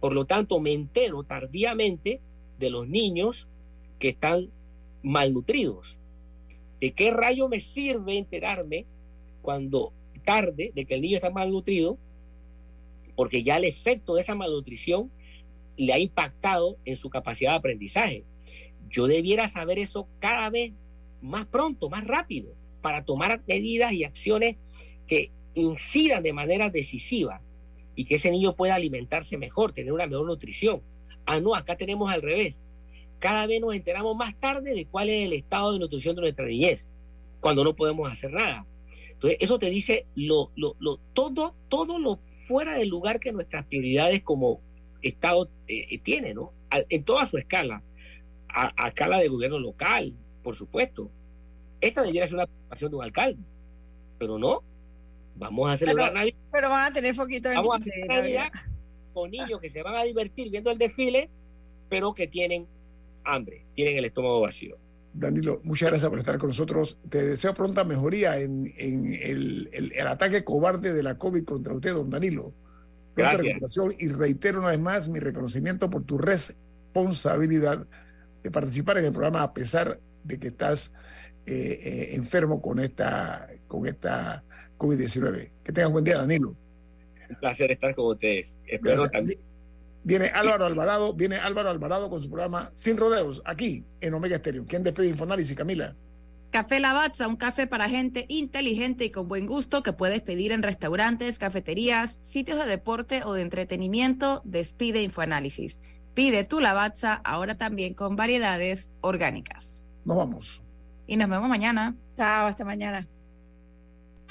Por 0.00 0.14
lo 0.14 0.24
tanto, 0.24 0.60
me 0.60 0.72
entero 0.72 1.22
tardíamente 1.24 2.20
de 2.58 2.70
los 2.70 2.88
niños 2.88 3.48
que 3.98 4.10
están 4.10 4.50
malnutridos. 5.02 5.98
¿De 6.80 6.92
qué 6.92 7.10
rayo 7.10 7.48
me 7.48 7.60
sirve 7.60 8.16
enterarme 8.16 8.86
cuando 9.42 9.92
tarde 10.24 10.72
de 10.74 10.84
que 10.86 10.94
el 10.94 11.02
niño 11.02 11.16
está 11.16 11.30
malnutrido? 11.30 11.98
Porque 13.14 13.42
ya 13.42 13.58
el 13.58 13.64
efecto 13.64 14.14
de 14.14 14.22
esa 14.22 14.34
malnutrición 14.34 15.10
le 15.76 15.92
ha 15.92 15.98
impactado 15.98 16.76
en 16.84 16.96
su 16.96 17.10
capacidad 17.10 17.52
de 17.52 17.56
aprendizaje. 17.56 18.24
Yo 18.88 19.06
debiera 19.06 19.48
saber 19.48 19.78
eso 19.78 20.08
cada 20.18 20.50
vez 20.50 20.72
más 21.20 21.46
pronto, 21.46 21.90
más 21.90 22.06
rápido, 22.06 22.54
para 22.80 23.04
tomar 23.04 23.42
medidas 23.46 23.92
y 23.92 24.04
acciones 24.04 24.56
que 25.06 25.30
incidan 25.54 26.22
de 26.22 26.32
manera 26.32 26.70
decisiva 26.70 27.40
y 27.94 28.04
que 28.04 28.16
ese 28.16 28.30
niño 28.30 28.54
pueda 28.54 28.74
alimentarse 28.74 29.36
mejor, 29.36 29.72
tener 29.72 29.92
una 29.92 30.06
mejor 30.06 30.26
nutrición. 30.26 30.82
Ah, 31.26 31.40
no, 31.40 31.54
acá 31.54 31.76
tenemos 31.76 32.10
al 32.10 32.22
revés 32.22 32.62
cada 33.20 33.46
vez 33.46 33.60
nos 33.60 33.74
enteramos 33.74 34.16
más 34.16 34.34
tarde 34.40 34.74
de 34.74 34.86
cuál 34.86 35.10
es 35.10 35.26
el 35.26 35.34
estado 35.34 35.74
de 35.74 35.78
nutrición 35.78 36.16
de 36.16 36.22
nuestra 36.22 36.46
niñez, 36.46 36.90
cuando 37.38 37.62
no 37.62 37.76
podemos 37.76 38.10
hacer 38.10 38.32
nada. 38.32 38.66
Entonces, 39.10 39.38
eso 39.40 39.58
te 39.58 39.68
dice 39.68 40.06
lo, 40.16 40.50
lo, 40.56 40.74
lo, 40.80 40.96
todo, 41.12 41.54
todo 41.68 41.98
lo 41.98 42.18
fuera 42.34 42.74
del 42.74 42.88
lugar 42.88 43.20
que 43.20 43.30
nuestras 43.30 43.66
prioridades 43.66 44.22
como 44.22 44.62
Estado 45.02 45.48
eh, 45.68 45.86
eh, 45.90 45.98
tienen, 45.98 46.36
¿no? 46.36 46.52
en 46.70 47.04
toda 47.04 47.26
su 47.26 47.36
escala, 47.36 47.82
a, 48.48 48.88
escala 48.88 49.18
de 49.18 49.28
gobierno 49.28 49.58
local, 49.58 50.14
por 50.42 50.56
supuesto. 50.56 51.10
Esta 51.80 52.00
debería 52.02 52.26
ser 52.26 52.36
una 52.36 52.46
preocupación 52.46 52.90
de 52.90 52.96
un 52.96 53.04
alcalde, 53.04 53.42
pero 54.18 54.38
no. 54.38 54.62
Vamos 55.40 55.70
a 55.70 55.76
celebrar 55.78 56.12
Navidad. 56.12 56.38
Pero 56.52 56.68
van 56.68 56.90
a 56.90 56.92
tener 56.92 57.14
foquito 57.14 57.48
de 57.48 57.54
Vamos 57.56 57.74
a 57.74 57.78
hacer 57.78 58.06
Navidad 58.06 58.52
con 59.12 59.30
niños 59.30 59.60
que 59.60 59.70
se 59.70 59.82
van 59.82 59.96
a 59.96 60.04
divertir 60.04 60.50
viendo 60.50 60.70
el 60.70 60.78
desfile, 60.78 61.28
pero 61.88 62.14
que 62.14 62.28
tienen 62.28 62.66
hambre, 63.24 63.64
tienen 63.74 63.96
el 63.96 64.04
estómago 64.04 64.42
vacío. 64.42 64.76
Danilo, 65.12 65.60
muchas 65.64 65.90
gracias 65.90 66.08
por 66.08 66.18
estar 66.18 66.38
con 66.38 66.48
nosotros. 66.48 66.96
Te 67.08 67.24
deseo 67.24 67.52
pronta 67.54 67.84
mejoría 67.84 68.38
en, 68.38 68.72
el, 68.78 69.68
el, 69.72 70.06
ataque 70.06 70.44
cobarde 70.44 70.94
de 70.94 71.02
la 71.02 71.18
COVID 71.18 71.44
contra 71.44 71.74
usted, 71.74 71.94
don 71.94 72.10
Danilo. 72.10 72.52
Gracias. 73.16 73.58
Y 73.98 74.08
reitero 74.08 74.60
una 74.60 74.70
vez 74.70 74.78
más 74.78 75.08
mi 75.08 75.18
reconocimiento 75.18 75.90
por 75.90 76.04
tu 76.04 76.16
responsabilidad 76.16 77.86
de 78.42 78.50
participar 78.50 78.98
en 78.98 79.06
el 79.06 79.12
programa 79.12 79.42
a 79.42 79.52
pesar 79.52 79.98
de 80.22 80.38
que 80.38 80.48
estás 80.48 80.94
eh, 81.46 81.80
eh, 81.82 82.08
enfermo 82.14 82.62
con 82.62 82.78
esta, 82.78 83.48
con 83.66 83.86
esta 83.86 84.44
COVID-19. 84.80 85.50
Que 85.62 85.72
tengas 85.72 85.92
buen 85.92 86.04
día, 86.04 86.16
Danilo. 86.16 86.56
Un 87.28 87.36
placer 87.36 87.70
estar 87.70 87.94
con 87.94 88.06
ustedes. 88.06 88.56
Espero 88.66 89.08
también 89.08 89.38
Viene 90.02 90.26
Álvaro 90.28 90.64
Alvarado, 90.64 91.12
viene 91.12 91.36
Álvaro 91.36 91.68
Alvarado 91.68 92.08
con 92.08 92.22
su 92.22 92.30
programa 92.30 92.70
Sin 92.74 92.96
Rodeos, 92.96 93.42
aquí 93.44 93.84
en 94.00 94.14
Omega 94.14 94.36
Estéreo. 94.36 94.64
¿Quién 94.66 94.82
despide 94.82 95.08
Infoanálisis, 95.08 95.54
Camila? 95.54 95.94
Café 96.50 96.80
Lavazza, 96.80 97.28
un 97.28 97.36
café 97.36 97.66
para 97.66 97.88
gente 97.88 98.24
inteligente 98.28 99.04
y 99.04 99.10
con 99.10 99.28
buen 99.28 99.46
gusto 99.46 99.82
que 99.82 99.92
puedes 99.92 100.20
pedir 100.22 100.52
en 100.52 100.62
restaurantes, 100.62 101.38
cafeterías, 101.38 102.18
sitios 102.22 102.58
de 102.58 102.64
deporte 102.64 103.22
o 103.24 103.34
de 103.34 103.42
entretenimiento. 103.42 104.40
Despide 104.44 105.02
Infoanálisis. 105.02 105.80
Pide 106.14 106.44
tu 106.44 106.58
Lavazza 106.60 107.14
ahora 107.22 107.56
también 107.56 107.94
con 107.94 108.16
variedades 108.16 108.90
orgánicas. 109.00 109.84
Nos 110.04 110.16
vamos. 110.16 110.62
Y 111.06 111.16
nos 111.16 111.28
vemos 111.28 111.48
mañana. 111.48 111.94
Chao, 112.16 112.46
hasta 112.46 112.64
mañana. 112.64 113.06